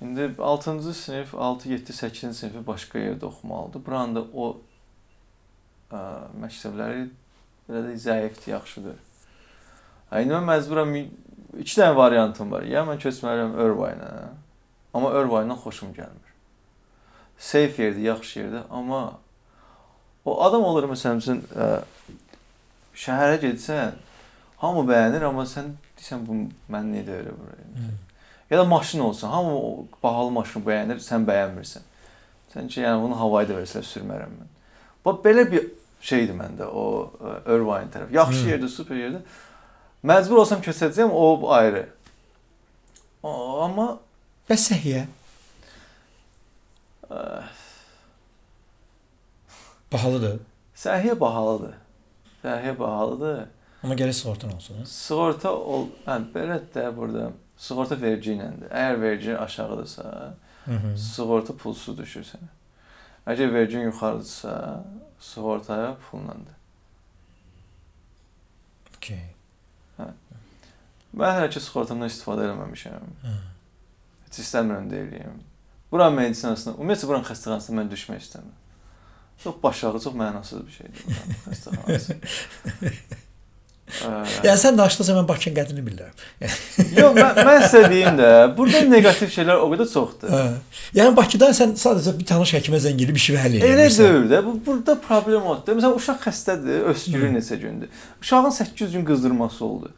İndi 0.00 0.20
6-cı 0.38 0.94
sinif, 0.94 1.34
6, 1.34 1.68
7, 1.68 1.92
8-ci 1.92 2.34
sinifi 2.34 2.66
başqa 2.66 2.98
yerdə 2.98 3.24
oxumalıdır. 3.24 3.86
Buranın 3.86 4.14
da 4.14 4.22
o 4.34 4.50
ə, 5.90 6.02
məktəbləri 6.38 7.08
belə 7.68 7.82
də 7.88 7.96
zəifdir, 7.98 8.52
yaxşıdır. 8.54 9.00
Mən 10.12 10.46
məcburam 10.46 10.94
2 10.94 11.80
dənə 11.80 11.96
variantım 11.96 12.50
var. 12.54 12.62
Ya 12.62 12.84
mən 12.86 13.00
köçməliyəm 13.02 13.58
Irvine-ə. 13.58 14.28
Amma 14.94 15.12
Irvine-dan 15.18 15.58
xoşum 15.64 15.92
gəlmir. 15.96 16.32
Safe 17.38 17.82
yerdir, 17.82 18.00
yaxşı 18.00 18.40
yerdir, 18.40 18.62
amma 18.70 19.18
o 20.24 20.42
adam 20.44 20.64
olur 20.64 20.88
məsələn 20.90 21.22
üçün 21.22 21.42
şəhərə 22.98 23.38
getsən, 23.44 23.94
hamı 24.62 24.82
bəyənir, 24.88 25.26
amma 25.28 25.44
sən 25.46 25.74
deyirsən 25.96 26.26
bu 26.26 26.40
mən 26.72 26.90
niyə 26.92 27.06
də 27.06 27.18
elə 27.22 27.34
buraya. 27.38 27.88
Ya 28.50 28.58
da 28.58 28.64
maşın 28.64 29.00
olsun, 29.00 29.28
hamı 29.28 29.56
o 29.58 29.86
bahalı 30.02 30.30
maşını 30.30 30.64
bəyənir, 30.64 31.00
sən 31.04 31.26
bəyənmirsən. 31.28 31.84
Sən 32.54 32.68
ki, 32.68 32.80
yəni 32.80 33.02
bunu 33.02 33.18
havayı 33.20 33.48
da 33.50 33.58
versələr 33.60 33.84
sürmərəm 33.84 34.32
mən. 34.38 34.48
Bax 35.04 35.20
belə 35.24 35.44
bir 35.52 35.66
şeydir 36.00 36.34
məndə 36.38 36.64
o 36.72 36.84
Irvine 37.46 37.90
tərəf. 37.92 38.12
Yaxşı 38.14 38.40
Hmm. 38.42 38.50
yerdə, 38.52 38.68
super 38.72 38.96
yerdə. 38.96 39.20
Məcbur 40.02 40.40
olsam 40.44 40.60
köçəcəyəm, 40.64 41.10
o 41.12 41.50
ayrı. 41.52 41.88
O, 43.22 43.60
amma 43.66 43.98
Bəs 44.48 44.62
səhiyyə? 44.70 45.02
Bahalıdır. 49.92 50.38
Səhiyyə 50.76 51.20
bahalıdır. 51.20 51.74
Səhiyyə 52.44 52.78
bahalıdır. 52.78 53.44
Amma 53.82 53.94
gərək 53.94 54.16
sığortan 54.18 54.52
olsun. 54.56 54.80
hə? 54.80 54.86
Sığorta 54.88 55.52
ol, 55.52 55.88
hə 56.06 56.16
belə 56.34 56.58
də 56.74 56.88
burada 56.96 57.30
sığorta 57.58 57.98
vergi 58.00 58.36
iləndir. 58.36 58.70
Əgər 58.70 59.00
vergi 59.00 59.38
aşağıdırsa, 59.38 60.34
Hı 60.64 60.72
-hı. 60.72 60.96
sığorta 60.96 61.56
pulsuz 61.56 61.98
düşür 61.98 62.24
sənə. 62.24 62.48
Əgər 63.26 63.52
vergin 63.52 63.80
yuxarıdırsa, 63.80 64.84
sığortaya 65.20 65.96
pullandır. 66.10 66.56
Okay. 68.96 69.24
Mən 71.16 71.34
hələ 71.38 71.50
ki 71.50 71.60
sığortamdan 71.60 72.10
istifadə 72.10 72.44
eləməmişəm. 72.46 73.12
Hə. 73.24 73.34
Heç 74.26 74.40
istəmirəm 74.44 74.90
deyirəm. 74.92 75.38
Buranın 75.92 76.18
medisinasına, 76.20 76.74
ümumiyyətlə 76.76 77.08
buranın 77.08 77.28
xəstəxanasına 77.30 77.80
mən 77.80 77.92
düşmək 77.92 78.20
istəmirəm. 78.26 78.56
Çox 79.42 79.62
başarılı, 79.62 80.00
çox 80.04 80.14
mənasız 80.14 80.66
bir 80.66 80.72
şeydir 80.72 81.04
xəstəxanası. 81.48 82.16
Yəni 84.44 84.60
sən 84.60 84.78
danışdınsa 84.78 85.16
mən 85.16 85.28
Bakının 85.28 85.56
qədrini 85.56 85.84
bilirəm. 85.86 86.14
Yox, 86.98 87.14
mən, 87.18 87.38
mən 87.48 87.62
sizə 87.64 87.84
deyim 87.92 88.18
də, 88.18 88.30
burada 88.56 88.82
neqativ 88.88 89.30
şeylər 89.34 89.62
o 89.62 89.68
qədər 89.72 89.88
çoxdur. 89.92 90.32
Hə. 90.32 90.42
Yəni 90.98 91.14
Bakıda 91.16 91.50
sən 91.56 91.76
sadəcə 91.78 92.14
bir 92.18 92.28
tanış 92.28 92.54
həkimə 92.58 92.80
zəng 92.84 93.00
edib 93.04 93.20
işi 93.20 93.38
həll 93.38 93.58
edə 93.58 93.70
Elə 93.74 93.88
deyil 93.92 94.28
də. 94.32 94.42
Bu 94.46 94.54
burada 94.66 94.98
problem 95.04 95.48
odur. 95.52 95.78
Məsələn, 95.78 95.96
uşaq 96.00 96.28
xəstədir, 96.28 96.84
öskürür 96.92 97.32
neçə 97.34 97.58
gündür. 97.62 98.04
Uşağın 98.22 98.54
8 98.60 98.92
gün 98.92 99.08
qızdırması 99.08 99.64
oldu. 99.64 99.92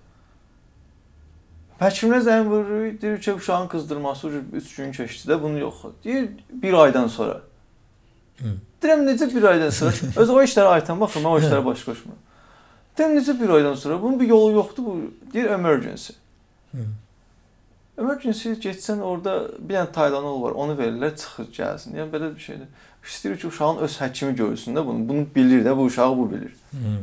Həkimlər 1.80 2.24
zəng 2.26 2.48
vurur, 2.48 2.88
deyir 3.02 3.20
ki, 3.20 3.32
uşağın 3.40 3.68
qızdırması 3.72 4.28
3 4.52 4.74
gün 4.76 4.92
keçdi 4.92 5.30
də, 5.32 5.42
bunu 5.42 5.58
yox. 5.58 5.84
Deyir 6.04 6.28
1 6.62 6.72
aydan 6.72 7.08
sonra. 7.08 7.40
Hı. 8.40 8.56
Deyirəm 8.82 9.06
necə 9.08 9.28
1 9.34 9.42
aydan 9.42 9.70
sonra? 9.70 9.92
Öz 10.16 10.30
o 10.30 10.42
işlərə 10.42 10.74
aytan 10.76 11.00
baxır, 11.00 11.24
mən 11.24 11.36
o 11.36 11.40
işlərə 11.40 11.64
baş 11.64 11.84
qoşmuram. 11.88 12.20
Necə 12.98 13.40
1 13.40 13.48
aydan 13.48 13.74
sonra? 13.74 14.02
Bunun 14.02 14.20
bir 14.20 14.26
yolu 14.26 14.52
yoxdur 14.52 14.84
bu. 14.84 14.96
Deyir 15.32 15.50
emergency. 15.50 16.12
Hı. 16.72 16.84
Emergency 17.98 18.48
getsən 18.48 19.00
orada 19.00 19.50
bir 19.58 19.74
dənə 19.74 19.92
Taylanol 19.92 20.42
var, 20.42 20.52
onu 20.56 20.76
verirlər, 20.78 21.16
çıxır 21.16 21.48
gəlsin. 21.52 21.96
Yəni 21.98 22.12
belə 22.12 22.30
bir 22.34 22.40
şeydir. 22.40 22.68
İstəyir 23.04 23.38
ki, 23.40 23.46
uşağın 23.46 23.80
öz 23.86 23.96
həkimi 24.00 24.34
görsün 24.36 24.76
də 24.76 24.86
bunu. 24.86 25.08
Bunu 25.08 25.26
bilir 25.34 25.64
də, 25.64 25.76
bu 25.76 25.82
uşağı 25.88 26.16
bu 26.16 26.30
bilir. 26.32 26.54
Hı. 26.70 26.96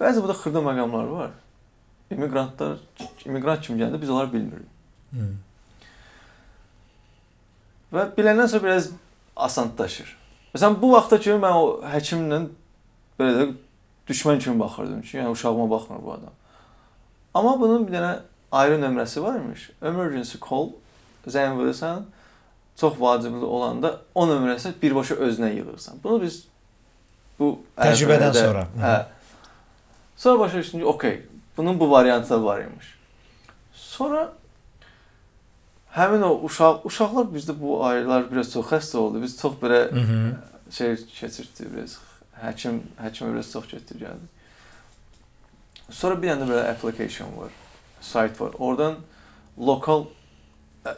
Bəzi 0.00 0.20
burada 0.20 0.32
xırda 0.32 0.58
məqamlar 0.58 1.10
var. 1.10 1.30
İmmiqrantlar, 2.10 2.78
immiqrant 3.24 3.60
kimi 3.66 3.80
gələndə 3.80 4.00
biz 4.00 4.10
onları 4.10 4.32
bilmirik. 4.32 4.68
Hı. 5.12 5.28
Və 7.92 8.06
biləndən 8.16 8.48
sonra 8.48 8.64
biraz 8.64 8.90
asanlaşır. 9.36 10.16
Məsələn, 10.54 10.80
bu 10.80 10.92
vaxta 10.92 11.20
kimi 11.20 11.40
mən 11.44 11.56
o 11.56 11.68
həkimlə 11.92 12.40
belə 13.20 13.36
də 13.38 13.46
düşmən 14.08 14.38
kimi 14.38 14.60
baxırdım 14.60 15.02
ki, 15.02 15.16
yəni 15.18 15.28
uşağıma 15.30 15.70
baxmır 15.70 16.02
bu 16.04 16.12
adam. 16.12 16.34
Amma 17.34 17.60
bunun 17.60 17.86
bir 17.86 17.92
dənə 17.92 18.18
ayrı 18.52 18.80
nömrəsi 18.82 19.22
varmış. 19.22 19.70
Emergency 19.82 20.38
call 20.50 20.68
zəng 21.26 21.54
vurursan, 21.56 22.04
çox 22.76 23.00
vacibli 23.00 23.44
olanda 23.44 24.00
o 24.14 24.26
nömrəsini 24.26 24.72
birbaşa 24.82 25.14
özünə 25.14 25.54
yığırsan. 25.54 25.94
Bunu 26.04 26.22
biz 26.22 26.44
bu 27.38 27.58
Təcrübədən 27.76 28.30
ərəfələrdə- 28.30 28.46
sonra. 28.46 28.66
Hə. 28.80 29.04
Sonra 30.16 30.38
başa 30.40 30.58
düşdüm 30.58 30.80
ki, 30.80 30.86
okey, 30.86 31.22
bunun 31.56 31.80
bu 31.80 31.90
variantı 31.90 32.30
da 32.30 32.44
var 32.44 32.60
imiş. 32.60 32.94
Sonra 33.74 34.32
həmin 35.96 36.22
o 36.22 36.40
uşaq 36.44 36.80
uşaqlar 36.84 37.26
bizdə 37.34 37.54
bu 37.60 37.84
aylar 37.84 38.30
biraz 38.32 38.52
çox 38.52 38.66
xəstə 38.66 38.96
oldu. 38.96 39.22
Biz 39.22 39.40
çox 39.40 39.52
belə 39.62 39.90
Hı 39.90 39.98
-hı. 40.00 40.34
şey 40.70 40.96
keçirdi 41.06 41.68
biraz. 41.76 41.98
Həkim 42.42 42.80
həkimə 42.98 43.32
biraz 43.34 43.52
çox 43.52 43.68
getdi 43.70 44.00
gəldi. 44.02 44.30
Sonra 45.90 46.16
bir 46.18 46.32
dənə 46.32 46.44
də 46.44 46.50
belə 46.50 46.64
application 46.72 47.30
var. 47.36 47.52
Site 48.00 48.40
var. 48.40 48.56
Oradan 48.58 48.96
lokal 49.58 50.06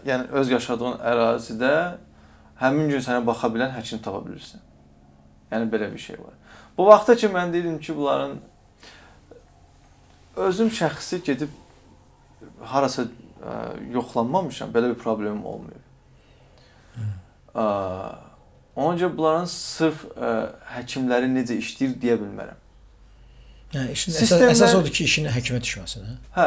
yəni 0.07 0.30
öz 0.40 0.51
yaşadığın 0.55 1.01
ərazidə 1.05 1.74
həmin 2.61 2.88
gün 2.92 3.03
sənə 3.05 3.24
baxa 3.26 3.51
bilən 3.53 3.74
həkim 3.74 4.01
tapa 4.05 4.22
bilirsən. 4.24 4.62
Yəni 5.53 5.68
belə 5.70 5.90
bir 5.92 6.01
şey 6.01 6.18
var. 6.22 6.34
Bu 6.78 6.86
vaxta 6.86 7.16
ki 7.16 7.28
mən 7.30 7.53
deyirdim 7.53 7.78
ki, 7.78 7.97
bunların 7.97 8.38
özüm 10.36 10.70
şəxsi 10.74 11.20
gedib 11.26 11.53
harasa 12.61 13.05
ə, 13.05 13.55
yoxlanmamışam, 13.95 14.72
belə 14.74 14.90
bir 14.95 14.99
problemim 14.99 15.45
olmayıb. 15.47 15.84
Ə, 17.55 17.66
Ona 18.77 18.97
görə 18.99 19.16
bunların 19.16 19.45
sırf 19.51 20.05
ə, 20.18 20.31
həkimləri 20.75 21.29
necə 21.31 21.57
işləyir 21.61 21.93
deyə 22.03 22.16
bilmərəm. 22.22 22.61
Hə, 23.75 23.85
işin 23.91 24.12
Sistemlər- 24.14 24.51
əsas, 24.53 24.61
əsas 24.68 24.77
odur 24.79 24.93
ki, 24.95 25.05
işin 25.09 25.25
həkimə 25.35 25.61
düşməsin, 25.62 26.05
hə? 26.07 26.16
Hə, 26.37 26.45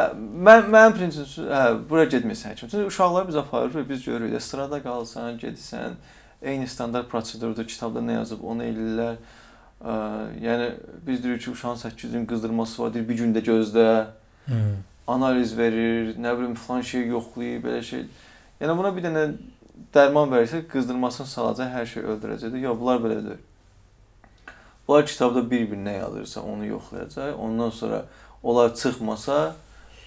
mən 0.48 0.68
mənim 0.72 0.94
prinsipim 0.96 1.48
hə, 1.52 1.62
bura 1.90 2.04
getmirsən 2.08 2.54
həkim. 2.54 2.68
Çünki 2.70 2.86
uşaqlar 2.88 3.28
biz 3.28 3.36
aparırıq, 3.36 3.88
biz 3.88 4.04
görürük 4.04 4.32
də 4.36 4.40
sırada 4.40 4.78
qalsan, 4.82 5.36
gedirsən, 5.40 5.96
eyni 6.42 6.68
standart 6.68 7.10
prosedurdur, 7.10 7.66
kitabda 7.68 8.00
nə 8.04 8.20
yazıb, 8.20 8.44
onu 8.44 8.64
eləyirlər. 8.64 9.18
Ə, 9.84 9.96
yəni 10.44 10.70
biz 11.06 11.20
deyirik 11.24 11.42
ki, 11.44 11.50
uşağın 11.50 11.74
8 11.84 12.12
gün 12.12 12.26
qızdırması 12.26 12.82
var, 12.82 12.94
deyir 12.94 13.08
bir 13.08 13.18
gündə 13.20 13.44
gözlə, 13.44 13.88
Hı. 14.48 14.62
analiz 15.06 15.52
verir, 15.58 16.14
nə 16.16 16.32
bilim 16.38 16.54
falan 16.54 16.80
şey 16.80 17.06
yoxlayır, 17.12 17.60
belə 17.64 17.82
şey. 17.82 18.06
Yəni 18.60 18.78
buna 18.78 18.96
bir 18.96 19.04
dənə 19.04 19.26
dərman 19.94 20.32
verirsə, 20.32 20.62
qızdırmasını 20.72 21.26
salacaq, 21.26 21.70
hər 21.72 21.86
şey 21.86 22.02
öldürəcəkdir. 22.14 22.64
Yox, 22.66 22.80
bunlar 22.80 23.00
belə 23.04 23.20
deyil. 23.24 23.44
Bunlar 24.88 25.06
kitabda 25.06 25.44
bir-bir 25.50 25.80
nə 25.84 25.96
yazırsa, 25.98 26.42
onu 26.42 26.66
yoxlayacaq. 26.66 27.34
Ondan 27.38 27.70
sonra 27.70 28.04
onlar 28.42 28.74
çıxmasa, 28.74 29.54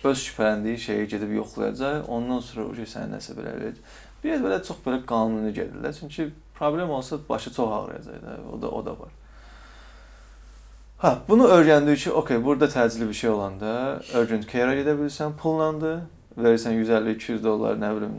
öz 0.03 0.24
şübhələndiyi 0.28 0.78
şeyi 0.78 1.07
gedib 1.07 1.32
yoxlayacaq. 1.32 2.07
Ondan 2.07 2.39
sonra 2.39 2.67
o 2.67 2.76
şey 2.76 2.88
sənə 2.95 3.17
nəsə 3.17 3.38
belə 3.38 3.55
eləyəcək. 3.57 3.97
Biraz 4.24 4.45
belə 4.45 4.61
çox 4.65 4.78
belə 4.86 5.01
qanuni 5.05 5.53
gedirlər. 5.53 5.93
Çünki 5.99 6.30
problem 6.55 6.89
olsa 6.89 7.17
başı 7.30 7.53
çox 7.53 7.69
ağrıyacaq 7.69 8.22
da. 8.22 8.38
O 8.53 8.61
da 8.61 8.69
o 8.69 8.86
da 8.86 8.91
var. 8.91 9.11
Hə, 11.01 11.15
bunu 11.28 11.47
öyrəndik 11.49 12.03
ki, 12.03 12.11
okey, 12.11 12.43
burada 12.45 12.65
təcili 12.69 13.07
bir 13.09 13.17
şey 13.17 13.30
olanda 13.30 14.01
urgent 14.13 14.45
care-ə 14.45 14.76
gedə 14.78 14.93
bilirsən, 14.99 15.34
pullandı. 15.34 15.95
Verirsən 16.38 16.77
150-200 16.79 17.41
dollar, 17.43 17.75
nə 17.75 17.89
bilim, 17.97 18.13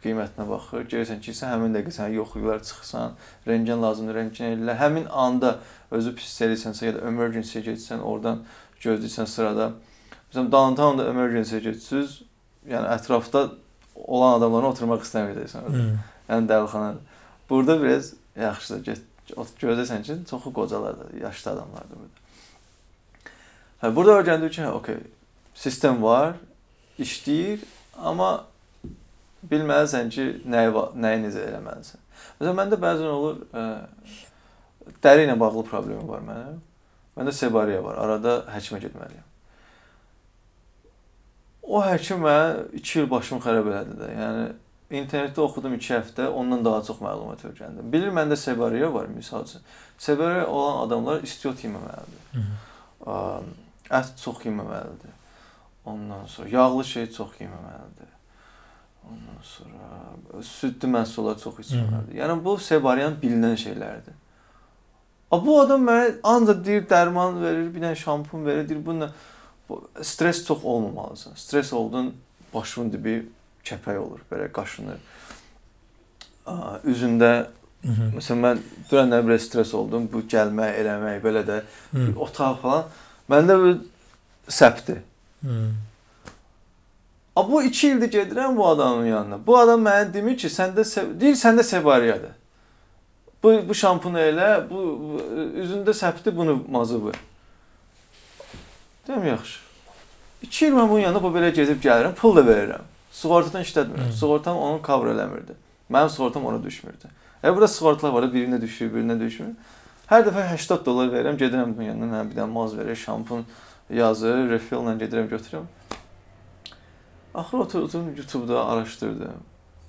qiymətinə 0.00 0.46
baxır. 0.48 0.86
Görürsən 0.88 1.20
ki, 1.20 1.34
sən 1.36 1.52
həmin 1.52 1.74
dəqiqə 1.76 1.92
səni 1.98 2.16
yoxlayırlar, 2.16 2.62
çıxsan, 2.64 3.16
rentgen 3.46 3.82
lazımdır, 3.84 4.16
rentgen 4.16 4.54
eləyirlər. 4.54 4.78
Həmin 4.80 5.08
anda 5.24 5.58
özü 5.92 6.14
pis 6.16 6.30
hiss 6.30 6.44
edirsənsə 6.46 6.86
ya 6.86 6.94
da 6.96 7.02
emergency-yə 7.10 7.66
getsən, 7.66 8.00
oradan 8.00 8.40
gözləyirsən 8.80 9.28
sırada. 9.28 9.66
Məsələn, 10.30 10.48
downtown-da 10.54 11.10
emergency-yə 11.10 11.60
getsiniz, 11.66 12.22
yəni 12.72 12.88
ətrafda 12.94 13.44
olan 14.00 14.38
adamların 14.38 14.72
oturmaq 14.72 15.04
istəməyəcəksən. 15.04 15.68
Hı. 15.76 15.84
Yəni 16.30 16.48
dəlixanadır. 16.48 17.18
Burada 17.50 17.76
biraz 17.82 18.14
yaxşıdır. 18.36 18.84
Get 18.86 19.02
gözləsən 19.60 20.02
ki, 20.02 20.16
çoxu 20.30 20.52
qocalardır, 20.52 21.12
yaşlı 21.20 21.50
adamlardır 21.50 22.00
burada. 22.00 22.22
Hə, 23.82 23.94
burada 23.96 24.16
öyrəndik 24.20 24.56
ki, 24.56 24.62
hə, 24.62 24.70
okey, 24.78 24.98
sistem 25.54 26.02
var, 26.02 26.34
işləyir, 27.04 27.64
amma 27.98 28.30
bilməlisən 29.50 30.10
ki, 30.12 30.28
nəyi 30.48 30.72
nəyi 31.02 31.24
necə 31.26 31.46
eləməlisən. 31.50 32.02
Məsələn, 32.38 32.58
məndə 32.58 32.78
bəzən 32.82 33.10
olur, 33.10 33.42
ə, 33.52 33.66
dəri 35.02 35.26
ilə 35.26 35.38
bağlı 35.40 35.64
problemim 35.68 36.08
var 36.08 36.22
mənim. 36.26 36.60
Məndə 37.16 37.34
sebariya 37.36 37.82
var. 37.84 37.98
Arada 38.00 38.38
həkimə 38.54 38.80
getməliyəm. 38.86 39.28
O 41.62 41.80
həkim 41.84 42.22
mənə 42.24 42.68
2 42.74 43.00
il 43.00 43.10
başımı 43.10 43.44
xarab 43.44 43.70
elədi 43.70 43.98
də. 44.00 44.10
Yəni 44.16 44.46
internetdə 45.02 45.40
oxudum 45.44 45.76
2 45.78 45.94
həftə, 45.94 46.28
ondan 46.28 46.64
daha 46.64 46.82
çox 46.84 46.98
məlumat 47.04 47.44
öyrəndim. 47.48 47.90
Bilir 47.92 48.12
məndə 48.14 48.36
sebariya 48.36 48.92
var 48.94 49.06
misal 49.12 49.46
üçün. 49.46 49.62
Sebariya 49.98 50.46
olan 50.46 50.86
adamlar 50.86 51.22
istiot 51.22 51.62
yeməməlidir. 51.64 52.48
Ət 53.90 54.14
çox 54.24 54.42
yeməməlidir. 54.46 55.14
Ondan 55.84 56.26
sonra 56.26 56.48
yağlı 56.48 56.84
şey 56.84 57.10
çox 57.12 57.38
yeməməlidir. 57.40 58.10
Ondan 59.10 59.40
sonra 59.42 60.42
südlü 60.42 60.88
məhsullar 60.88 61.38
çox 61.42 61.58
içməməlidir. 61.64 62.18
Yəni 62.20 62.38
bu 62.44 62.56
sebariyanın 62.58 63.16
bilinən 63.22 63.56
şeylərdir. 63.58 64.14
A 65.32 65.38
bu 65.46 65.60
adam 65.60 65.86
mənə 65.88 66.18
ancaq 66.22 66.64
deyir 66.64 66.86
dərman 66.90 67.40
verir, 67.42 67.68
bir 67.74 67.82
dənə 67.82 67.96
şampun 67.96 68.44
verir, 68.46 68.68
deyir 68.68 68.86
bununla 68.86 69.10
bu 69.68 69.80
stres 70.02 70.44
çox 70.46 70.64
olmamalısan. 70.64 71.34
Stres 71.34 71.72
oldun, 71.72 72.14
başının 72.54 72.92
dibi 72.92 73.16
kəpək 73.64 73.98
olur, 73.98 74.20
belə 74.30 74.50
qaşınır. 74.52 75.00
Üzündə 76.84 77.32
məsələn 77.82 78.42
mən 78.44 78.60
dünən 78.90 79.28
bir 79.28 79.38
stres 79.42 79.74
oldum, 79.74 80.06
bu 80.12 80.22
gəlmək, 80.30 80.76
eləmək, 80.82 81.22
belə 81.24 81.42
də 81.48 81.62
Hı. 81.90 82.12
otaq 82.20 82.60
falan. 82.62 82.84
Məndə 83.30 83.56
bir 83.64 83.80
səpdir. 84.52 85.02
Hı. 85.42 85.70
A 87.36 87.50
bu 87.50 87.62
2 87.62 87.88
ildir 87.88 88.12
gedirəm 88.12 88.56
bu 88.56 88.68
adamın 88.68 89.06
yanına. 89.06 89.46
Bu 89.46 89.58
adam 89.58 89.84
mənə 89.86 90.14
demir 90.14 90.36
ki, 90.36 90.48
səndə 90.52 90.84
deyir 91.20 91.34
səndə 91.34 91.62
sevariyadır. 91.62 92.34
Bu 93.42 93.54
bu 93.68 93.74
şampunu 93.74 94.20
elə, 94.20 94.70
bu, 94.70 94.82
bu 95.00 95.20
üzündə 95.62 95.94
səpdi 95.96 96.36
bunu 96.36 96.64
mazıbı. 96.70 97.12
Deyim 99.08 99.26
yaxşı. 99.26 99.58
2 100.42 100.66
il 100.66 100.72
mən 100.72 100.88
bunun 100.90 101.00
yanında 101.00 101.22
bu 101.22 101.32
belə 101.32 101.50
gezib 101.54 101.82
gəlirəm, 101.82 102.14
pul 102.14 102.36
da 102.36 102.44
verirəm. 102.46 102.86
Sığortadan 103.12 103.62
işlətmirəm. 103.62 104.08
Hı. 104.12 104.16
Sığortam 104.18 104.56
onu 104.56 104.80
cover 104.86 105.14
eləmirdi. 105.14 105.56
Mənim 105.90 106.10
sığortam 106.10 106.46
ona 106.46 106.62
düşmürdü. 106.64 107.08
E 107.44 107.50
burada 107.50 107.68
sığortalar 107.68 108.12
var, 108.12 108.28
birinə 108.34 108.60
düşür, 108.60 108.92
birinə 108.92 109.18
düşmür. 109.20 109.54
Hər 110.10 110.26
dəfə 110.26 110.48
80 110.52 110.84
dollar 110.86 111.10
verirəm, 111.12 111.38
gedirəm 111.40 111.74
bunun 111.76 111.88
yanına, 111.88 112.12
mənə 112.12 112.30
bir 112.30 112.36
dənə 112.36 112.50
maz 112.52 112.76
verir, 112.76 112.96
şampun 112.96 113.46
yazır, 113.92 114.46
refilllə 114.52 114.94
gedirəm 115.00 115.28
götürürəm. 115.30 115.66
Axır 117.34 117.58
otur, 117.58 117.82
oturdum 117.82 118.14
YouTube-da 118.16 118.64
araşdırdım. 118.66 119.32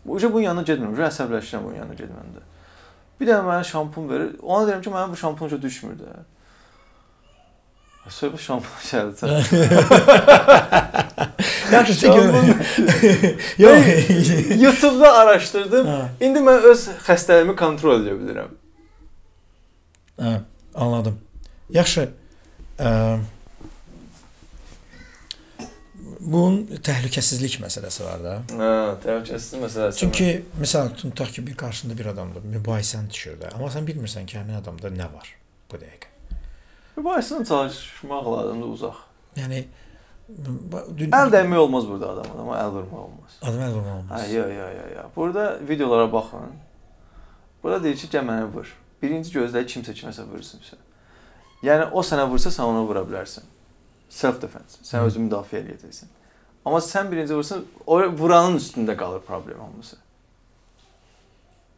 Uca 0.05 0.33
bunun 0.33 0.41
yanına 0.43 0.63
getmirəm, 0.67 0.93
uca 0.93 1.07
əsəbləşirəm 1.07 1.63
bunun 1.63 1.75
yanına 1.81 1.95
getməndə. 1.99 2.43
Bir 3.19 3.27
dənə 3.27 3.43
mənə 3.47 3.63
şampun 3.67 4.09
verir. 4.09 4.31
Ona 4.41 4.67
deyirəm 4.67 4.81
ki, 4.85 4.89
mənə 4.93 5.11
bu 5.11 5.15
şampun 5.19 5.45
uca 5.47 5.61
düşmür 5.61 5.93
də. 5.99 6.13
Bu 8.33 8.37
şampun 8.37 8.69
gəldi. 8.91 9.23
Yaxşı, 11.73 11.93
Şampun- 11.93 12.55
Yox. 13.57 14.61
YouTube-da 14.61 15.13
araşdırdım. 15.13 15.87
Ha, 15.87 16.09
İndi 16.21 16.39
mən 16.39 16.59
öz 16.71 16.83
xəstəliyimi 17.07 17.55
kontrol 17.55 18.03
edə 18.03 18.13
bilirəm. 18.19 18.51
ha, 20.21 20.41
anladım. 20.75 21.19
Yaxşı. 21.69 22.09
Ə, 22.79 23.17
bunun 26.23 26.79
təhlükəsizlik 26.87 27.59
məsələsi 27.63 28.03
var 28.05 28.23
da. 28.23 28.33
Hə, 28.49 28.71
təhlükəsizlik 29.03 29.63
məsələsi. 29.65 29.99
Çünki 30.03 30.27
məsəl 30.61 30.93
tutaq 30.99 31.31
ki, 31.35 31.45
bir 31.47 31.55
qarşında 31.59 31.97
bir 31.99 32.05
adamdır, 32.13 32.45
mübahisən 32.57 33.09
düşür 33.11 33.37
də, 33.41 33.53
amma 33.55 33.69
sən 33.73 33.87
bilmirsən 33.87 34.25
ki, 34.29 34.37
həmin 34.41 34.59
adamda 34.61 34.91
nə 34.93 35.07
var 35.13 35.29
bu 35.71 35.79
dəqiqə. 35.81 36.09
mübahisəni 36.97 37.47
çalışmaq 37.49 38.25
lazımdır 38.37 38.67
uzaq. 38.77 38.99
Yəni 39.37 39.63
Əl 41.13 41.31
dəymək 41.33 41.57
olmaz 41.59 41.87
burada 41.89 42.09
adamın, 42.13 42.37
amma 42.45 42.55
əl 42.61 42.69
vurmaq 42.77 42.99
olmaz. 43.05 43.33
adam 43.41 43.59
əl 43.65 43.73
vurmaq 43.75 43.95
olmaz. 43.97 44.11
Ha, 44.11 44.27
yo, 44.31 44.45
yo, 44.47 44.67
yo, 44.77 44.85
yo. 44.95 45.03
Burada 45.15 45.59
videolara 45.69 46.13
baxın. 46.13 46.53
Burada 47.63 47.83
deyir 47.83 47.97
ki, 47.97 48.07
gəl 48.13 48.23
mənə 48.29 48.45
vur. 48.53 48.69
Birinci 49.01 49.33
gözlə 49.35 49.65
kimsə 49.67 49.93
kiməsə 49.97 50.23
vursun 50.29 50.63
sən. 50.63 50.79
Yəni 51.63 51.89
o 51.91 52.01
sənə 52.03 52.23
vursa 52.29 52.51
sən 52.55 52.63
ona 52.69 52.85
vura 52.87 53.03
bilərsən. 53.07 53.43
Self 54.13 54.41
defense. 54.41 54.77
Sən 54.85 55.01
Hı. 55.01 55.07
özünü 55.09 55.25
müdafiə 55.29 55.63
edəcəksən. 55.63 56.11
Amma 56.65 56.79
sən 56.85 57.09
birinci 57.11 57.35
vursan, 57.35 57.63
o 57.87 57.97
vuranın 58.19 58.57
üstündə 58.59 58.95
qalır 58.97 59.21
problem 59.27 59.59
hamısı. 59.59 59.97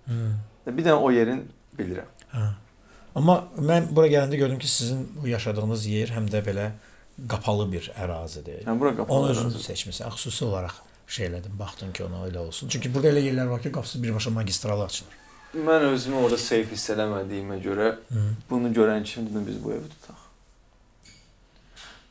Hı. 0.07 0.17
Bir 0.67 0.83
dənə 0.86 0.99
o 1.01 1.11
yerin 1.13 1.45
bilirəm. 1.77 2.09
Hə. 2.33 2.45
Amma 3.15 3.38
mən 3.57 3.88
bura 3.95 4.07
gələndə 4.11 4.36
gördüm 4.38 4.59
ki, 4.59 4.67
sizin 4.67 5.05
yaşadığınız 5.25 5.86
yer 5.88 6.11
həm 6.17 6.27
də 6.31 6.41
belə 6.45 6.67
qapalı 7.31 7.69
bir 7.71 7.88
ərazidir. 7.95 8.65
Yəni 8.65 8.79
bura 8.79 8.91
Onu 8.91 8.97
qapalı. 8.99 9.29
özün 9.31 9.49
ərazi. 9.49 9.63
seçmisən. 9.71 10.09
Xüsusi 10.17 10.45
olaraq 10.45 10.75
şey 11.07 11.27
elədim, 11.29 11.55
baxdın 11.59 11.91
ki, 11.95 12.03
ona 12.03 12.25
elə 12.27 12.38
olsun. 12.43 12.67
Çünki 12.69 12.91
burada 12.93 13.13
elə 13.13 13.23
yerlər 13.29 13.49
var 13.49 13.61
ki, 13.63 13.71
qapısı 13.71 14.03
birbaşa 14.03 14.29
magistral 14.36 14.81
açılır. 14.81 15.13
Mən 15.55 15.86
özümü 15.93 16.15
orada 16.25 16.38
safe 16.38 16.67
hiss 16.71 16.89
eləmədiyimə 16.91 17.61
görə 17.63 17.91
Hı. 18.11 18.23
bunu 18.49 18.67
görən 18.75 19.03
kimi 19.03 19.29
dedim 19.29 19.45
biz 19.47 19.63
bu 19.63 19.71
evi 19.71 19.89
tutaq. 19.89 20.17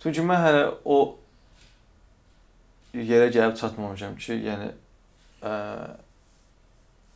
Çünki 0.05 0.21
mən 0.21 0.41
hələ 0.45 0.65
o 0.85 0.99
yerə 2.93 3.31
gəlib 3.33 3.57
çatmamışam 3.57 4.19
ki, 4.21 4.37
yəni 4.45 4.67
ə, 5.41 5.55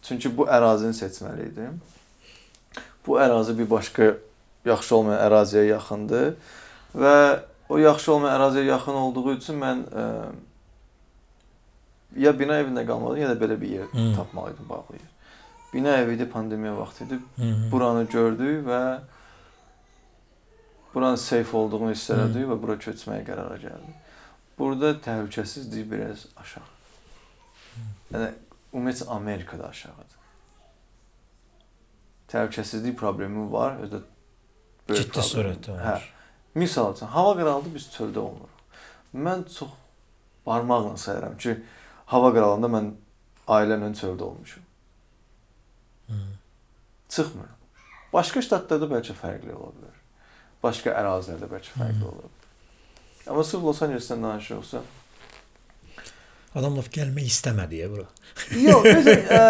çünki 0.09 0.33
bu 0.33 0.47
ərazini 0.49 0.97
seçməli 0.97 1.51
idim. 1.51 1.77
Bu 3.07 3.19
ərazi 3.21 3.53
bir 3.59 3.69
başqa 3.71 4.15
yaxşı 4.65 4.97
olmayan 4.97 5.21
əraziyə 5.27 5.67
yaxındır 5.69 6.33
və 6.97 7.15
o 7.69 7.79
yaxşı 7.79 8.13
olmayan 8.15 8.41
əraziyə 8.41 8.65
yaxın 8.71 8.97
olduğu 9.03 9.37
üçün 9.37 9.61
mən 9.61 9.85
ə, 9.93 10.07
ya 12.25 12.33
bina 12.39 12.57
evində 12.63 12.87
qalmalıydım, 12.89 13.23
ya 13.23 13.29
da 13.35 13.45
belə 13.45 13.61
bir 13.61 13.69
yer 13.69 13.93
Hı. 13.93 14.09
tapmalıydım 14.17 14.69
bağlı 14.69 14.97
yer. 14.97 15.13
Bina 15.75 15.97
evi 16.01 16.15
idi, 16.15 16.31
pandemiya 16.31 16.77
vaxtı 16.79 17.05
idi. 17.05 17.19
-hı. 17.39 17.71
Buranı 17.71 18.05
gördük 18.05 18.67
və 18.67 18.99
buranın 20.95 21.17
safe 21.17 21.57
olduğunu 21.57 21.91
hiss 21.91 22.11
elədik 22.11 22.49
və 22.51 22.59
bura 22.63 22.77
köçməyə 22.81 23.25
qərara 23.27 23.57
gəldik. 23.63 23.97
Burada 24.59 24.93
təhlükəsizlik 25.05 25.91
biraz 25.91 26.27
aşağı. 26.37 26.69
Yəni 28.13 28.31
ümumiyyətlə 28.75 29.09
Amerikada 29.15 29.69
aşağıdır. 29.69 30.17
Təhlükəsizlik 32.29 32.97
problemi 32.97 33.47
var, 33.53 33.79
özdə 33.85 34.01
böyük 34.89 35.03
Ciddi 35.03 35.13
problem. 35.13 35.33
surətdə 35.33 35.77
Hə. 35.81 35.93
var. 35.93 36.09
Misal 36.55 36.95
üçün 36.95 37.07
hava 37.15 37.37
qaraldı 37.37 37.75
biz 37.75 37.87
çöldə 37.95 38.19
olmuruq. 38.19 38.65
Mən 39.15 39.45
çox 39.59 39.71
barmaqla 40.47 40.97
sayıram 40.97 41.37
ki, 41.37 41.55
hava 42.07 42.33
qaralanda 42.35 42.73
mən 42.73 42.91
ailəmlə 43.49 43.93
çöldə 44.01 44.23
olmuşam. 44.23 44.65
Hı. 46.09 46.19
Çıxmır. 47.09 47.55
Başqa 48.13 48.43
ştatlarda 48.43 48.89
bəlkə 48.91 49.17
fərqli 49.17 49.55
ola 49.55 49.73
bilər. 49.77 49.98
Başqa 50.65 50.95
ərazilərdə 50.99 51.49
bəlkə 51.51 51.75
fərqli 51.77 52.01
Hı. 52.03 52.09
ola 52.09 52.23
bilər. 52.25 52.35
Amma 53.29 53.45
sırf 53.45 53.63
Los 53.69 53.83
Angelesdən 53.85 54.23
danışırıqsa, 54.25 54.81
Adam 56.59 56.79
laf 56.79 56.87
gəlmək 56.91 57.27
istəmədi 57.29 57.83
ya 57.83 57.89
bura. 57.93 58.07
yox, 58.57 58.87
necə, 58.97 59.15
ə, 59.37 59.43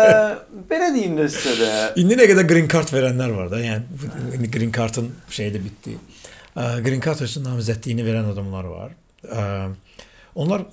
belə 0.68 0.88
deyim 0.96 1.14
də 1.16 1.28
sizə 1.30 1.52
də. 1.60 1.68
İndi 2.02 2.16
nə 2.18 2.26
qədər 2.28 2.48
green 2.50 2.66
card 2.68 2.90
verənlər 2.92 3.32
var 3.36 3.52
da, 3.52 3.60
yəni 3.62 4.34
indi 4.36 4.50
green 4.52 4.72
cardın 4.74 5.12
şeyi 5.32 5.52
də 5.54 5.62
bitdi. 5.64 5.94
Ə, 6.58 6.64
Green 6.82 7.00
card 7.04 7.22
üçün 7.22 7.46
namizədliyini 7.46 8.02
verən 8.02 8.32
adamlar 8.32 8.66
var. 8.72 8.96
Ə, 9.22 9.44
Onlar 10.38 10.66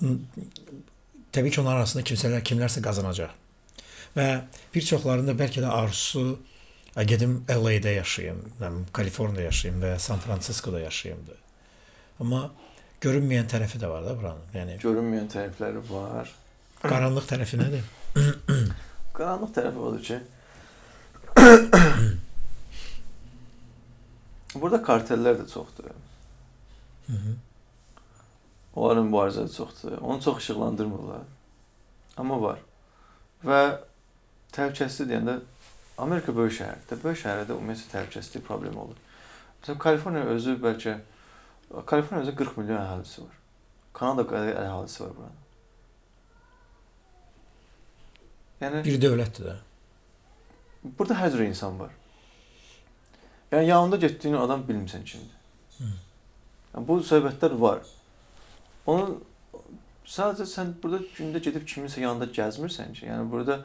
təbii 1.34 1.50
ki, 1.50 1.60
onların 1.62 1.80
arasında 1.80 2.02
kimsələr 2.06 2.42
kimlərsə 2.46 2.82
qazanacaq. 2.84 3.30
Və 4.18 4.26
bir 4.74 4.84
çoxlarında 4.86 5.34
bəlkə 5.38 5.62
də 5.64 5.70
arzusu 5.70 6.36
gedim 7.04 7.44
LA-də 7.48 7.94
yaşayım, 7.94 8.38
Kaliforniyada 8.92 9.42
yaşayım 9.42 9.82
və 9.82 9.88
ya 9.88 9.98
San 9.98 10.18
Fransiskoda 10.18 10.80
yaşayımdı. 10.80 11.36
Amma 12.20 12.50
görünməyən 13.00 13.48
tərəfi 13.52 13.80
də 13.82 13.88
var 13.90 14.04
da 14.04 14.16
buranın. 14.18 14.46
Yəni 14.54 14.78
Görünməyən 14.80 15.28
tərəfləri 15.32 15.82
var. 15.90 16.32
qaranlıq 16.82 17.28
tərəfi 17.28 17.60
nədir? 17.60 17.84
Qaranlıq 19.16 19.52
tərəfi 19.56 19.78
odur 19.88 20.02
ki, 20.02 20.20
Burada 24.60 24.78
kartellər 24.82 25.36
də 25.40 25.48
çoxdur. 25.52 25.84
Hı 27.06 27.12
-hı. 27.12 27.34
Onların 28.76 29.06
mübarizəsi 29.06 29.56
çoxdur. 29.56 29.98
Onu 29.98 30.22
çox 30.22 30.38
işıqlandırmırlar. 30.38 31.20
Amma 32.16 32.42
var. 32.42 32.58
Və 33.44 33.78
təhlükəsizlik 34.52 35.10
deyəndə 35.10 35.40
Amerika 35.98 36.34
böyük 36.36 36.52
şəhərdir. 36.58 37.02
Böyük 37.02 37.18
şəhərdə 37.22 37.56
ümumiyyətlə 37.56 37.92
təhlükəsizlik 37.94 38.44
problemi 38.46 38.78
olur. 38.78 38.98
Məsələn, 39.62 39.78
Kaliforniya 39.82 40.24
özü 40.34 40.56
bəlkə 40.62 40.96
Kaliforniya 41.86 42.26
özü 42.26 42.34
40 42.36 42.56
milyon 42.60 42.80
əhalisi 42.80 43.22
var. 43.24 43.36
Kanada 43.96 44.26
qədər 44.28 44.58
əhalisi 44.60 45.02
var 45.02 45.14
buranın. 45.16 45.42
Yəni 48.60 48.82
Bir 48.84 49.00
dövlətdir 49.02 49.48
də. 49.50 49.56
burada 50.98 51.14
hər 51.20 51.30
cür 51.32 51.42
insan 51.44 51.78
var. 51.78 51.90
Yəni 53.52 53.66
yanında 53.66 53.96
getdiyin 53.96 54.36
adam 54.36 54.62
bilmirsən 54.68 55.04
kimdir. 55.04 55.34
Hı. 55.78 55.90
Yəni, 56.74 56.86
bu 56.88 56.98
söhbətlər 57.10 57.56
var. 57.60 57.82
Onun 58.86 59.18
sadəcə 60.06 60.46
sən 60.46 60.72
burada 60.82 61.02
gündə 61.16 61.42
gedib 61.42 61.66
kiminsə 61.66 62.00
yanında 62.00 62.28
gəzmirsən 62.38 62.92
ki, 62.94 63.06
yəni 63.06 63.30
burada 63.30 63.60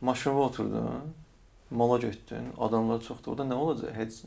maşına 0.00 0.40
oturdun, 0.40 1.14
mala 1.70 1.98
getdin, 1.98 2.52
adamlar 2.58 3.00
çoxdur. 3.02 3.32
Orada 3.32 3.48
nə 3.48 3.54
olacaq? 3.54 3.94
Heç. 3.96 4.22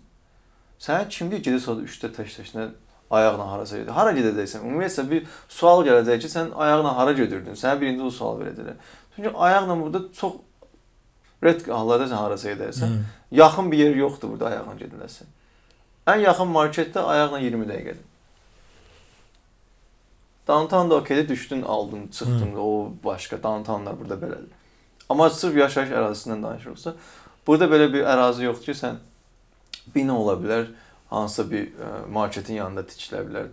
Sən 0.81 1.09
kimdir 1.09 1.43
gedirsən 1.45 1.83
3-də 1.85 2.11
tək-təklə 2.15 2.69
ayaqla 3.11 3.47
harasa 3.51 3.77
gedir. 3.77 3.91
Hara 3.95 4.13
gedəcəksən? 4.15 4.63
Ümumiyyətlə 4.65 5.05
bir 5.09 5.27
sual 5.49 5.83
gələcək 5.87 6.21
ki, 6.23 6.29
sən 6.31 6.53
ayaqla 6.55 6.93
hara 6.97 7.13
gedirdin? 7.17 7.57
Sənə 7.59 7.79
birinci 7.81 8.05
o 8.07 8.11
sual 8.13 8.39
verəcəklər. 8.39 8.79
Çünki 9.15 9.33
ayaqla 9.35 9.77
burada 9.81 10.01
çox 10.17 10.39
red 11.43 11.67
hallarda 11.67 12.07
sən 12.07 12.21
harasa 12.21 12.53
gedərsən. 12.53 12.95
Hı. 12.95 13.03
Yaxın 13.41 13.71
bir 13.71 13.83
yer 13.83 13.99
yoxdur 13.99 14.31
burada 14.33 14.51
ayaqla 14.53 14.77
gediləsən. 14.85 15.35
Ən 16.07 16.23
yaxın 16.23 16.49
marketdə 16.55 17.03
ayaqla 17.13 17.39
20 17.39 17.67
dəqiqədir. 17.73 18.07
Downtown 20.47 20.89
da 20.89 20.95
okeydir, 20.95 21.29
düşdün, 21.29 21.61
aldın, 21.61 22.07
çıxdın, 22.07 22.55
o 22.57 22.91
başqa 23.03 23.43
downtownlar 23.43 23.99
burada 23.99 24.15
belədir. 24.25 24.55
Amma 25.09 25.29
sırf 25.29 25.57
yaşayış 25.57 25.91
ərazisindən 25.91 26.43
danışırıqsa, 26.43 26.93
burada 27.47 27.67
belə 27.71 27.87
bir 27.93 28.05
ərazi 28.07 28.45
yoxdur 28.47 28.71
ki, 28.71 28.77
sən 28.79 28.99
bina 29.95 30.17
ola 30.17 30.35
bilər, 30.39 30.67
hansısa 31.09 31.47
bir 31.51 31.71
ə, 31.71 31.91
marketin 32.09 32.59
yanında 32.61 32.83
tikilə 32.87 33.23
bilər, 33.27 33.49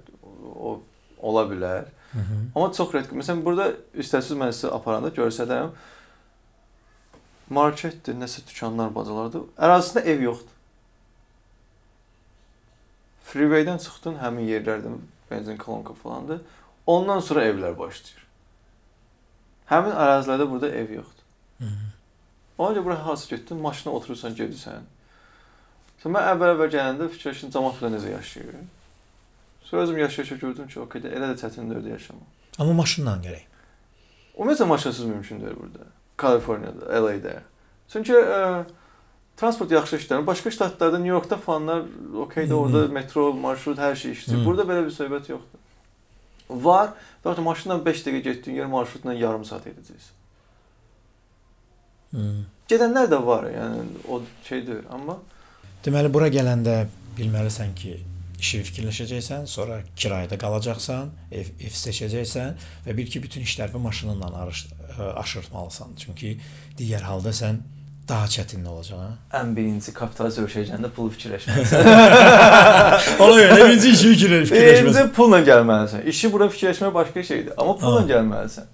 o 0.55 0.81
ola 1.23 1.47
bilər. 1.51 1.89
Amma 2.55 2.73
çox 2.73 2.95
redki. 2.95 3.17
Məsələn, 3.19 3.43
burada 3.45 3.73
istəsiz 3.95 4.37
mən 4.39 4.53
sizə 4.55 4.71
aparanda 4.75 5.11
görsədərəm. 5.17 5.75
Marketdir, 7.53 8.15
nəsə 8.17 8.45
dükanlar, 8.49 8.93
bazalardır. 8.95 9.45
Ərazisində 9.57 10.05
ev 10.05 10.23
yoxdur. 10.27 10.55
Freeway-dən 13.29 13.81
çıxdın, 13.85 14.17
həmin 14.23 14.49
yerlərdə 14.49 14.95
benzin 15.31 15.57
kolonka 15.61 15.93
falandır. 16.01 16.41
Ondan 16.89 17.21
sonra 17.21 17.45
evlər 17.45 17.77
başlayır. 17.77 18.25
Həmin 19.69 19.93
ərazilərdə 19.93 20.49
burada 20.51 20.71
ev 20.73 20.93
yoxdur. 21.01 21.25
Ona 22.59 22.75
görə 22.75 22.85
bura 22.85 23.07
harasa 23.07 23.37
getdin, 23.37 23.61
maşına 23.63 23.93
oturursan, 23.93 24.35
gedirsən. 24.39 24.87
Sən 26.03 26.15
mən 26.15 26.27
əvvəl-əvvəl 26.33 26.73
gələndə 26.75 27.07
fikirləşdim 27.15 27.53
cəmaət 27.55 27.79
burada 27.81 27.91
necə 27.97 28.11
yaşayır. 28.13 28.57
Sonra 29.69 29.83
özüm 29.83 29.99
yaşayışa 29.99 30.37
gördüm 30.43 30.67
ki, 30.69 30.81
okey, 30.81 31.03
elə 31.03 31.31
də 31.33 31.37
çətindir 31.43 31.79
orada 31.79 31.95
yaşamaq. 31.95 32.35
Amma 32.59 32.75
maşınla 32.81 33.15
gərək. 33.23 33.47
Ümumiyyətlə 34.39 34.67
maşınsız 34.73 35.05
mümkün 35.05 35.41
deyil 35.41 35.57
burada. 35.61 35.87
Kaliforniyada, 36.17 36.91
LA-də. 36.99 37.35
Çünki 37.93 38.15
ə, 38.15 38.65
transport 39.37 39.71
yaxşı 39.71 39.97
işləyir. 39.97 40.27
Başqa 40.27 40.51
ştatlarda, 40.51 40.99
New 40.99 41.15
Yorkda 41.15 41.37
falanlar 41.37 41.83
okeydir, 42.27 42.55
orada 42.55 42.87
metro, 42.95 43.33
marşrut 43.35 43.79
hər 43.79 43.95
şey 43.97 44.17
işləyir. 44.17 44.45
Burada 44.47 44.67
belə 44.67 44.87
bir 44.87 44.95
söhbət 44.95 45.31
yoxdur. 45.31 45.65
Var, 46.51 46.91
doğrudan 47.25 47.45
maşınla 47.45 47.85
5 47.87 48.07
dəqiqə 48.07 48.23
getdiyin 48.31 48.57
yer 48.57 48.67
marşrutla 48.67 49.15
yarım 49.15 49.45
saat 49.45 49.67
edəcəksən. 49.67 50.18
Hmm. 52.13 52.45
Gedənlər 52.69 53.09
də 53.13 53.19
var, 53.25 53.49
yəni 53.53 54.03
o 54.09 54.21
şey 54.49 54.67
deyil, 54.67 54.85
amma 54.93 55.19
Deməli 55.85 56.11
bura 56.13 56.27
gələndə 56.33 56.75
bilməlisən 57.17 57.71
ki, 57.79 57.93
işi 58.39 58.61
fikirləşəcəksən, 58.67 59.47
sonra 59.51 59.79
kirayədə 59.99 60.37
qalacaqsan, 60.41 61.11
ev, 61.33 61.53
ev 61.63 61.75
seçəcəksən 61.75 62.59
və 62.87 62.95
bil 62.99 63.09
ki, 63.11 63.23
bütün 63.23 63.47
işləri 63.47 63.79
maşınınla 63.83 64.31
arış, 64.43 64.65
ə, 64.99 65.13
aşırtmalısan. 65.23 65.95
Çünki 66.03 66.35
digər 66.79 67.07
halda 67.07 67.33
sən 67.35 67.61
daha 68.09 68.27
çətin 68.33 68.65
olacaq, 68.67 69.01
hə? 69.05 69.11
ən 69.41 69.51
birinci 69.57 69.93
kapital 69.97 70.31
söhüşəcəndə 70.33 70.91
pul 70.97 71.11
fikirləşməlisən. 71.15 71.89
Ona 73.25 73.37
görə 73.43 73.59
birinci 73.63 73.93
işi 73.95 74.13
fikirləşməlisən. 74.15 74.87
Birinci 74.87 75.05
pulla 75.17 75.43
gəlməlisən. 75.45 76.07
İşi 76.15 76.33
bura 76.33 76.49
fikirləşmək 76.53 76.95
başqa 76.95 77.23
şeydir, 77.33 77.53
amma 77.57 77.77
pulla 77.79 78.01
Ha. 78.03 78.09
gəlməlisən. 78.15 78.71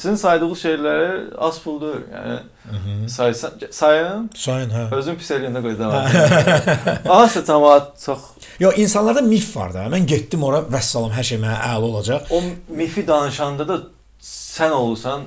Sizin 0.00 0.16
saydığınız 0.16 0.58
şeyləri 0.64 1.08
az 1.36 1.58
puldur. 1.60 1.98
Yəni 2.08 3.08
saysan 3.12 3.52
sayın 3.70 4.30
Sayın, 4.34 4.70
hə. 4.72 4.84
özün 4.96 5.18
pis 5.20 5.30
eləyəndə 5.36 5.60
qoyacaq. 5.60 7.10
Azsa 7.16 7.42
cəmaət 7.44 7.90
çox 8.04 8.22
Yox, 8.60 8.78
insanlarda 8.80 9.20
mif 9.24 9.50
var 9.56 9.74
da. 9.74 9.84
Mən 9.92 10.06
getdim 10.08 10.42
ora, 10.44 10.62
vəssalam, 10.72 11.12
hər 11.16 11.24
şey 11.32 11.38
mənə 11.42 11.58
əla 11.68 11.90
olacaq. 11.90 12.32
o 12.32 12.40
mifi 12.76 13.04
danışanda 13.08 13.68
da 13.68 13.76
sən 14.24 14.70
olursan 14.70 15.22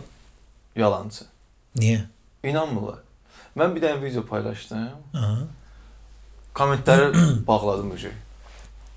yalançı. 0.76 1.26
Niyə? 1.78 2.00
İnanmırlar. 2.44 3.00
Mən 3.58 3.76
bir 3.76 3.82
dənə 3.86 4.02
video 4.02 4.26
paylaşdım. 4.26 4.90
Aha. 5.14 5.38
Kommentləri 6.56 7.14
bağladım 7.48 7.92
bu 7.92 7.98
şey. 7.98 8.12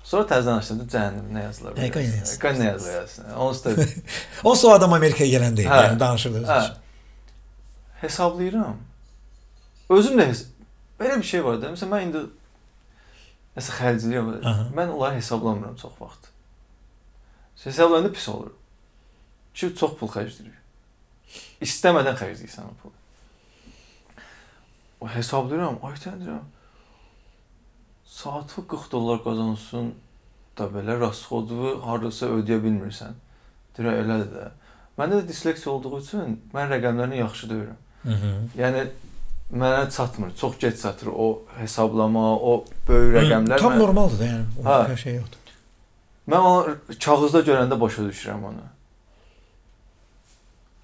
Sonra 0.07 0.23
təzədən 0.29 0.61
açdım, 0.61 0.83
cəhənnəm 0.91 1.31
nə 1.35 1.41
yazdılar. 1.43 1.73
Hə, 1.75 1.87
qoy 1.91 2.05
nə 2.07 2.19
yazsın. 2.21 2.39
Qoy 2.39 2.53
nə 2.55 2.67
yazsın. 2.69 3.31
Onsuz 3.43 3.63
da 3.65 3.87
O 4.47 4.53
o 4.55 4.69
adam 4.71 4.93
Amerikaya 4.95 5.27
gələndə 5.33 5.65
idi, 5.65 5.67
Hə. 5.67 5.79
yəni 5.89 5.99
danışırdı. 5.99 6.43
Hə. 6.47 6.59
Hesablayıram. 8.03 8.77
Özüm 9.89 10.19
də 10.19 10.29
hes 10.29 10.45
belə 10.99 11.17
bir 11.19 11.27
şey 11.27 11.43
var 11.43 11.59
da. 11.61 11.73
Məsələn 11.73 11.91
mən 11.91 12.07
indi 12.07 12.23
nəsə 13.57 13.75
xərcləyirəm. 13.81 14.31
Mən 14.77 14.95
onları 14.95 15.19
hesablamıram 15.19 15.75
çox 15.81 15.99
vaxt. 15.99 16.31
Hesablayanda 17.65 18.11
pis 18.13 18.29
olur. 18.29 18.53
Çünki 19.53 19.75
çox 19.79 19.97
pul 19.99 20.11
xərcləyirik. 20.13 20.55
İstəmədən 21.67 22.15
xərcləyirsən 22.19 22.69
o 22.69 22.75
pulu. 22.79 22.93
O 25.01 25.09
hesablayıram, 25.11 25.81
ay 25.83 25.99
təndirəm. 25.99 26.45
Saatı 28.07 28.67
40 28.67 28.91
dollar 28.91 29.23
qazansın 29.23 29.93
da 30.57 30.67
belə 30.71 30.95
rasxodu 30.99 31.73
hardasa 31.83 32.29
ödəyə 32.37 32.61
bilmirsən. 32.63 33.17
Deyirəm 33.77 33.97
elədir 34.03 34.29
də. 34.31 34.45
Məndə 34.97 35.19
də 35.19 35.27
disleksiya 35.27 35.73
olduğu 35.73 35.99
üçün 35.99 36.37
mən 36.53 36.71
rəqəmlərini 36.71 37.19
yaxşı 37.19 37.49
deyirəm. 37.51 37.81
Yəni 38.57 38.85
mənə 39.51 39.89
çatmır, 39.91 40.31
çox 40.39 40.55
gec 40.59 40.81
çatır 40.81 41.11
o 41.11 41.27
hesablama, 41.57 42.23
o 42.39 42.65
böyük 42.87 43.17
rəqəmlər. 43.19 43.59
Tam 43.59 43.75
mən, 43.75 43.83
normaldır 43.83 44.23
da, 44.23 44.31
yəni. 44.31 44.47
Hə. 44.69 44.79
Hər 44.93 45.03
şey 45.03 45.19
yoxdur. 45.19 45.53
mən 46.31 46.49
onu 46.53 46.77
kağızda 47.05 47.43
görəndə 47.51 47.79
başa 47.79 48.07
düşürəm 48.07 48.47
onu. 48.53 48.65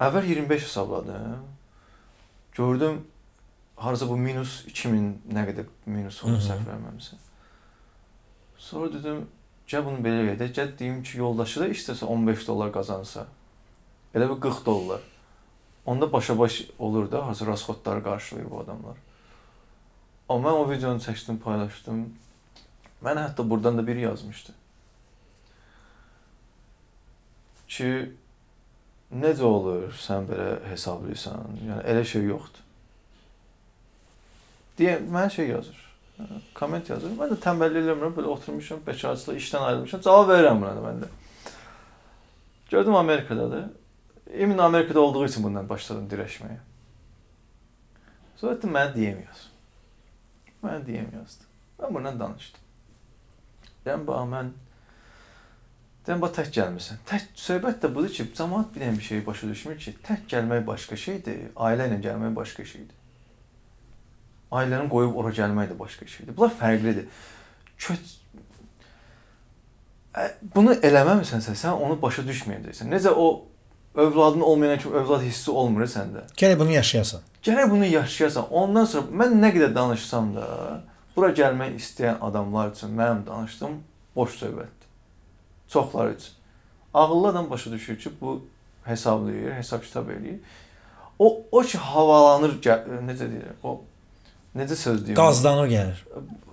Əvvəl 0.00 0.30
25 0.34 0.62
hesabladım. 0.68 1.42
Gördüm 2.54 3.02
harasa 3.76 4.08
bu 4.08 4.16
minus 4.16 4.62
2000 4.66 5.08
nə 5.34 5.46
qədər 5.50 5.70
minus 5.86 6.20
hı. 6.22 6.36
səhv 6.42 6.66
verməmsə. 6.68 7.18
Sonra 8.58 8.92
dedim, 8.92 9.24
gəl 9.68 9.84
bunu 9.86 10.02
belə 10.04 10.34
edək. 10.34 10.54
Gəl 10.56 10.70
deyim 10.78 11.02
ki, 11.04 11.18
yoldaşı 11.18 11.64
da 11.64 11.68
istəsə 11.74 12.08
15 12.08 12.46
dollar 12.48 12.72
qazansa, 12.72 13.26
elə 14.14 14.30
bir 14.30 14.40
40 14.40 14.66
dollar. 14.66 15.02
Onda 15.86 16.12
başa-baş 16.12 16.62
olur 16.78 17.10
da, 17.12 17.26
hazır 17.26 17.46
rasxodları 17.46 18.02
qarşılayır 18.02 18.50
bu 18.50 18.60
adamlar. 18.60 18.96
Amma 20.28 20.48
mən 20.48 20.60
o 20.62 20.70
videonu 20.70 21.02
çəkdim, 21.04 21.38
paylaşdım. 21.44 22.04
Mən 23.04 23.20
hətta 23.20 23.44
burdan 23.50 23.76
da 23.78 23.86
biri 23.86 24.06
yazmışdı. 24.06 24.54
Ki 27.68 27.90
necə 29.12 29.44
olur 29.44 29.92
sən 30.00 30.28
belə 30.30 30.48
hesablayırsan? 30.70 31.58
Yəni 31.68 31.84
elə 31.92 32.04
şey 32.08 32.30
yoxdur. 32.30 32.63
Deyə 34.78 34.98
mən 35.10 35.30
şey 35.30 35.48
yazır. 35.48 35.80
Komment 36.54 36.90
yazır. 36.90 37.14
Mən 37.18 37.32
də 37.34 37.38
tənbəllik 37.42 37.84
eləmirəm, 37.84 38.14
belə 38.16 38.30
oturmuşam, 38.34 38.82
bekarçılıqla 38.86 39.34
işdən 39.40 39.66
ayrılmışam. 39.68 40.02
Cavab 40.06 40.30
verirəm 40.30 40.60
buna 40.62 40.74
da 40.76 40.84
mən 40.84 41.00
də. 41.04 41.08
Gördüm 42.70 42.94
Amerikadadır. 42.94 43.64
Emin 44.32 44.58
Amerikada 44.58 45.00
olduğu 45.00 45.24
üçün 45.24 45.44
bundan 45.44 45.68
başladım 45.68 46.08
dirəşməyə. 46.10 46.58
Sonra 48.36 48.56
dedim 48.56 48.74
mənə 48.74 48.94
DM 48.94 49.22
yaz. 49.26 49.46
Mənə 50.62 50.82
DM 50.86 51.14
yazdı. 51.18 51.48
Mən 51.78 51.94
bundan 51.94 52.20
danışdım. 52.20 52.60
Deyəm 53.86 54.06
bax 54.06 54.28
mən 54.32 54.52
Deyəm 56.04 56.20
bax 56.20 56.34
tək 56.36 56.50
gəlmirsən. 56.52 56.98
Tək 57.08 57.30
söhbət 57.40 57.78
də 57.80 57.88
budur 57.94 58.10
ki, 58.12 58.26
cəmaət 58.36 58.74
bir 58.74 58.82
dənə 58.84 58.98
bir 58.98 59.06
şey 59.06 59.22
başa 59.24 59.48
düşmür 59.48 59.78
ki, 59.80 59.94
tək 60.04 60.26
gəlmək 60.28 60.66
başqa 60.66 60.98
şeydir, 61.00 61.38
ailə 61.56 61.86
ilə 61.88 62.00
gəlmək 62.04 62.34
başqa 62.36 62.64
şeydir. 62.68 63.03
Ailəni 64.52 64.88
qoyub 64.90 65.16
ora 65.16 65.32
gəlmək 65.34 65.72
də 65.72 65.78
başqa 65.78 66.06
şeydir. 66.06 66.36
Bunlar 66.36 66.52
fərqlidir. 66.60 67.08
Köç 67.78 68.20
bunu 70.54 70.76
eləməmisənsə, 70.78 71.56
sən 71.58 71.74
onu 71.74 71.96
başa 72.02 72.22
düşməyəcəksən. 72.26 72.90
Necə 72.92 73.10
o 73.10 73.46
övladın 73.94 74.40
olmayan 74.40 74.78
kimi 74.78 74.94
övlad 74.96 75.22
hissi 75.22 75.50
olmur 75.50 75.86
səndə. 75.90 76.24
Gərək 76.38 76.58
bunu 76.58 76.74
yaşayasan. 76.76 77.22
Gərək 77.42 77.70
bunu 77.70 77.88
yaşayasan. 77.90 78.46
Ondan 78.50 78.86
sonra 78.90 79.22
mən 79.22 79.36
nə 79.42 79.50
qədər 79.54 79.74
danışsam 79.74 80.32
da, 80.36 80.46
bura 81.16 81.30
gəlmək 81.34 81.76
istəyən 81.80 82.22
adamlar 82.22 82.72
üçün 82.74 82.94
mənim 82.98 83.24
danışdığım 83.26 83.78
boş 84.16 84.36
söhbətdir. 84.42 84.90
Çoxları 85.68 86.14
üçün. 86.14 86.34
Ağıllı 86.94 87.28
adam 87.28 87.50
başa 87.50 87.72
düşür 87.72 87.98
ki, 87.98 88.10
bu 88.20 88.44
hesablayır, 88.84 89.52
hesab 89.52 89.82
kitab 89.82 90.08
eləyir. 90.08 90.38
O 91.18 91.42
o 91.52 91.60
ki 91.62 91.78
havalanır, 91.78 92.54
necə 92.62 93.26
deyirlər? 93.30 93.58
O 93.62 93.80
necə 94.56 94.76
söz 94.76 95.02
deyim? 95.06 95.16
Qazdanır 95.18 95.68
gəlir. 95.70 96.02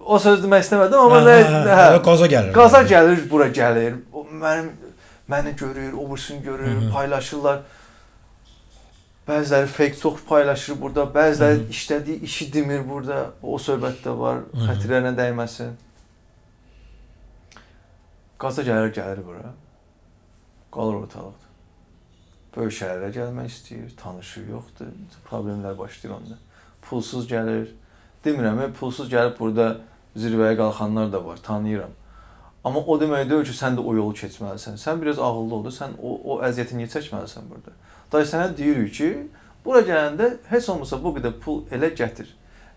O 0.06 0.18
söz 0.20 0.42
demək 0.44 0.64
istəmədim, 0.66 0.98
amma 0.98 1.20
Hə, 1.22 1.26
nə, 1.28 1.36
hə, 1.46 1.76
hə, 1.80 2.00
Qaza 2.06 2.28
gəlir. 2.32 2.54
Qaza 2.56 2.82
gəlir, 2.90 3.22
bura 3.30 3.48
gəlir. 3.54 4.00
O 4.14 4.24
mənim 4.26 4.72
məni 5.30 5.54
görür, 5.60 5.94
o 5.94 6.08
birisini 6.12 6.42
görür, 6.44 6.68
Hı 6.68 6.80
hı. 6.88 6.92
paylaşırlar. 6.94 7.60
Bəziləri 9.28 9.68
fake 9.68 9.98
çox 10.02 10.24
paylaşır 10.28 10.82
burada, 10.82 11.02
bəziləri 11.16 11.60
Hı 11.60 11.64
hı. 11.64 11.70
işlədiyi 11.70 12.20
işi 12.22 12.54
demir 12.54 12.82
burada. 12.90 13.30
O 13.44 13.58
söhbət 13.62 14.02
də 14.06 14.18
var, 14.20 14.42
xətirlərinə 14.68 15.14
dəyməsin. 15.18 15.72
Qaza 18.42 18.62
gəlir, 18.66 18.90
gəlir 18.96 19.22
bura. 19.26 19.54
Qalır 20.74 20.98
ortalıqda. 21.04 21.48
Böyük 22.56 22.74
şəhərə 22.74 23.12
gəlmək 23.16 23.48
istəyir, 23.54 23.92
tanışı 24.02 24.42
yoxdur, 24.50 24.90
problemlər 25.30 25.78
başlayır 25.78 26.16
onda. 26.18 26.38
Pulsuz 26.82 27.28
gəlir. 27.30 27.70
Demirəm, 28.26 28.62
e, 28.62 28.72
pulsuz 28.72 29.10
gəlib 29.10 29.40
burada 29.40 29.78
zirvəyə 30.18 30.56
qalxanlar 30.60 31.12
da 31.14 31.26
var, 31.26 31.38
tanıyıram. 31.44 31.94
Amma 32.64 32.80
o 32.80 32.98
demək 33.02 33.30
deyil 33.30 33.46
ki, 33.48 33.54
sən 33.58 33.78
də 33.78 33.82
o 33.86 33.96
yolu 33.98 34.14
keçməlisən. 34.14 34.76
Sən 34.78 35.00
biraz 35.02 35.20
ağıllı 35.20 35.56
ol, 35.56 35.66
sən 35.74 35.96
o 35.98 36.12
o 36.34 36.42
əziyyəti 36.46 36.78
niyə 36.78 36.90
çəkməlisən 36.94 37.48
burada? 37.50 37.74
Day 38.14 38.28
sənə 38.30 38.52
deyirik 38.58 38.94
ki, 38.94 39.10
bura 39.66 39.82
gələndə 39.88 40.28
heç 40.52 40.70
olmasa 40.70 41.00
bu 41.04 41.16
qədər 41.18 41.34
pul 41.42 41.64
elə 41.74 41.90
gətir. 41.98 42.30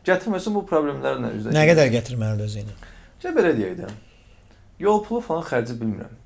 Gətirməsən 0.08 0.54
bu 0.56 0.62
problemlərlə 0.68 1.30
üzləşəcəksən. 1.36 1.58
Nə 1.58 1.66
qədər 1.70 1.92
gətirməlidir 1.98 2.48
özü 2.48 2.64
ilə? 2.64 2.74
Gəl 3.22 3.36
belə 3.36 3.52
deyək 3.58 3.76
də. 3.82 3.90
Yol 4.84 5.04
pulu 5.04 5.20
falan 5.24 5.44
xərci 5.48 5.76
bilmirəm. 5.80 6.16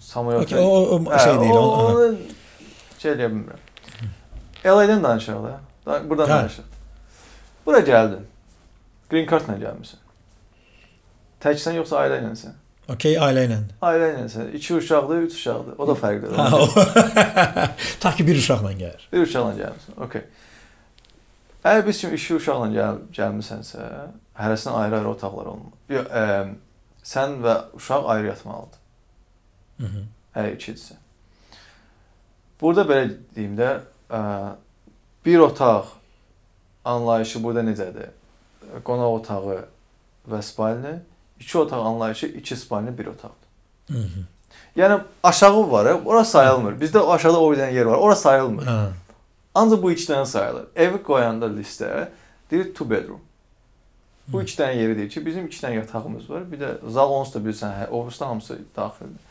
Samuel 0.00 0.40
Okey, 0.40 0.58
o, 0.58 0.68
o 0.96 0.98
Hə, 1.04 1.18
şey 1.24 1.34
deyil. 1.40 1.56
o- 1.56 1.72
o- 1.80 1.96
o- 2.04 2.14
şey 3.00 3.12
eləyə 3.12 3.28
bilmirəm. 3.32 3.64
LA-dən 4.64 5.02
danışaq 5.04 5.42
da. 5.44 5.60
Da- 5.86 6.00
Buradan 6.10 6.28
Hə. 6.28 6.38
danışaq. 6.42 6.64
Bura 7.66 7.80
gəldin. 7.80 8.24
Green 9.10 9.26
card-la 9.30 9.54
gəlmisən. 9.60 10.00
Təksən 11.44 11.76
yoxsa 11.78 12.00
ailə 12.02 12.20
ilənsən? 12.22 12.54
Okey, 12.90 13.16
ailə 13.18 13.44
ilə. 13.48 13.58
Ailə 13.82 14.08
ilənsən. 14.14 14.50
2 14.54 14.74
uşaqdır, 14.80 15.22
3 15.28 15.34
uşaqdır. 15.34 15.74
O 15.78 15.86
da 15.88 15.94
fərqlidir. 16.00 16.36
Ha, 16.36 16.56
o- 16.56 17.70
Ta 18.00 18.12
ki 18.14 18.26
bir 18.26 18.36
uşaqla 18.38 18.72
gəlir. 18.72 19.06
Bir 19.12 19.22
uşaqla 19.26 19.52
gəlmisən. 19.60 19.96
Okay. 20.06 20.22
Əgər 21.66 21.86
biz 21.86 22.00
kimi 22.00 22.14
iki 22.18 22.34
uşaqla 22.38 22.68
gəl 22.74 23.00
gəlmisənsə, 23.18 23.86
hərəsinin 24.38 24.78
ayrı-ayrı 24.82 25.08
otaqları 25.14 25.50
olmalı. 25.54 25.72
Yox, 25.96 26.06
ə, 26.06 26.26
sən 27.14 27.38
və 27.46 27.56
uşaq 27.78 28.06
ayrı 28.14 28.26
yatmalıdır. 28.32 28.78
-hı. 29.80 30.04
Əgər 30.36 30.54
ikidirsə. 30.56 30.94
Burada 32.60 32.82
belə 32.86 33.10
deyim 33.36 33.56
də, 33.58 33.80
ə, 34.10 34.20
bir 35.26 35.38
otaq 35.38 35.84
anlayışı 36.84 37.42
burada 37.44 37.60
necədir? 37.66 38.08
Qonaq 38.84 39.18
otağı 39.20 39.58
və 40.30 40.42
spalni, 40.42 40.98
iki 41.40 41.58
otaq 41.58 41.86
anlayışı 41.86 42.26
iki 42.26 42.56
spalni 42.56 42.98
bir 42.98 43.06
otaqdır. 43.06 43.48
Hı 43.88 43.98
-hı. 43.98 44.24
Yəni 44.76 45.00
aşağı 45.22 45.70
var, 45.70 45.86
ora 46.04 46.24
sayılmır. 46.24 46.72
Bizdə 46.72 46.98
aşağıda 46.98 47.40
o 47.40 47.52
bir 47.52 47.56
yer 47.56 47.84
var, 47.84 47.98
ora 47.98 48.16
sayılmır. 48.16 48.66
Ha. 48.66 48.88
Ancaq 49.54 49.82
bu 49.82 49.92
iki 49.92 50.12
dənə 50.12 50.26
sayılır. 50.26 50.66
Evi 50.76 51.02
qoyanda 51.02 51.46
listə 51.46 52.08
deyir 52.50 52.74
two 52.74 52.90
bedroom. 52.90 53.20
Bu 54.28 54.42
iki 54.42 54.56
dənə 54.58 54.76
yeri 54.76 54.96
deyir 54.96 55.10
ki, 55.10 55.26
bizim 55.26 55.46
iki 55.46 55.60
dənə 55.62 55.74
yatağımız 55.74 56.30
var. 56.30 56.42
Bir 56.52 56.60
də 56.60 56.90
zal 56.90 57.10
onsuz 57.10 57.34
da 57.34 57.40
bilirsən, 57.44 57.74
hə, 57.80 57.88
ofisdə 57.88 58.24
hamısı 58.26 58.58
daxildir. 58.76 59.22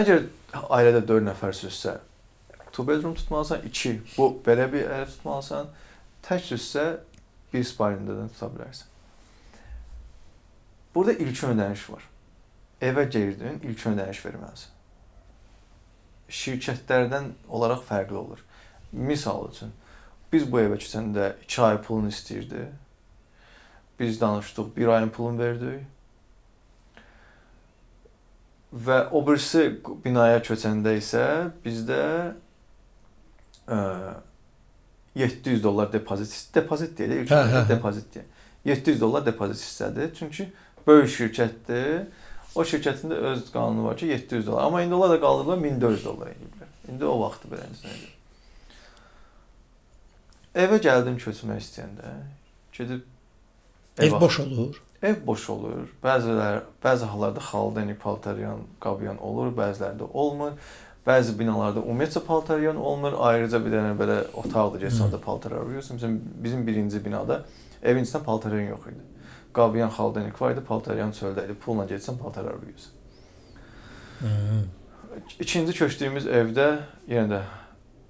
Əgər 0.00 0.24
ailədə 0.68 1.02
4 1.08 1.26
nəfərsizsə, 1.28 1.94
two 2.72 2.86
bedroom 2.88 3.14
tutmalısan, 3.14 3.62
2 3.68 3.94
bu 4.16 4.30
belə 4.46 4.66
bir 4.72 4.90
ev 4.96 5.06
tutmalısan, 5.12 5.68
təksizsə 6.26 6.86
bir 7.52 7.64
spalində 7.64 8.16
də 8.16 8.28
tuta 8.32 8.48
bilərsən. 8.54 8.94
Burada 10.94 11.12
ilk 11.12 11.42
ödəniş 11.44 11.84
var. 11.92 12.04
Evə 12.82 13.04
girdin, 13.10 13.60
ilk 13.62 13.84
ödəniş 13.90 14.22
verməlisən. 14.26 14.74
Şirkətlərdən 16.28 17.32
olaraq 17.48 17.84
fərqli 17.88 18.18
olur. 18.20 18.42
Misal 18.92 19.48
üçün, 19.50 19.72
biz 20.32 20.46
bu 20.50 20.60
evə 20.60 20.78
keçəndə 20.80 21.32
2 21.44 21.62
ay 21.64 21.78
pulunu 21.84 22.12
istəyirdi. 22.12 22.66
Biz 24.00 24.20
danışdıq, 24.20 24.76
1 24.76 24.92
ayın 24.96 25.10
pulunu 25.10 25.38
verdik. 25.38 25.86
Və 28.68 28.98
o 29.10 29.22
birisi 29.26 29.62
binaya 30.04 30.42
köçəndə 30.44 30.92
isə 30.98 31.24
bizdə 31.64 32.02
ə, 33.64 33.78
700 35.14 35.62
dollar 35.64 35.92
depozit 35.92 36.54
depozit 36.54 36.98
deyil, 36.98 37.10
ilk 37.22 37.30
Hə, 37.30 37.42
hə, 37.52 37.68
depozit 37.68 38.14
deyil. 38.14 38.26
700 38.64 39.00
dollar 39.00 39.26
depozit 39.26 39.62
istədi. 39.62 40.10
Çünki 40.18 40.48
böyük 40.86 41.08
şirkətdir. 41.14 42.06
O 42.54 42.62
şirkətin 42.64 43.12
də 43.12 43.14
öz 43.32 43.50
qanunu 43.52 43.84
var 43.84 43.96
ki, 43.96 44.06
700 44.06 44.46
dollar. 44.46 44.64
Amma 44.64 44.82
indi 44.82 44.94
onlar 44.94 45.10
da 45.10 45.20
qaldırdılar 45.20 45.62
1400 45.64 46.04
dollar 46.04 46.26
ediblər. 46.32 46.70
İndi 46.92 47.04
o 47.04 47.20
vaxtı 47.20 47.48
beləncə 47.52 47.92
idi. 47.92 48.08
Evə 50.58 50.78
gəldim 50.82 51.18
köçmək 51.20 51.60
istəyəndə, 51.62 52.12
gedib 52.74 53.04
Ev 53.98 54.12
bax- 54.12 54.20
boş 54.20 54.40
olur. 54.40 54.82
Ev 55.02 55.16
boş 55.26 55.50
olur. 55.50 55.88
Bəzilər, 56.02 56.60
bəzi 56.82 57.04
hallarda 57.06 57.40
xalden, 57.40 57.92
paltaryan, 58.02 58.64
qabyan 58.82 59.18
olur, 59.22 59.52
bəzilərində 59.54 60.08
olmur. 60.12 60.52
Bəzi 61.08 61.32
binalarda 61.38 61.80
ümumiyyətlə 61.80 62.20
paltaryan 62.26 62.76
olmur. 62.76 63.16
Ayrıca 63.30 63.60
bir 63.64 63.72
dənə 63.72 63.94
belə 63.96 64.18
otaqdır, 64.42 64.82
getsən 64.84 65.06
orada 65.06 65.20
paltar 65.20 65.54
arıyorsun. 65.56 65.96
Bizim 65.96 66.18
bizim 66.44 66.66
birinci 66.66 67.04
binada 67.04 67.44
evin 67.82 68.04
içində 68.04 68.22
paltaryan 68.24 68.68
yox 68.74 68.90
idi. 68.92 69.06
Qabyan, 69.56 69.90
xaldenik 69.96 70.40
var 70.42 70.52
idi, 70.52 70.64
paltaryan 70.68 71.14
çöldə 71.16 71.46
idi. 71.46 71.56
Pulla 71.64 71.86
getsən 71.88 72.18
paltar 72.20 72.44
arıyorsun. 72.44 72.92
Hı. 74.20 74.28
İkinci 75.40 75.72
köçdüyümüz 75.72 76.26
evdə 76.26 76.68
yenə 77.08 77.30
də 77.32 77.40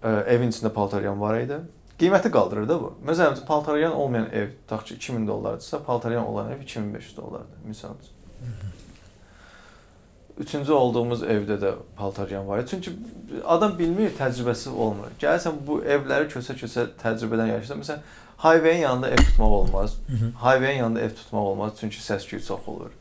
ə, 0.02 0.12
evin 0.34 0.50
içində 0.50 0.72
paltaryan 0.74 1.20
var 1.20 1.38
idi. 1.38 1.60
Qiyməti 1.98 2.30
qaldırır 2.34 2.68
da 2.68 2.80
bu. 2.82 2.92
Məsələn, 3.06 3.44
paltaryan 3.46 3.94
olmayan 3.94 4.28
ev 4.32 4.50
tutaq 4.60 4.84
ki 4.86 4.94
2000 4.94 5.26
dollardırsa, 5.26 5.82
paltaryan 5.84 6.26
olan 6.26 6.52
ev 6.52 6.60
2500 6.60 7.16
dollardır 7.16 7.64
misal 7.64 7.94
üçün. 8.02 8.14
Üçüncü 10.38 10.72
olduğumuz 10.72 11.22
evdə 11.22 11.56
də 11.58 11.72
paltaryan 11.96 12.48
var. 12.48 12.66
Çünki 12.66 12.92
adam 13.44 13.78
bilmir, 13.78 14.12
təcrübəsi 14.18 14.70
olmur. 14.70 15.10
Gəlsən 15.20 15.58
bu 15.66 15.80
evləri 15.82 16.28
kösə-kösə 16.30 16.86
təcrübədən 17.02 17.50
yaşayırsan. 17.52 17.80
Məsələn, 17.82 18.04
highway-in 18.44 18.80
yanında 18.84 19.10
ev 19.10 19.16
tutmaq 19.16 19.50
olmaz. 19.50 19.96
Highway-in 20.42 20.78
yanında 20.78 21.00
ev 21.00 21.10
tutmaq 21.10 21.50
olmaz, 21.52 21.72
çünki 21.80 21.96
səs-küy 21.96 22.44
çox 22.46 22.68
olur. 22.68 22.94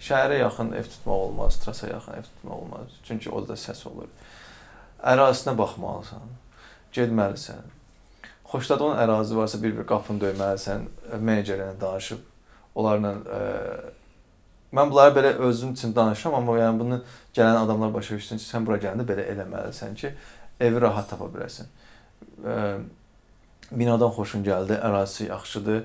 Şəhərə 0.00 0.38
yaxın 0.38 0.72
ev 0.72 0.84
tutmaq 0.84 1.24
olmaz, 1.28 1.56
trasa 1.64 1.88
yaxın 1.88 2.12
ev 2.12 2.22
tutmaq 2.22 2.56
olmaz, 2.56 2.88
çünki 3.04 3.30
orada 3.30 3.56
səs 3.56 3.86
olur. 3.88 4.10
Ərazisinə 5.02 5.56
baxmalısan. 5.58 6.28
Getməlisən. 6.92 7.64
Xoşladığın 8.52 9.00
ərazi 9.00 9.36
varsa 9.36 9.62
bir-bir 9.62 9.86
qapını 9.88 10.20
döyməlisən, 10.26 10.84
menecerlə 11.24 11.72
danışıb 11.80 12.20
onlarla 12.74 13.14
ə, 13.14 13.40
mən 14.72 14.90
bunları 14.90 15.14
belə 15.16 15.34
özüm 15.48 15.72
üçün 15.76 15.94
danışıram, 15.96 16.34
amma 16.40 16.58
yəni 16.58 16.78
bunu 16.80 17.00
gələn 17.34 17.64
adamlar 17.64 17.94
başa 17.94 18.16
düşsün 18.16 18.40
ki, 18.40 18.44
sən 18.44 18.66
bura 18.66 18.78
gələndə 18.82 19.06
belə 19.08 19.26
eləməlisən 19.34 19.94
ki, 20.00 20.12
evi 20.60 20.80
rahat 20.80 21.10
tapa 21.10 21.28
biləsən. 21.32 21.70
Ə, 22.44 22.56
binadan 23.72 24.12
xoşun 24.16 24.44
gəldi, 24.46 24.78
ərazisi 24.78 25.28
yaxşıdır. 25.28 25.82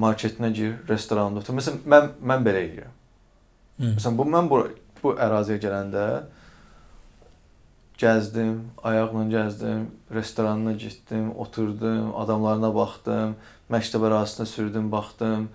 Marketinə 0.00 0.52
gir, 0.54 0.76
restoranda 0.88 1.42
otur. 1.42 1.56
Məsələn, 1.58 1.80
mən 1.90 2.12
mən 2.30 2.44
belə 2.46 2.66
edirəm. 2.68 2.92
Hı. 3.80 3.94
Məsələn, 3.96 4.18
bu 4.18 4.26
mən 4.36 4.50
bu 4.50 4.60
bu 5.00 5.14
əraziyə 5.16 5.58
gələndə 5.62 6.04
gəzdim, 8.00 8.58
ayaqla 8.84 9.24
gəzdim, 9.32 9.86
restoranına 10.14 10.72
getdim, 10.72 11.30
oturdum, 11.36 12.14
adamlarına 12.16 12.70
baxdım, 12.74 13.34
məktəb 13.72 14.06
ərazisinə 14.08 14.46
sürdüm, 14.48 14.90
baxdım. 14.92 15.48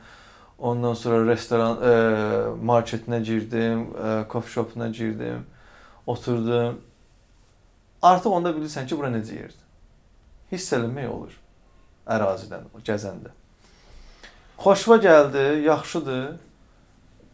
Ondan 0.59 0.93
sonra 0.93 1.25
restoran, 1.27 1.77
e, 1.83 1.93
marketinə 2.65 3.19
girdim, 3.23 3.87
e, 3.97 4.25
coffee 4.31 4.51
shopuna 4.53 4.87
girdim, 4.87 5.45
oturdum. 6.07 6.81
Artıq 8.01 8.29
onda 8.31 8.53
bilirsən 8.55 8.87
ki, 8.87 8.97
bura 8.97 9.09
necə 9.11 9.35
yerdir. 9.35 9.63
Hiss 10.51 10.71
eləmək 10.77 11.09
olur 11.09 11.33
ərazidən, 12.07 12.69
gəzəndə. 12.85 13.31
Xoşva 14.61 14.97
gəldi, 15.03 15.43
yaxşıdır. 15.65 16.35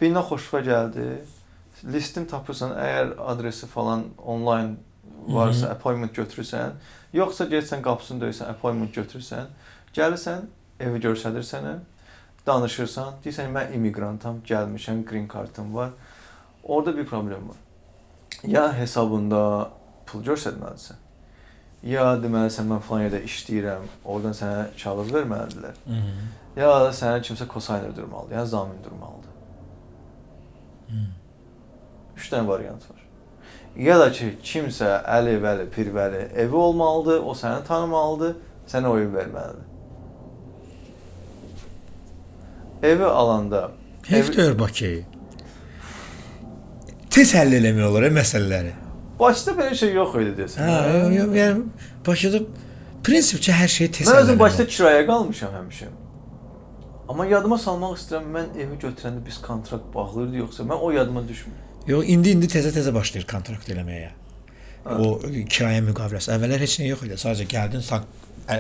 Bina 0.02 0.24
xoşva 0.26 0.62
gəldi. 0.66 1.08
Listin 1.94 2.26
tapırsan, 2.26 2.72
əgər 2.78 3.14
adresi 3.34 3.68
falan 3.68 4.06
onlayn 4.18 4.78
varsa, 5.28 5.66
Mhm. 5.68 5.72
appointment 5.76 6.18
götürürsən, 6.18 6.72
yoxsa 7.14 7.46
getsən 7.46 7.82
qapısını 7.82 8.24
döysən, 8.26 8.50
appointment 8.50 8.96
götürürsən, 8.96 9.46
gəlirsən, 9.94 10.42
evi 10.80 11.00
göstərir 11.00 11.46
sənə, 11.46 11.80
danışırsan, 12.46 13.14
deyirsən 13.24 13.52
mən 13.54 13.76
immiqrantam, 13.76 14.42
gəlmişəm, 14.48 15.04
green 15.06 15.28
cardım 15.34 15.76
var. 15.76 15.90
Orada 16.64 16.98
bir 16.98 17.06
problem 17.06 17.50
var. 17.50 17.58
Ya 18.48 18.74
hesabında 18.78 19.70
pul 20.06 20.24
göstərməlisən. 20.26 21.00
Ya 21.84 22.06
deməlisən 22.22 22.68
mən 22.70 22.82
falan 22.86 23.08
yerdə 23.08 23.24
işləyirəm, 23.26 23.86
oradan 24.06 24.36
sənə 24.38 24.66
kağız 24.84 25.14
verməlidirlər. 25.14 25.78
Hı 25.86 26.00
-hı. 26.02 26.26
Ya 26.56 26.70
da 26.86 26.90
sənə 26.90 27.22
kimsə 27.22 27.48
kosayn 27.48 27.86
ödürməlidir, 27.92 28.36
ya 28.36 28.46
zamin 28.46 28.84
durmalıdır. 28.84 29.32
Hı. 30.90 31.06
Üç 32.18 32.32
dənə 32.32 32.48
variant 32.48 32.90
var. 32.90 33.02
Ya 33.76 34.00
da 34.00 34.12
ki, 34.12 34.38
kimsə 34.44 34.90
Əli, 35.08 35.38
Vəli, 35.44 35.70
Pirvəli 35.72 36.24
evi 36.36 36.56
olmalıdır, 36.56 37.20
o 37.20 37.34
səni 37.34 37.64
tanımalıdır, 37.64 38.36
sənə 38.68 38.88
o 38.88 38.98
evi 39.00 39.14
verməlidir. 39.16 39.71
Evi 42.84 43.06
alanda 43.06 43.72
Heyfdir 44.08 44.60
Bakı. 44.60 44.92
Tez 47.12 47.34
həll 47.36 47.54
eləmək 47.60 47.86
olur 47.86 48.08
e, 48.08 48.10
məsələləri. 48.16 48.72
Bakıda 49.20 49.54
belə 49.58 49.76
şey 49.78 49.92
yox 49.94 50.16
idi 50.22 50.32
desən. 50.40 50.64
Hə, 50.66 51.02
yox, 51.16 51.34
yəni 51.38 51.90
Bakıda 52.08 52.40
prinsipcə 53.06 53.58
hər 53.60 53.70
şey 53.70 53.92
tez 53.98 54.08
Mən 54.10 54.24
özüm 54.24 54.40
Bakıda 54.40 54.66
kirayə 54.72 55.04
qalmışam 55.10 55.54
həmişə. 55.60 55.92
Amma 57.12 57.28
yadıma 57.28 57.58
salmaq 57.60 57.98
istəyirəm, 58.00 58.32
mən 58.38 58.50
evi 58.64 58.80
götürəndə 58.82 59.26
biz 59.26 59.38
kontrakt 59.44 59.92
bağlayırdıq 59.94 60.40
yoxsa 60.46 60.64
mən 60.64 60.82
o 60.88 60.92
yadıma 60.96 61.28
düşmür. 61.28 61.60
Yox, 61.88 62.10
indi 62.16 62.34
indi 62.38 62.50
təzə-təzə 62.50 62.94
başlayır 62.96 63.28
kontrakt 63.28 63.70
eləməyə. 63.70 64.10
o 64.86 65.20
kirayə 65.22 65.82
müqaviləsi. 65.86 66.32
Əvvəllər 66.34 66.64
heç 66.64 66.80
nə 66.82 66.88
yox 66.88 67.04
idi. 67.06 67.18
Sadəcə 67.22 67.46
gəldin, 67.52 67.84
sa 67.86 68.00
ə, 68.02 68.06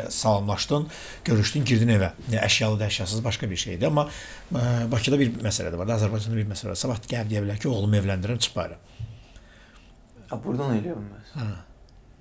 salamlaşdın, 0.09 0.87
görüşdün, 1.25 1.65
girdin 1.65 1.93
evə. 1.95 2.11
Yəni 2.29 2.41
əşyalı 2.45 2.79
da 2.79 2.87
əşyasız 2.87 3.23
başqa 3.25 3.49
bir 3.49 3.59
şeydir. 3.63 3.87
Amma 3.87 4.07
ə, 4.07 4.65
Bakıda 4.91 5.19
bir 5.19 5.33
məsələ 5.45 5.73
də 5.73 5.79
var, 5.79 5.89
da, 5.89 5.97
Azərbaycanda 5.99 6.37
bir 6.39 6.49
məsələ 6.51 6.73
var. 6.73 6.79
Sabah 6.81 7.01
gəlib 7.07 7.31
deyə 7.31 7.45
bilər 7.45 7.61
ki, 7.61 7.69
oğlumu 7.71 7.99
evləndirirəm, 8.01 8.41
çıx 8.43 8.55
bayıra. 8.55 8.77
Ha, 10.29 10.37
buradan 10.43 10.75
eləyə 10.77 10.95
bilməz. 10.99 11.33
Ha. 11.39 11.47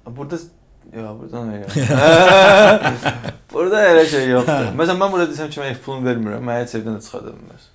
Ha, 0.04 0.14
burada 0.16 0.40
ya 0.96 1.12
buradan 1.18 1.52
elə. 1.58 1.68
burada 3.52 3.84
elə 3.92 4.06
şey 4.10 4.32
yoxdur. 4.32 4.72
Məsələn 4.80 5.04
mən 5.04 5.14
burada 5.14 5.28
desəm 5.30 5.52
ki, 5.52 5.60
mən 5.62 5.78
pulunu 5.84 6.08
vermirəm, 6.08 6.48
mən 6.48 6.64
heç 6.64 6.74
evdən 6.80 6.98
də 6.98 7.04
çıxarda 7.06 7.36
bilməz. 7.36 7.68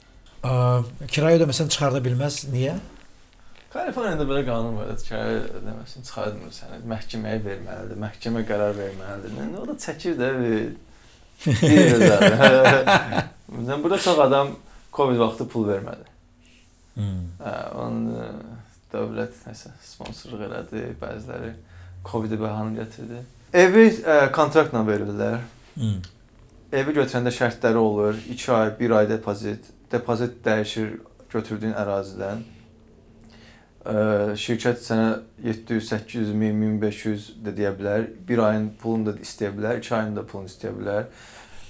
Ə, 0.46 1.08
kirayə 1.14 1.40
ödəməsən 1.40 1.72
çıxarda 1.74 2.04
bilməz. 2.06 2.44
Niyə? 2.54 2.76
Kaliforniyada 3.76 4.24
belə 4.24 4.42
qanun 4.48 4.78
var, 4.80 4.92
kirayə 5.04 5.40
ödəməsin, 5.60 6.06
çıxartmır 6.08 6.54
səni. 6.56 6.78
Məhkəməyə 6.88 7.42
verməlidir, 7.44 7.98
məhkəmə 8.00 8.46
qərar 8.48 8.72
verməlidir. 8.78 9.34
Nə 9.36 9.50
o 9.60 9.66
da 9.68 9.76
çəkir 9.84 10.16
də 10.20 10.30
Məsələn 13.52 13.82
burada 13.84 14.00
çox 14.00 14.20
adam 14.20 14.56
Covid 14.94 15.20
vaxtı 15.20 15.48
pul 15.52 15.68
vermədi. 15.68 16.08
Hmm. 16.96 17.28
Hə, 17.44 17.54
onun 17.76 18.16
ə, 18.16 18.30
dövlət 18.94 19.44
nəsə 19.50 19.74
sponsorluq 19.84 20.46
elədi, 20.48 20.86
bəziləri 21.02 21.52
Covid-i 22.08 22.40
bəhanə 22.40 22.78
gətirdi. 22.80 23.22
Evi 23.56 23.90
ə, 24.00 24.32
kontraktla 24.36 24.86
verirlər. 24.88 25.42
Hmm. 25.76 26.00
Evi 26.72 26.96
götürəndə 26.96 27.36
şərtləri 27.36 27.80
olur. 27.80 28.16
2 28.32 28.52
ay, 28.56 28.72
1 28.80 29.00
ay 29.02 29.10
depozit. 29.12 29.68
Depozit 29.92 30.40
dəyişir 30.48 30.96
götürdüyün 31.34 31.76
ərazidən. 31.76 32.46
Ə, 33.86 34.34
şirkət 34.42 34.80
sənə 34.82 35.10
700, 35.46 35.88
800 35.92 36.34
min, 36.34 36.58
1500 36.82 37.28
də 37.46 37.54
deyə 37.60 37.72
bilər. 37.78 38.08
1 38.28 38.44
ayın 38.48 38.68
pulunu 38.82 39.12
da 39.12 39.14
istəyə 39.22 39.52
bilər, 39.54 39.78
2 39.84 39.96
ayın 40.00 40.16
da 40.18 40.24
pulunu 40.26 40.50
istəyə 40.50 40.74
bilər. 40.74 41.10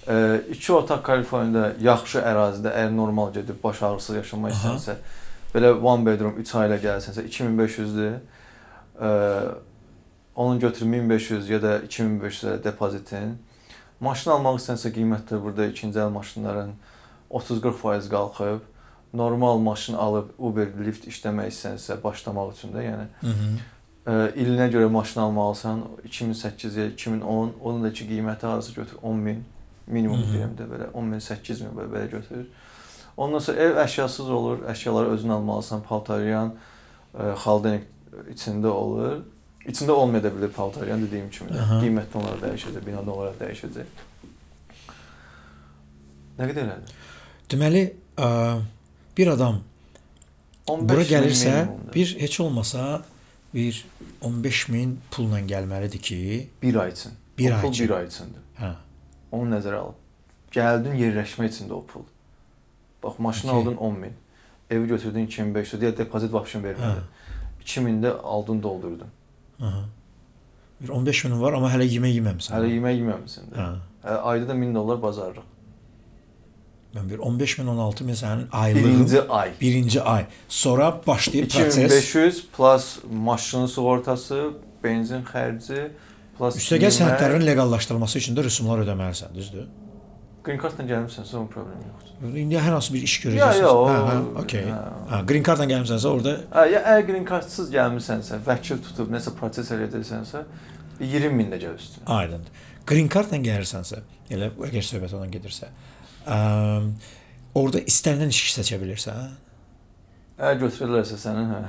2 0.06 0.74
otaq 0.74 1.02
Kaliforniyada 1.04 1.74
yaxşı 1.82 2.22
ərazidə 2.22 2.72
əgər 2.72 2.92
normal 2.94 3.32
gedib 3.34 3.58
baş 3.64 3.82
ağrısız 3.88 4.20
yaşamaq 4.20 4.54
Aha. 4.54 4.76
istəsən, 4.76 5.00
belə 5.56 5.72
one 5.82 6.06
bedroom 6.06 6.38
3 6.40 6.54
ailə 6.62 6.78
gəlsənsə 6.84 7.26
2500-dür. 7.26 8.20
Ə, 9.02 9.10
onun 10.36 10.60
götür 10.60 10.86
1500 10.92 11.50
ya 11.50 11.62
da 11.62 11.80
2500 11.80 12.64
depozitin. 12.64 13.36
Maşın 14.00 14.38
almaq 14.38 14.62
istəsə 14.62 14.92
qiymətlər 14.96 15.42
burada 15.42 15.68
ikinci 15.72 16.00
əl 16.00 16.14
maşınların 16.14 16.74
30-40% 17.32 18.10
qalxıb. 18.12 18.64
Normal 19.16 19.58
maşın 19.58 19.94
alıb 19.94 20.36
Uber, 20.38 20.68
Lyft 20.86 21.08
işləmək 21.08 21.52
istəsə 21.54 21.98
başlamaq 22.04 22.54
üçün 22.54 22.74
də, 22.76 22.84
yəni 22.86 23.08
Hı 23.22 23.34
-hı. 23.34 23.50
ə, 24.06 24.34
ilinə 24.36 24.70
görə 24.74 24.90
maşın 24.92 25.22
almalısan 25.22 25.84
2008 26.04 26.76
ya 26.76 26.86
2010, 26.86 27.54
onun 27.62 27.84
da 27.84 27.94
ki 27.94 28.06
qiyməti 28.06 28.46
arası 28.46 28.74
götür 28.74 28.98
10 29.02 29.16
min 29.16 29.44
minimum 29.88 30.20
deyirəm 30.20 30.56
də 30.58 30.70
belə 30.70 30.92
10 30.94 31.06
min 31.06 31.20
8 31.20 31.62
min 31.62 31.70
belə, 31.70 31.90
belə 31.94 32.12
götür. 32.12 32.46
Ondan 33.18 33.40
sonra 33.40 33.58
ev 33.58 33.78
əşyasız 33.78 34.30
olur, 34.30 34.64
əşyaları 34.68 35.10
özün 35.10 35.30
almalısan, 35.30 35.82
paltaryan, 35.82 36.54
ə, 37.16 37.34
xaldenik 37.36 37.84
içində 38.32 38.68
olur. 38.68 39.24
İçində 39.66 39.92
olmaya 39.92 40.24
da 40.24 40.30
bilər 40.30 40.52
paltaryan 40.54 41.02
dediyim 41.02 41.30
kimi. 41.30 41.50
də. 41.50 41.80
Qiymətli 41.82 42.20
olaraq 42.20 42.44
dəyişəcək, 42.44 42.86
binada 42.86 43.12
olaraq 43.12 43.40
dəyişəcək. 43.40 44.04
Nə 46.38 46.50
qədər 46.52 46.68
elədi? 46.68 46.98
Deməli, 47.50 47.84
ə, 48.18 48.30
bir 49.18 49.28
adam 49.28 49.60
15 50.68 50.96
bura 50.96 51.04
gəlirsə, 51.04 51.68
bir 51.96 52.16
heç 52.20 52.40
olmasa 52.40 53.04
bir 53.54 53.86
15 54.22 54.70
min 54.70 55.00
pulla 55.12 55.40
gəlməlidir 55.40 55.98
ki, 56.02 56.50
bir 56.62 56.76
ay 56.76 56.92
üçün. 56.92 57.12
Bir 57.38 57.52
o 57.52 57.56
ay 57.56 57.62
pul 57.62 57.70
üçün. 57.70 57.86
bir 57.88 57.94
ay 57.94 58.06
üçündür. 58.06 58.42
hə. 58.60 58.74
Onu 59.32 59.56
nəzərə 59.56 59.76
alıb. 59.76 60.02
Gəldin 60.52 60.96
yerləşmə 61.00 61.48
içində 61.50 61.74
o 61.74 61.86
pul. 61.86 62.04
Bax 63.04 63.20
maşını 63.20 63.52
Okey. 63.52 63.62
aldın 63.62 63.76
10 63.78 64.00
min. 64.00 64.14
Evi 64.72 64.88
götürdün 64.88 65.28
2500 65.28 65.82
deyə 65.82 65.98
depozit 65.98 66.34
vapşın 66.34 66.64
vermədi. 66.64 67.04
2000 67.62 68.04
də 68.04 68.18
aldın 68.22 68.64
doldurdun. 68.64 69.08
Aha. 69.62 69.86
Bir 70.82 70.90
15 70.90 71.24
minin 71.26 71.42
var, 71.42 71.54
amma 71.54 71.70
hələ 71.72 71.86
yemək 71.88 72.16
yeməmisən. 72.20 72.52
Hələ 72.56 72.70
yemək 72.74 72.98
yeməmisən 73.02 73.52
də. 73.52 73.56
Hə. 73.60 73.68
Hə, 74.04 74.16
ayda 74.32 74.48
da 74.48 74.56
1000 74.62 74.76
dollar 74.76 75.02
bazarlıq. 75.02 75.44
Mən 76.96 77.10
bir 77.10 77.20
15 77.20 77.58
min 77.60 77.68
16 77.68 78.04
min 78.08 78.14
sənin 78.16 78.46
aylığın 78.52 78.84
Birinci 78.84 79.22
ay. 79.30 79.50
birinci 79.62 80.02
ay. 80.02 80.26
Sonra 80.48 81.02
başlayır 81.08 81.50
proses. 81.50 81.78
2500 81.78 82.46
plus 82.58 82.98
maşının 83.12 83.66
sığortası, 83.68 84.50
benzin 84.84 85.24
xərci, 85.28 85.88
plus 86.38 86.56
Üstəgəl 86.62 86.94
sənədlərin 86.96 87.44
leqallaşdırılması 87.46 88.18
üçün 88.22 88.38
də 88.38 88.44
rüsumlar 88.48 88.80
ödəməlisən, 88.86 89.34
düzdür? 89.36 89.66
Green 90.46 90.60
cardla 90.62 90.84
gəlmisənsə 90.86 91.36
o 91.40 91.48
problem 91.50 91.80
yoxdur. 91.90 92.36
İndi 92.38 92.56
hər 92.62 92.72
hansı 92.78 92.94
bir 92.94 93.02
iş 93.04 93.16
görəcəksən. 93.24 93.60
ya, 93.64 93.70
o- 93.74 93.88
hə, 93.90 93.96
hə, 94.10 94.18
okey. 94.44 94.68
hə. 95.12 95.20
Green 95.28 95.44
cardla 95.44 95.66
gəlmisənsə 95.72 96.08
orada 96.08 96.36
Hə, 96.54 96.66
ya 96.72 96.82
əgər 96.92 97.06
green 97.08 97.26
cardsız 97.26 97.72
gəlmisənsə, 97.74 98.40
vəkil 98.46 98.78
tutub 98.86 99.10
nəsə 99.12 99.34
proses 99.40 99.72
elədirsənsə, 99.74 100.44
20 101.00 101.34
min 101.34 101.50
də 101.52 101.60
gəl 101.64 101.74
üstünə. 101.76 102.06
aydındır. 102.06 102.52
Green 102.88 103.10
cardla 103.10 103.38
gəlirsənsə, 103.42 104.00
elə 104.30 104.52
əgər 104.70 104.86
söhbət 104.92 105.16
ondan 105.18 105.32
gedirsə, 105.34 105.68
ə, 106.26 106.38
orada 107.56 107.80
istənilən 107.86 108.32
işi 108.34 108.54
seçə 108.60 108.80
bilirsən. 108.82 109.36
Əgər 110.36 110.58
götürürlərsə 110.66 111.16
sənin, 111.16 111.48
hə. 111.54 111.62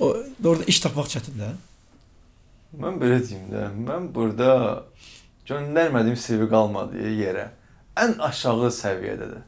O 0.00 0.06
orada 0.42 0.64
iş 0.66 0.80
tapmaq 0.82 1.06
çətindir. 1.12 1.54
Mən 2.80 2.98
belə 2.98 3.18
deyim 3.22 3.46
də, 3.52 3.68
mən 3.76 4.08
burada 4.14 4.50
göndərmədiyim 5.46 6.18
CV 6.18 6.48
qalmadı 6.50 7.12
yerə. 7.20 7.46
Ən 8.00 8.16
aşağı 8.26 8.70
səviyyədədir. 8.74 9.42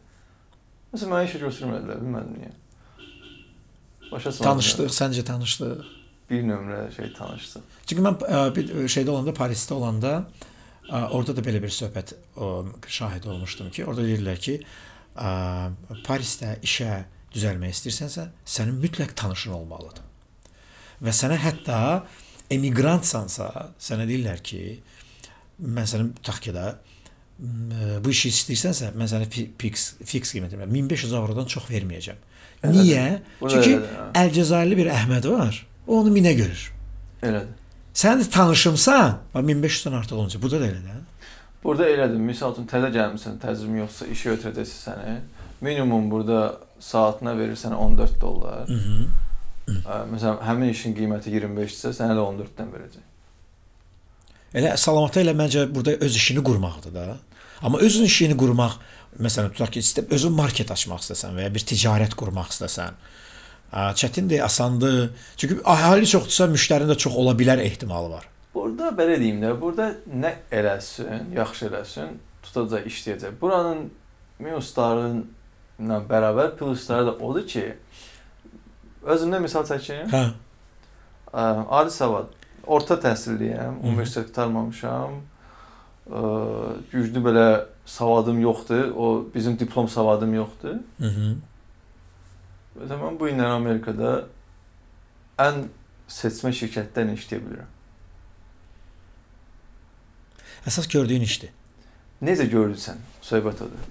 Məsələn, 0.92 1.12
mənə 1.14 1.24
işə 1.30 1.38
götürmədilər, 1.42 1.98
bilmədim 2.04 2.34
niyə. 2.38 2.52
Başa 4.12 4.28
saldım. 4.30 4.46
Tanışdıq, 4.50 4.90
səncə 4.92 5.22
tanışdıq. 5.26 5.90
Bir 6.30 6.46
nömrə 6.46 6.80
şey 6.94 7.12
tanışdıq. 7.16 7.62
Çünki 7.86 8.02
mən 8.06 8.22
ə, 8.22 8.42
bir 8.54 8.64
şeydə 8.92 9.10
olanda, 9.14 9.32
Parisdə 9.34 9.74
olanda 9.78 10.12
ə, 10.20 10.51
orada 10.90 11.36
da 11.36 11.44
belə 11.44 11.60
bir 11.62 11.70
söhbət 11.72 12.14
şahid 12.88 13.24
olmuşdum 13.30 13.70
ki, 13.70 13.84
orada 13.86 14.02
deyirlər 14.06 14.40
ki, 14.42 14.56
Parisdə 16.06 16.56
işə 16.64 17.02
düzəlmək 17.34 17.74
istəyirsənsə, 17.76 18.26
sənin 18.48 18.78
mütləq 18.82 19.12
tanışın 19.16 19.54
olmalıdır. 19.56 20.02
Və 21.02 21.12
sənə 21.16 21.36
hətta 21.42 21.78
emigrantsansa, 22.52 23.48
sənə 23.80 24.06
deyirlər 24.08 24.42
ki, 24.44 24.62
mən 25.62 25.88
sənin 25.88 26.12
tutaq 26.18 26.40
ki 26.46 26.54
də 26.56 26.66
m, 26.72 28.00
bu 28.04 28.12
işi 28.12 28.32
istəyirsənsə, 28.32 28.92
mən 28.98 29.08
sənə 29.10 29.28
fi- 29.32 29.48
fix 29.60 29.92
fix 30.04 30.34
qiymət 30.34 30.56
verməm. 30.56 30.72
1500 30.74 31.16
avrodan 31.18 31.48
çox 31.50 31.68
verməyəcəm. 31.70 32.20
Niyə? 32.72 33.04
Çünki 33.42 33.72
elədir, 33.74 33.88
hə. 33.96 34.04
Əlcəzairli 34.22 34.76
bir 34.78 34.90
Əhməd 34.94 35.26
var. 35.32 35.56
O 35.86 35.98
onu 36.02 36.12
minə 36.14 36.34
görür. 36.38 36.68
Elədir. 37.22 37.48
Sən 37.94 38.22
tanışımsan, 38.32 39.18
bax 39.34 39.44
1500-dən 39.44 39.96
artıq 39.98 40.16
olunca. 40.16 40.42
Burada 40.42 40.60
da 40.60 40.68
elə 40.70 40.80
də. 40.80 40.98
Burada 41.64 41.88
elədir. 41.90 42.22
Məsəl 42.30 42.54
üçün 42.56 42.68
təzə 42.70 42.88
gəlmisən, 42.94 43.36
təcrübə 43.42 43.82
yoxsa 43.84 44.08
işə 44.10 44.32
götürəcəksə 44.32 44.78
səni, 44.88 45.18
minimum 45.62 46.08
burada 46.10 46.40
saatına 46.80 47.36
verir 47.38 47.58
sənə 47.58 47.78
14 47.78 48.20
dollar. 48.20 48.64
Mhm. 48.68 49.10
Ə, 49.86 49.98
Məsələn, 50.10 50.40
həmin 50.42 50.72
işin 50.72 50.96
qiyməti 50.96 51.30
25-dirsə, 51.36 51.92
sənə 52.00 52.16
də 52.18 52.24
14-dən 52.24 52.72
verəcək. 52.72 53.04
Elə 54.58 54.72
salamata 54.76 55.20
elə 55.22 55.36
məncə 55.38 55.68
burada 55.72 55.94
öz 56.04 56.16
işini 56.16 56.42
qurmaqdır 56.44 56.94
da. 56.94 57.04
Amma 57.62 57.78
özün 57.78 58.08
işini 58.08 58.34
qurmaq, 58.36 58.74
məsələn, 59.22 59.52
tutaq 59.54 59.70
ki, 59.76 59.84
istə 59.84 60.02
özün 60.10 60.34
market 60.34 60.72
açmaq 60.74 61.04
istəsən 61.04 61.38
və 61.38 61.46
ya 61.46 61.52
bir 61.54 61.64
ticarət 61.68 62.16
qurmaq 62.18 62.50
istəsən, 62.50 62.98
çətindir, 63.72 64.42
asandır. 64.44 65.10
Çünki 65.36 65.60
əhali 65.64 66.06
çoxdursa 66.08 66.48
müştərin 66.52 66.90
də 66.92 66.96
çox 66.96 67.16
ola 67.16 67.32
bilər 67.38 67.62
ehtimalı 67.64 68.10
var. 68.10 68.28
Burada 68.54 68.90
belə 68.96 69.16
deyim 69.20 69.40
də, 69.40 69.54
burada 69.60 69.94
nə 70.12 70.34
eləsin, 70.52 71.32
yaxşı 71.36 71.70
eləsin, 71.70 72.18
tutacaq, 72.44 72.84
işləyəcək. 72.90 73.38
Buranın 73.40 73.86
minuslarıyla 74.38 76.00
bərabər 76.10 76.56
plusları 76.58 77.06
da 77.06 77.16
odur 77.16 77.46
ki, 77.48 77.64
özümdən 79.02 79.46
misal 79.46 79.64
çəkim. 79.68 80.12
Hə. 80.12 80.24
Ali 81.32 81.90
savad, 81.90 82.34
orta 82.66 82.98
təhsilliyəm, 83.00 83.80
hı. 83.80 83.88
universitet 83.88 84.28
qurtarmamışam. 84.28 85.22
Güclü 86.92 87.22
belə 87.24 87.46
savadım 87.86 88.40
yoxdur. 88.40 88.92
O 88.96 89.24
bizim 89.34 89.58
diplom 89.58 89.88
savadım 89.88 90.34
yoxdur. 90.34 90.76
Mhm. 90.98 91.40
Və 92.76 92.96
mən 92.96 93.18
bu 93.20 93.28
illər 93.28 93.52
Amerikada 93.56 94.12
ən 95.40 95.66
seçmə 96.10 96.52
şirkətdən 96.56 97.12
işləyə 97.16 97.42
bilirəm. 97.44 97.70
Əsas 100.68 100.88
gördüyün 100.90 101.26
işdir. 101.26 101.50
Necə 102.22 102.46
görürsən? 102.50 103.00
Söhbət 103.24 103.64
odur. 103.66 103.86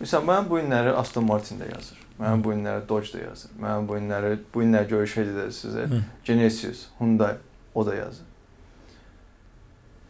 Məsələn, 0.00 0.24
mənim 0.28 0.46
bu 0.48 0.60
günləri 0.60 0.94
Aston 0.96 1.26
Martin 1.28 1.60
də 1.60 1.68
yazır. 1.68 1.98
Mənim 2.18 2.42
bu 2.44 2.54
günləri 2.54 2.86
Dodge 2.88 3.12
də 3.14 3.24
yazır. 3.26 3.52
Mənim 3.60 3.88
bu 3.88 3.98
günləri 3.98 4.38
bu 4.54 4.62
günlər 4.64 4.88
görüşəcəyik 4.90 5.54
sizə. 5.54 5.84
Hı. 5.90 6.00
Genesis, 6.24 6.86
Hyundai 6.98 7.36
o 7.74 7.84
da 7.86 7.94
yazır. 7.94 8.26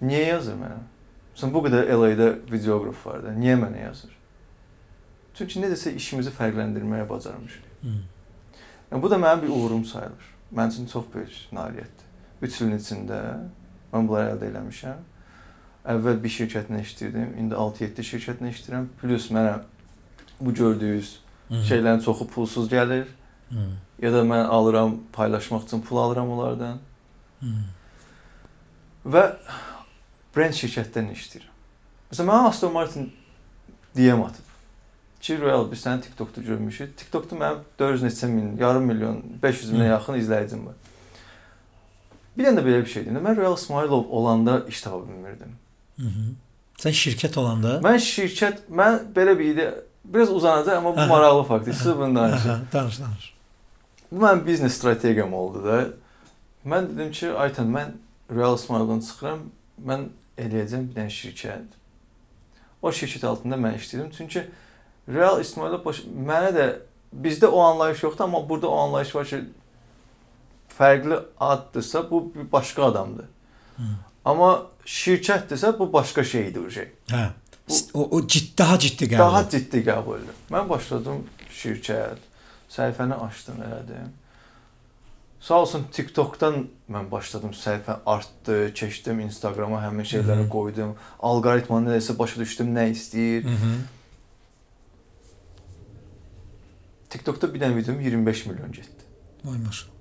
Niyə 0.01 0.25
yazır 0.29 0.61
mənə? 0.61 0.79
Məsələn, 1.35 1.55
bu 1.55 1.65
qədər 1.67 1.91
LA-da 1.93 2.29
videoqraf 2.53 3.07
var 3.07 3.25
da. 3.27 3.35
Niyə 3.35 3.59
mənə 3.59 3.83
yazır? 3.89 4.15
Çünki 5.39 5.65
necəsə 5.65 5.95
işimizi 5.99 6.31
fərqləndirməyə 6.35 7.09
bacarmışıq. 7.11 7.68
Yəni 7.85 9.03
bu 9.03 9.11
da 9.11 9.16
mənim 9.20 9.43
bir 9.43 9.49
uğurum 9.49 9.85
sayılır. 9.85 10.29
Mənim 10.55 10.74
üçün 10.74 10.87
çox 10.87 11.05
böyük 11.14 11.37
nailiyyətdir. 11.53 12.07
3 12.43 12.61
ilin 12.61 12.79
içində 12.79 13.18
mən 13.93 14.09
bunları 14.09 14.35
əldə 14.35 14.51
etmişəm. 14.53 15.03
Əvvəl 15.89 16.22
bir 16.22 16.33
şirkətlə 16.33 16.81
işləyirdim, 16.85 17.35
indi 17.41 17.55
6-7 17.55 18.07
şirkətlə 18.11 18.53
işləyirəm. 18.53 18.89
Plus 19.01 19.29
mənə 19.35 19.59
bu 20.41 20.55
gördüyünüz 20.55 21.14
şeylərin 21.68 22.03
çoxu 22.05 22.29
pulsuz 22.29 22.68
gəlir. 22.72 23.07
Hı. 23.51 23.68
Ya 24.03 24.12
da 24.12 24.22
mən 24.22 24.47
alıram, 24.47 24.99
paylaşmaq 25.12 25.64
üçün 25.66 25.81
pul 25.81 25.97
alıram 25.97 26.31
onlardan. 26.31 26.81
Hı. 27.41 27.55
Və 29.07 29.24
brend 30.37 30.57
şirkətlərlə 30.57 31.16
işləyirəm. 31.16 31.55
Məsələn, 32.11 32.29
mənə 32.31 32.53
Aston 32.53 32.72
Martin 32.72 33.12
DM 33.97 34.22
atıb. 34.24 34.47
Ki, 35.21 35.41
Royal, 35.41 35.71
biz 35.71 35.81
səni 35.83 36.01
TikTokda 36.01 36.43
görmüşük. 36.43 36.97
TikTokda 36.99 37.37
mənim 37.37 37.62
400 37.79 38.05
neçə 38.07 38.29
min, 38.31 38.57
yarım 38.61 38.85
milyon, 38.87 39.23
500 39.43 39.73
minə 39.73 39.89
Hı. 39.89 39.89
yaxın 39.95 40.21
izləyicim 40.21 40.66
var. 40.66 40.77
Bir 42.39 42.47
dənə 42.47 42.61
də 42.61 42.66
belə 42.66 42.85
bir 42.85 42.93
şey 42.93 43.07
deyim. 43.07 43.19
Mən 43.27 43.37
Royal 43.37 43.57
Smilov 43.57 44.05
olanda 44.11 44.61
iş 44.69 44.83
tapa 44.83 45.09
bilmirdim. 45.09 45.57
Hı 45.97 46.03
-hı. 46.03 46.27
Sən 46.79 46.95
şirkət 46.95 47.39
olanda 47.39 47.81
Mən 47.83 47.99
şirkət, 47.99 48.59
mən 48.71 49.01
belə 49.14 49.39
bir 49.39 49.45
ide 49.45 49.75
biraz 50.05 50.31
uzanacaq, 50.31 50.77
amma 50.77 50.97
bu 50.97 51.07
maraqlı 51.07 51.43
faktdır. 51.45 51.73
Siz 51.73 51.97
bunu 51.97 52.14
danışın. 52.14 52.61
Danış 52.73 53.01
danış. 53.01 53.35
Bu 54.12 54.25
mənim 54.25 54.47
biznes 54.47 54.75
strategiyam 54.75 55.35
oldu 55.35 55.64
da. 55.64 55.87
Mən 56.66 56.89
dedim 56.95 57.11
ki, 57.12 57.33
Aytan, 57.33 57.66
mən 57.75 57.89
Real 58.37 58.57
Smile-dan 58.57 59.01
çıxıram, 59.01 59.39
mən 59.87 60.07
eləyəcəm 60.39 60.89
bir 60.89 60.95
dənə 61.01 61.11
şirkət. 61.11 61.77
O 62.83 62.91
şirkət 62.91 63.27
altında 63.27 63.57
mən 63.57 63.77
işləyirəm. 63.77 64.11
Çünki 64.16 64.45
Real 65.09 65.41
İsmailov 65.41 65.85
baş 65.85 66.03
mənə 66.27 66.51
də 66.57 66.67
bizdə 67.25 67.47
o 67.47 67.61
anlayış 67.65 68.03
yoxdur, 68.03 68.25
amma 68.25 68.49
burada 68.49 68.69
o 68.69 68.77
anlayış 68.79 69.15
var 69.15 69.27
ki, 69.27 69.41
fərqli 70.79 71.19
addırsa 71.41 72.11
bu 72.11 72.33
bir 72.35 72.53
başqa 72.53 72.85
adamdır. 72.85 73.25
Hı. 73.77 73.83
Amma 74.25 74.67
şirkətdirsə 74.87 75.79
bu 75.79 75.93
başqa 75.93 76.25
şeydir 76.25 76.67
o 76.67 76.71
şey. 76.71 76.89
Hə. 77.09 77.27
O, 77.95 78.09
o 78.17 78.27
ciddi, 78.27 78.59
daha 78.59 78.79
ciddi 78.79 79.05
qəbul. 79.05 79.19
Daha 79.19 79.49
ciddi 79.51 79.83
qəbul. 79.85 80.23
Mən 80.53 80.69
başladım 80.69 81.25
şirkət, 81.53 82.21
səhifəni 82.73 83.17
açdım, 83.27 83.61
elədim. 83.67 84.09
Sağ 85.41 85.61
olsun 85.63 85.85
TikTokdan 85.93 86.65
mən 86.91 87.11
başladım, 87.11 87.51
səhifə 87.55 87.99
artdı, 88.07 88.73
keçdim 88.75 89.21
Instagrama 89.21 89.81
həmin 89.85 90.05
şeyləri 90.05 90.45
Mhm. 90.45 90.49
qoydum. 90.49 90.97
Alqoritmanı 91.21 91.97
nəsə 91.97 92.19
başa 92.19 92.41
düşdüm, 92.41 92.75
nə 92.77 92.91
istəyir. 92.91 93.45
Hı 93.45 93.49
-hı. 93.49 93.75
TikTokda 97.11 97.55
bir 97.55 97.61
dənə 97.61 97.77
videom 97.77 98.01
25 98.01 98.47
milyon 98.47 98.73
getdi. 98.73 99.03
Vay 99.45 99.59
maşallah. 99.59 99.93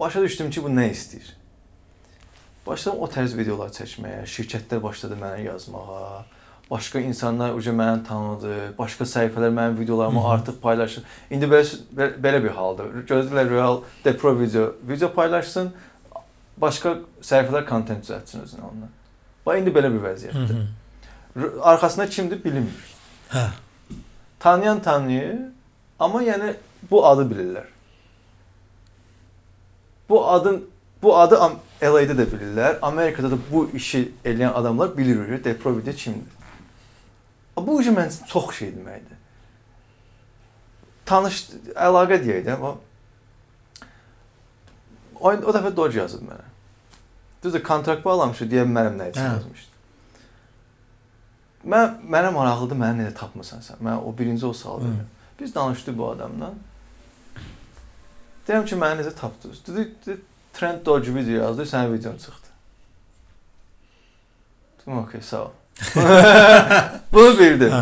Başa 0.00 0.22
düşdüm 0.22 0.50
ki, 0.50 0.62
bu 0.64 0.68
nə 0.68 0.90
istəyir. 0.90 1.34
Başladım 2.66 2.98
o 3.02 3.06
tərz 3.10 3.34
videolar 3.36 3.68
çəkməyə, 3.74 4.22
şirkətlər 4.28 4.82
başladı 4.82 5.16
mənə 5.20 5.42
yazmağa. 5.44 6.24
Başqa 6.70 7.00
insanlar 7.02 7.54
uca 7.58 7.72
məni 7.74 8.04
tanıdı, 8.06 8.54
başqa 8.78 9.04
səhifələr 9.04 9.50
mənim 9.56 9.78
videolarımı 9.80 10.20
Mhm. 10.20 10.26
artıq 10.26 10.60
paylaşır. 10.62 11.04
İndi 11.30 11.44
belə 11.44 11.64
belə- 12.22 12.42
bir 12.44 12.48
haldır. 12.50 12.86
Gözləyirlər 13.08 13.50
Real 13.50 13.82
De 14.04 14.16
Pro 14.16 14.40
video, 14.40 14.74
video 14.88 15.12
paylaşsın, 15.14 15.72
başqa 16.56 16.98
səhifələr 17.22 17.66
kontent 17.66 18.04
düzəltsin 18.04 18.42
özünə 18.44 18.62
ondan. 18.70 18.88
Bax 19.46 19.58
indi 19.58 19.70
belə 19.70 19.90
bir 19.94 19.98
Hı 20.00 20.06
vəziyyətdir. 20.06 20.54
-hı. 20.54 20.66
R- 21.36 21.60
Arxasında 21.62 22.08
kimdir 22.08 22.44
bilinmir. 22.44 22.84
Hə. 23.30 23.46
Tanıyan 24.40 24.82
tanıyır, 24.82 25.36
amma 25.98 26.22
yəni 26.22 26.54
bu 26.90 27.06
adı 27.06 27.22
bilirlər. 27.28 27.66
Bu 30.08 30.28
adın 30.28 30.70
bu 31.02 31.18
adı 31.18 31.34
Am- 31.34 31.58
LA-da 31.82 32.18
da 32.18 32.22
bilirlər. 32.22 32.78
Amerikada 32.82 33.30
da 33.30 33.38
bu 33.52 33.70
işi 33.74 34.12
eləyən 34.24 34.52
adamlar 34.52 34.96
bilir 34.98 35.44
De 35.44 35.58
Provide 35.58 35.92
kimdir. 35.92 36.32
Bu 37.56 37.80
işi 37.80 37.90
məncə 37.90 38.26
çox 38.26 38.54
şey 38.56 38.68
deməkdir. 38.68 39.18
Tanış 41.06 41.40
əlaqə 41.74 42.16
deyək 42.24 42.44
də, 42.46 42.54
amma 42.54 42.70
o, 45.20 45.28
o 45.28 45.52
dəfə 45.52 45.76
Dodge 45.76 45.98
yazıb 45.98 46.22
mənə. 46.24 46.46
Düzdür, 47.44 47.62
kontrakt 47.62 48.04
bağlamışdı 48.04 48.48
deyə 48.54 48.64
mənim 48.64 48.96
nə 49.00 49.10
üçün 49.10 49.20
Hə. 49.20 49.34
yazmışdı. 49.34 49.69
Mən 51.64 51.98
mənə 52.08 52.30
maraqlıdır, 52.32 52.78
məni 52.80 53.04
necə 53.04 53.14
tapmısan 53.18 53.60
sən? 53.64 53.80
Mən 53.84 54.00
o 54.04 54.12
birinci 54.18 54.46
o 54.46 54.52
sual 54.56 54.80
Hı. 54.80 54.84
verirəm. 54.84 55.08
Biz 55.40 55.54
danışdıq 55.54 55.98
bu 55.98 56.10
adamla. 56.10 56.52
Deyirəm 58.48 58.64
ki, 58.66 58.76
məni 58.80 59.02
necə 59.02 59.14
tapdınız? 59.14 59.66
Dedi, 59.66 59.88
dedi 60.06 60.20
Trend 60.52 60.86
Dodge 60.86 61.14
video 61.14 61.42
yazdı, 61.42 61.62
sənin 61.62 61.92
videon 61.92 62.16
çıxdı. 62.16 62.48
Dedim, 64.80 64.98
okey, 64.98 65.20
sağ 65.20 65.44
ol. 65.44 65.50
Bunu 67.12 67.38
bildim. 67.38 67.72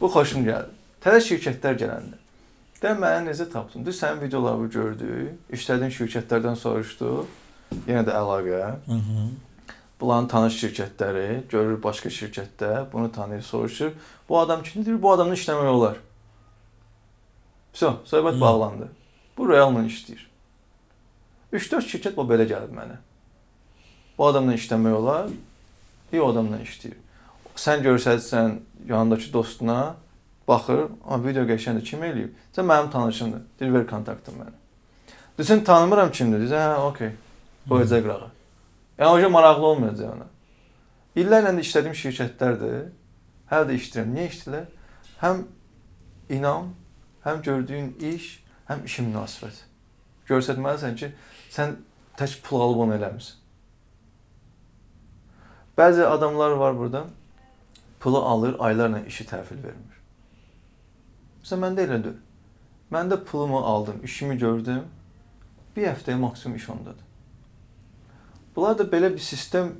Bu 0.00 0.08
xoşum 0.08 0.44
gəldi. 0.48 0.72
Təzə 1.04 1.20
şirkətlər 1.28 1.76
gələndə. 1.84 2.16
Deyirəm, 2.80 3.04
məni 3.04 3.28
necə 3.28 3.50
tapdın? 3.52 3.84
Deyir, 3.84 3.98
sənin 4.00 4.24
videolarını 4.24 4.70
gördük, 4.72 5.52
işlədiyin 5.52 5.92
şirkətlərdən 5.98 6.56
soruşdu. 6.56 7.26
Yenə 7.86 8.02
də 8.08 8.16
əlaqə. 8.16 8.74
Hı 8.86 8.98
-hı. 8.98 9.28
Bunların 10.00 10.28
tanış 10.28 10.56
şirkətləri, 10.62 11.42
görür 11.48 11.82
başqa 11.82 12.08
şirkətdə, 12.08 12.86
bunu 12.92 13.12
tanıyır, 13.12 13.42
soruşur. 13.42 13.92
Bu 14.28 14.38
adam 14.38 14.62
kimdir? 14.62 15.02
Bu 15.02 15.12
adamla 15.12 15.34
işləmək 15.36 15.68
olar. 15.68 16.00
Vso, 17.74 17.98
söhbət 18.06 18.36
Hı. 18.36 18.40
bağlandı. 18.40 18.88
Bu 19.36 19.48
Real'la 19.48 19.84
işləyir. 19.84 20.24
3-4 21.52 21.84
şirkət 21.92 22.16
bu 22.16 22.24
belə 22.24 22.48
gəlib 22.48 22.72
mənə. 22.72 22.96
Bu 24.18 24.26
adamla 24.26 24.54
işləmək 24.54 24.96
olar. 24.96 25.30
Bir 26.12 26.24
adamla 26.24 26.62
işləyir. 26.64 26.96
Sən 27.56 27.84
görsətsən 27.84 28.58
yanındakı 28.88 29.32
dostuna, 29.32 29.96
baxır, 30.48 30.88
"A, 31.06 31.24
video 31.24 31.44
qəşəngdir, 31.44 31.84
kim 31.84 32.02
eləyib?" 32.02 32.32
Sən 32.56 32.64
mənim 32.64 32.90
tanışımdır. 32.90 33.40
Deyir, 33.60 33.72
ver 33.72 33.86
kontaktını 33.86 34.36
mənə. 34.44 34.56
Desən 35.38 35.64
tanımıram 35.64 36.10
kimdir. 36.12 36.38
Desən, 36.48 36.74
hə, 36.74 36.76
okey. 36.76 37.10
Qoyacaq 37.68 38.02
qırağa. 38.02 38.39
Yəni 39.00 39.26
o 39.26 39.30
maraqlı 39.30 39.66
olmayacaq 39.66 40.12
ona. 40.12 40.26
İllərlə 41.16 41.54
də 41.56 41.64
işlədiyim 41.64 41.96
şirkətlərdir. 41.96 42.90
Hələ 43.48 43.68
də 43.70 43.78
işləyirəm. 43.80 44.12
Niyə 44.12 44.26
işləyirlər? 44.28 44.66
Həm 45.22 45.40
inam, 46.36 46.74
həm 47.24 47.40
gördüyün 47.46 47.94
iş, 48.12 48.28
həm 48.68 48.84
işin 48.84 49.08
münasibət. 49.08 49.64
Göstərməlisən 50.28 51.00
ki, 51.00 51.10
sən 51.50 51.78
tək 52.20 52.36
pul 52.44 52.66
alıb 52.66 52.84
onu 52.84 52.98
eləmirsən. 53.00 53.40
Bəzi 55.80 56.04
adamlar 56.04 56.50
var 56.60 56.78
burada. 56.78 57.06
Pulu 58.00 58.22
alır, 58.24 58.56
aylarla 58.58 59.00
işi 59.08 59.24
təhvil 59.24 59.62
vermir. 59.64 60.00
Məsələn, 61.40 61.64
məndə 61.64 61.88
elə 61.88 62.02
deyil. 62.04 62.20
Mən 62.92 63.12
də 63.12 63.24
pulumu 63.24 63.58
aldım, 63.58 64.00
işimi 64.04 64.38
gördüm. 64.38 64.84
Bir 65.76 65.88
həftəyə 65.88 66.20
maksimum 66.20 66.56
iş 66.56 66.68
ondadır. 66.70 67.09
Bunlar 68.60 68.78
da 68.78 68.84
belə 68.92 69.08
bir 69.14 69.22
sistem 69.24 69.70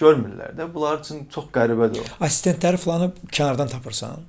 görmürlər 0.00 0.56
də. 0.58 0.64
Bunlar 0.74 0.96
üçün 0.98 1.20
çox 1.30 1.44
qəribədir 1.54 2.00
o. 2.02 2.06
Assistentləri 2.26 2.80
falanı 2.82 3.12
kənardan 3.30 3.70
tapırsan. 3.70 4.24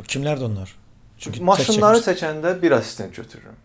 O 0.00 0.04
kimlərdir 0.08 0.46
onlar? 0.46 0.72
Çünki 1.20 1.42
Maşınları 1.44 2.00
çəkəndə 2.06 2.54
bir 2.62 2.78
assistent 2.78 3.12
götürürəm. 3.12 3.60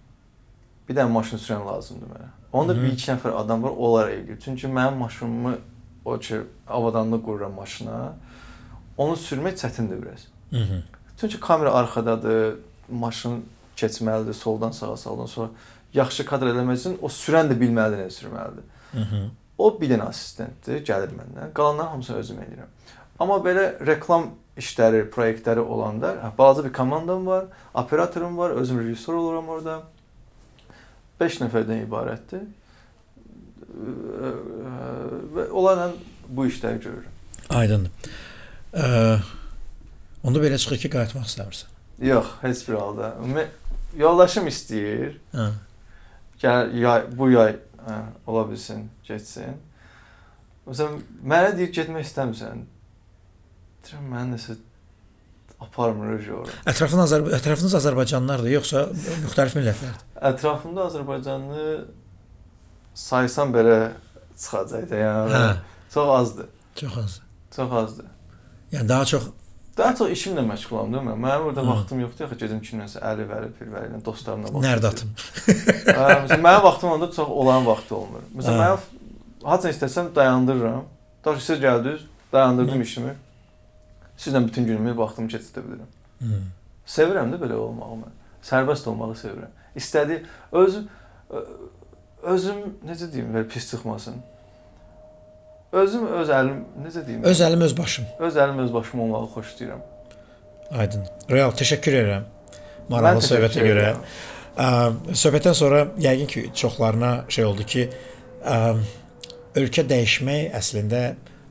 Bir 0.89 0.99
dənə 0.99 1.07
maşın 1.15 1.39
sürən 1.39 1.63
lazımdır 1.69 2.11
mənə. 2.11 2.29
Onda 2.51 2.75
bir 2.81 2.91
iki 2.91 3.13
nəfər 3.13 3.37
adam 3.45 3.63
var, 3.63 3.79
onlar 3.87 4.11
eləyir. 4.11 4.43
Çünki 4.43 4.67
mənim 4.67 4.99
maşınımı 5.05 5.55
o 6.05 6.19
ki 6.19 6.41
avadanlıq 6.67 7.23
qururam 7.25 7.55
maşına. 7.63 8.13
Onu 8.97 9.15
sürmək 9.15 9.55
çətindir 9.63 10.01
biraz. 10.03 10.27
-hı. 10.51 10.81
Çünki 11.17 11.39
kamera 11.39 11.73
arxadadır, 11.73 12.55
maşın 12.89 13.45
keçməlidir 13.77 14.33
soldan 14.33 14.71
sağa, 14.71 14.97
sağdan 14.97 15.25
sola. 15.25 15.49
Yaxşı 15.93 16.25
kadr 16.25 16.45
eləmək 16.45 16.79
üçün 16.79 16.97
o 17.01 17.07
sürən 17.07 17.47
də 17.51 17.55
bilməlidir 17.61 18.03
nə 18.03 18.09
sürməlidir. 18.09 18.65
-hı. 18.95 19.29
O 19.61 19.71
bir 19.79 19.91
dənə 19.93 20.07
assistentdir, 20.09 20.81
gəlir 20.87 21.13
məndən. 21.15 21.51
Qalanları 21.57 21.93
hamısını 21.95 22.21
özüm 22.23 22.39
edirəm. 22.45 22.69
Amma 23.21 23.37
belə 23.45 23.65
reklam 23.85 24.31
işləri, 24.57 25.03
layihələri 25.13 25.61
olanda, 25.61 26.15
hə, 26.23 26.31
balaca 26.37 26.65
bir 26.65 26.73
komandam 26.73 27.27
var, 27.27 27.45
operatorum 27.77 28.37
var, 28.37 28.55
özüm 28.61 28.81
rejissor 28.81 29.19
oluram 29.19 29.49
orada. 29.53 29.81
5 31.21 31.41
nəfərdən 31.43 31.85
ibarətdir. 31.85 32.47
Və 35.35 35.45
onlarla 35.51 35.91
bu 36.27 36.47
işləri 36.49 36.81
görürəm. 36.81 37.19
Aydındır. 37.61 38.09
Ə, 38.73 38.89
Onda 40.23 40.37
belə 40.37 40.57
çıxır 40.61 40.77
ki, 40.83 40.89
qayıtmaq 40.93 41.25
istəmirsən. 41.25 41.69
Yox, 42.05 42.27
heç 42.43 42.59
bir 42.67 42.75
halda. 42.77 43.07
Yoldaşım 43.97 44.47
istəyir. 44.51 45.15
Hə. 45.33 45.47
Gəl 46.41 46.75
yay, 46.77 47.05
bu 47.17 47.29
yay 47.31 47.55
hə, 47.87 47.97
ola 48.27 48.43
bilsin, 48.49 48.87
getsin. 49.07 49.57
Məsələn, 50.67 50.99
mənə 51.25 51.55
deyir 51.57 51.71
getmək 51.79 52.05
istəmirsən. 52.09 52.65
Deyirəm 53.85 54.11
mən 54.13 54.35
nəsə 54.35 54.57
aparmır 55.61 56.29
ora. 56.37 56.53
Ətrafın 56.69 57.03
Azər 57.03 57.25
ətrafınız 57.37 57.75
Azərbaycanlılardır, 57.81 58.53
yoxsa 58.55 58.85
müxtəlif 59.25 59.57
millətlərdir? 59.57 60.05
Ətrafımda 60.31 60.87
Azərbaycanlı 60.89 61.65
saysam 62.97 63.53
belə 63.53 63.77
çıxacaq 64.37 64.87
da, 64.89 65.03
yəni. 65.03 65.35
Hə. 65.35 65.51
Çox 65.93 66.09
azdır. 66.15 66.49
Çox 66.81 66.97
az. 66.97 67.19
Çox 67.55 67.77
azdır. 67.81 68.09
Yəni 68.71 68.89
daha 68.89 69.05
çox 69.05 69.23
Daha 69.77 69.95
çox 69.95 70.09
işimlə 70.11 70.43
məşğulam 70.49 70.91
da 70.93 70.99
mən. 71.05 71.17
Mənim 71.23 71.45
orada 71.47 71.63
vaxtım 71.67 71.99
yoxdur 72.03 72.25
axı 72.27 72.35
gedim 72.43 72.59
kimləsə 72.65 72.99
əli 73.07 73.23
vəli, 73.29 73.49
pir 73.57 73.69
vəli 73.71 73.87
ilə 73.93 74.01
dostlarımla 74.05 74.49
vaxt. 74.53 74.67
Keçirim. 74.67 74.89
atım? 74.89 75.09
Hə, 75.99 76.15
Məsələn, 76.25 76.41
mənim 76.47 76.63
vaxtım 76.65 76.89
onda 76.91 77.07
çox 77.15 77.29
olan 77.41 77.65
vaxtı 77.65 77.95
olmur. 77.95 78.25
Məsələn, 78.37 78.59
Hə. 78.59 78.71
mən 78.73 79.47
haçan 79.47 79.71
istəsəm 79.71 80.09
dayandırıram. 80.15 80.83
Daşı 81.25 81.45
siz 81.45 81.59
gəldiniz, 81.63 82.01
dayandırdım 82.33 82.81
işimi. 82.81 83.13
Sizlə 84.17 84.43
bütün 84.47 84.65
günümü, 84.65 84.97
vaxtımı 84.97 85.27
keçirdə 85.31 85.63
bilirəm. 85.65 85.89
Hı. 86.19 86.41
Sevirəm 86.97 87.31
də 87.33 87.39
belə 87.41 87.55
olmağı 87.63 87.95
mən. 88.03 88.11
Sərbəst 88.43 88.89
olmağı 88.89 89.15
sevirəm. 89.15 89.53
İstədi 89.77 90.19
özüm 90.51 90.87
ö- 91.29 91.45
özüm 92.33 92.59
necə 92.85 93.07
deyim, 93.13 93.31
belə 93.35 93.47
pis 93.47 93.69
çıxmasın. 93.71 94.19
Özüm 95.71 96.07
öz 96.19 96.29
əlim, 96.35 96.57
necə 96.83 97.01
deyim? 97.07 97.23
Öz 97.23 97.41
əlim 97.45 97.61
öz 97.63 97.73
başım. 97.77 98.05
öz 98.19 98.37
əlim 98.43 98.57
öz 98.59 98.73
başım 98.73 98.99
olmağı 98.99 99.27
xoşlayıram. 99.35 99.83
Aydın. 100.71 101.05
Real 101.31 101.53
təşəkkür 101.55 101.95
edirəm. 102.01 102.25
Maraqlı 102.91 103.23
söhbətə 103.23 103.63
görə. 103.63 103.85
Ə, 104.59 104.67
söhbətdən 105.15 105.55
sonra 105.55 105.85
yəqin 106.03 106.27
ki, 106.27 106.43
çoxlarına 106.59 107.11
şey 107.29 107.45
oldu 107.47 107.63
ki, 107.73 107.85
ə, 108.43 108.57
ölkə 109.55 109.87
dəyişmək 109.87 110.51
əslində 110.59 111.05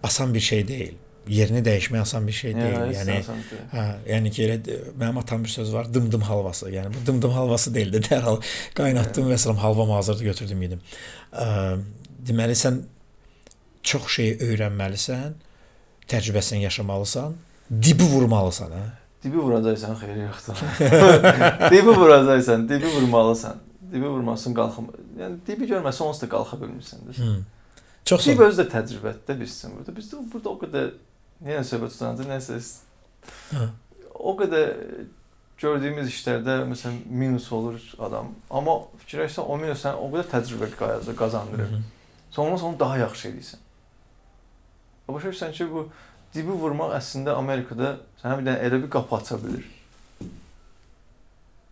asan 0.05 0.37
bir 0.37 0.45
şey 0.51 0.67
deyil. 0.69 0.95
Yerini 1.29 1.65
dəyişmək 1.65 2.05
asan 2.05 2.29
bir 2.29 2.37
şey 2.43 2.55
deyil. 2.61 2.77
Yəni, 2.77 2.95
Yəni 3.01 3.19
də. 3.25 3.65
Hə, 3.73 3.89
yəni 4.13 4.37
ki, 4.37 4.47
elə 4.47 4.79
mənim 5.01 5.25
atam 5.25 5.45
bir 5.45 5.57
söz 5.57 5.73
var, 5.73 5.89
dım-dım 5.95 6.29
halvası. 6.29 6.69
Yəni 6.77 6.93
bu 6.93 7.07
dım-dım 7.07 7.33
halvası 7.41 7.73
deyildi. 7.75 8.05
Dərhal 8.11 8.41
qaynatdım 8.77 9.33
və 9.33 9.41
salam 9.41 9.65
halvam 9.65 9.97
hazırdı 9.97 10.29
götürdüm 10.33 10.63
yedim. 10.69 10.89
Ə, 11.33 11.79
deməli 12.29 12.57
sən 12.67 12.83
çox 13.82 14.09
şey 14.16 14.35
öyrənməlisən, 14.47 15.36
təcrübəsini 16.11 16.65
yaşamalısan, 16.66 17.36
dibi 17.70 18.05
vurmalısan, 18.05 18.74
hə? 18.77 18.86
Dibi 19.23 19.36
vuracaqsan, 19.36 19.97
xeyri 20.01 20.23
yoxdur. 20.24 20.61
dibi 21.73 21.97
vuracaqsan, 21.97 22.69
dibi 22.69 22.86
vurmalısan. 22.94 23.61
Dibi 23.93 24.09
vurmasın 24.09 24.55
qalxım. 24.55 24.86
Yəni 25.19 25.40
dibi 25.47 25.66
görməsən 25.69 26.07
onsuz 26.07 26.23
da 26.23 26.28
qalxa 26.31 26.57
bilmirsən 26.61 27.09
də. 27.09 27.16
Hı. 27.19 27.31
Çox 28.07 28.27
Dib 28.27 28.40
özü 28.47 28.62
də 28.62 28.66
təcrübədir 28.70 29.24
də 29.28 29.36
bizsin 29.40 29.74
burada. 29.77 29.94
Bizdə 29.97 30.20
burada 30.32 30.51
o 30.51 30.59
qədər 30.61 30.93
yenə 31.44 31.65
söhbət 31.66 31.97
tutanca 31.97 32.27
nəsə 32.28 32.61
Hə. 33.51 33.66
o 34.15 34.32
qədər 34.39 34.70
gördüyümüz 35.61 36.09
işlərdə 36.09 36.61
məsələn 36.70 37.02
minus 37.23 37.51
olur 37.52 37.81
adam. 38.01 38.31
Amma 38.48 38.78
fikirləşsən 39.02 39.44
o 39.44 39.59
minus 39.61 39.85
sən 39.85 39.98
o 40.01 40.09
qədər 40.15 40.31
təcrübə 40.32 40.70
qazandırır. 41.19 41.74
Sonra 42.31 42.59
sonra 42.59 42.81
daha 42.81 43.02
yaxşı 43.05 43.28
edirsən. 43.28 43.66
Başa 45.15 45.32
düşürsən 45.32 45.53
ki, 45.57 45.66
bu 45.73 45.87
dibi 46.35 46.57
vurmaq 46.62 46.95
əslində 46.99 47.35
Amerikada 47.39 47.97
sənə 48.23 48.39
bir 48.39 48.49
dənə 48.49 48.69
elə 48.69 48.81
bir 48.85 48.91
qapı 48.97 49.16
aça 49.19 49.39
bilər. 49.43 49.66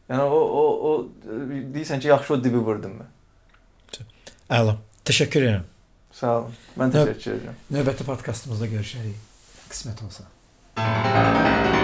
Yəni 0.09 0.25
o 0.25 0.43
o 0.61 0.65
o 0.91 0.93
deyirsən 1.75 2.01
ki, 2.01 2.13
yaxşı 2.13 2.35
o 2.39 2.43
dibi 2.45 2.63
vurdum 2.71 3.01
mən. 3.01 3.15
Əla. 4.59 4.79
Təşəkkür 5.09 5.45
edirəm. 5.45 5.67
Sağ 6.19 6.37
olun. 6.41 6.61
Mən 6.81 6.95
təşəkkür 6.97 7.35
edirəm. 7.39 7.59
Növbəti 7.77 8.09
podkastımızda 8.09 8.71
görüşərik. 8.77 9.27
Qismət 9.69 10.07
olsa. 10.09 11.77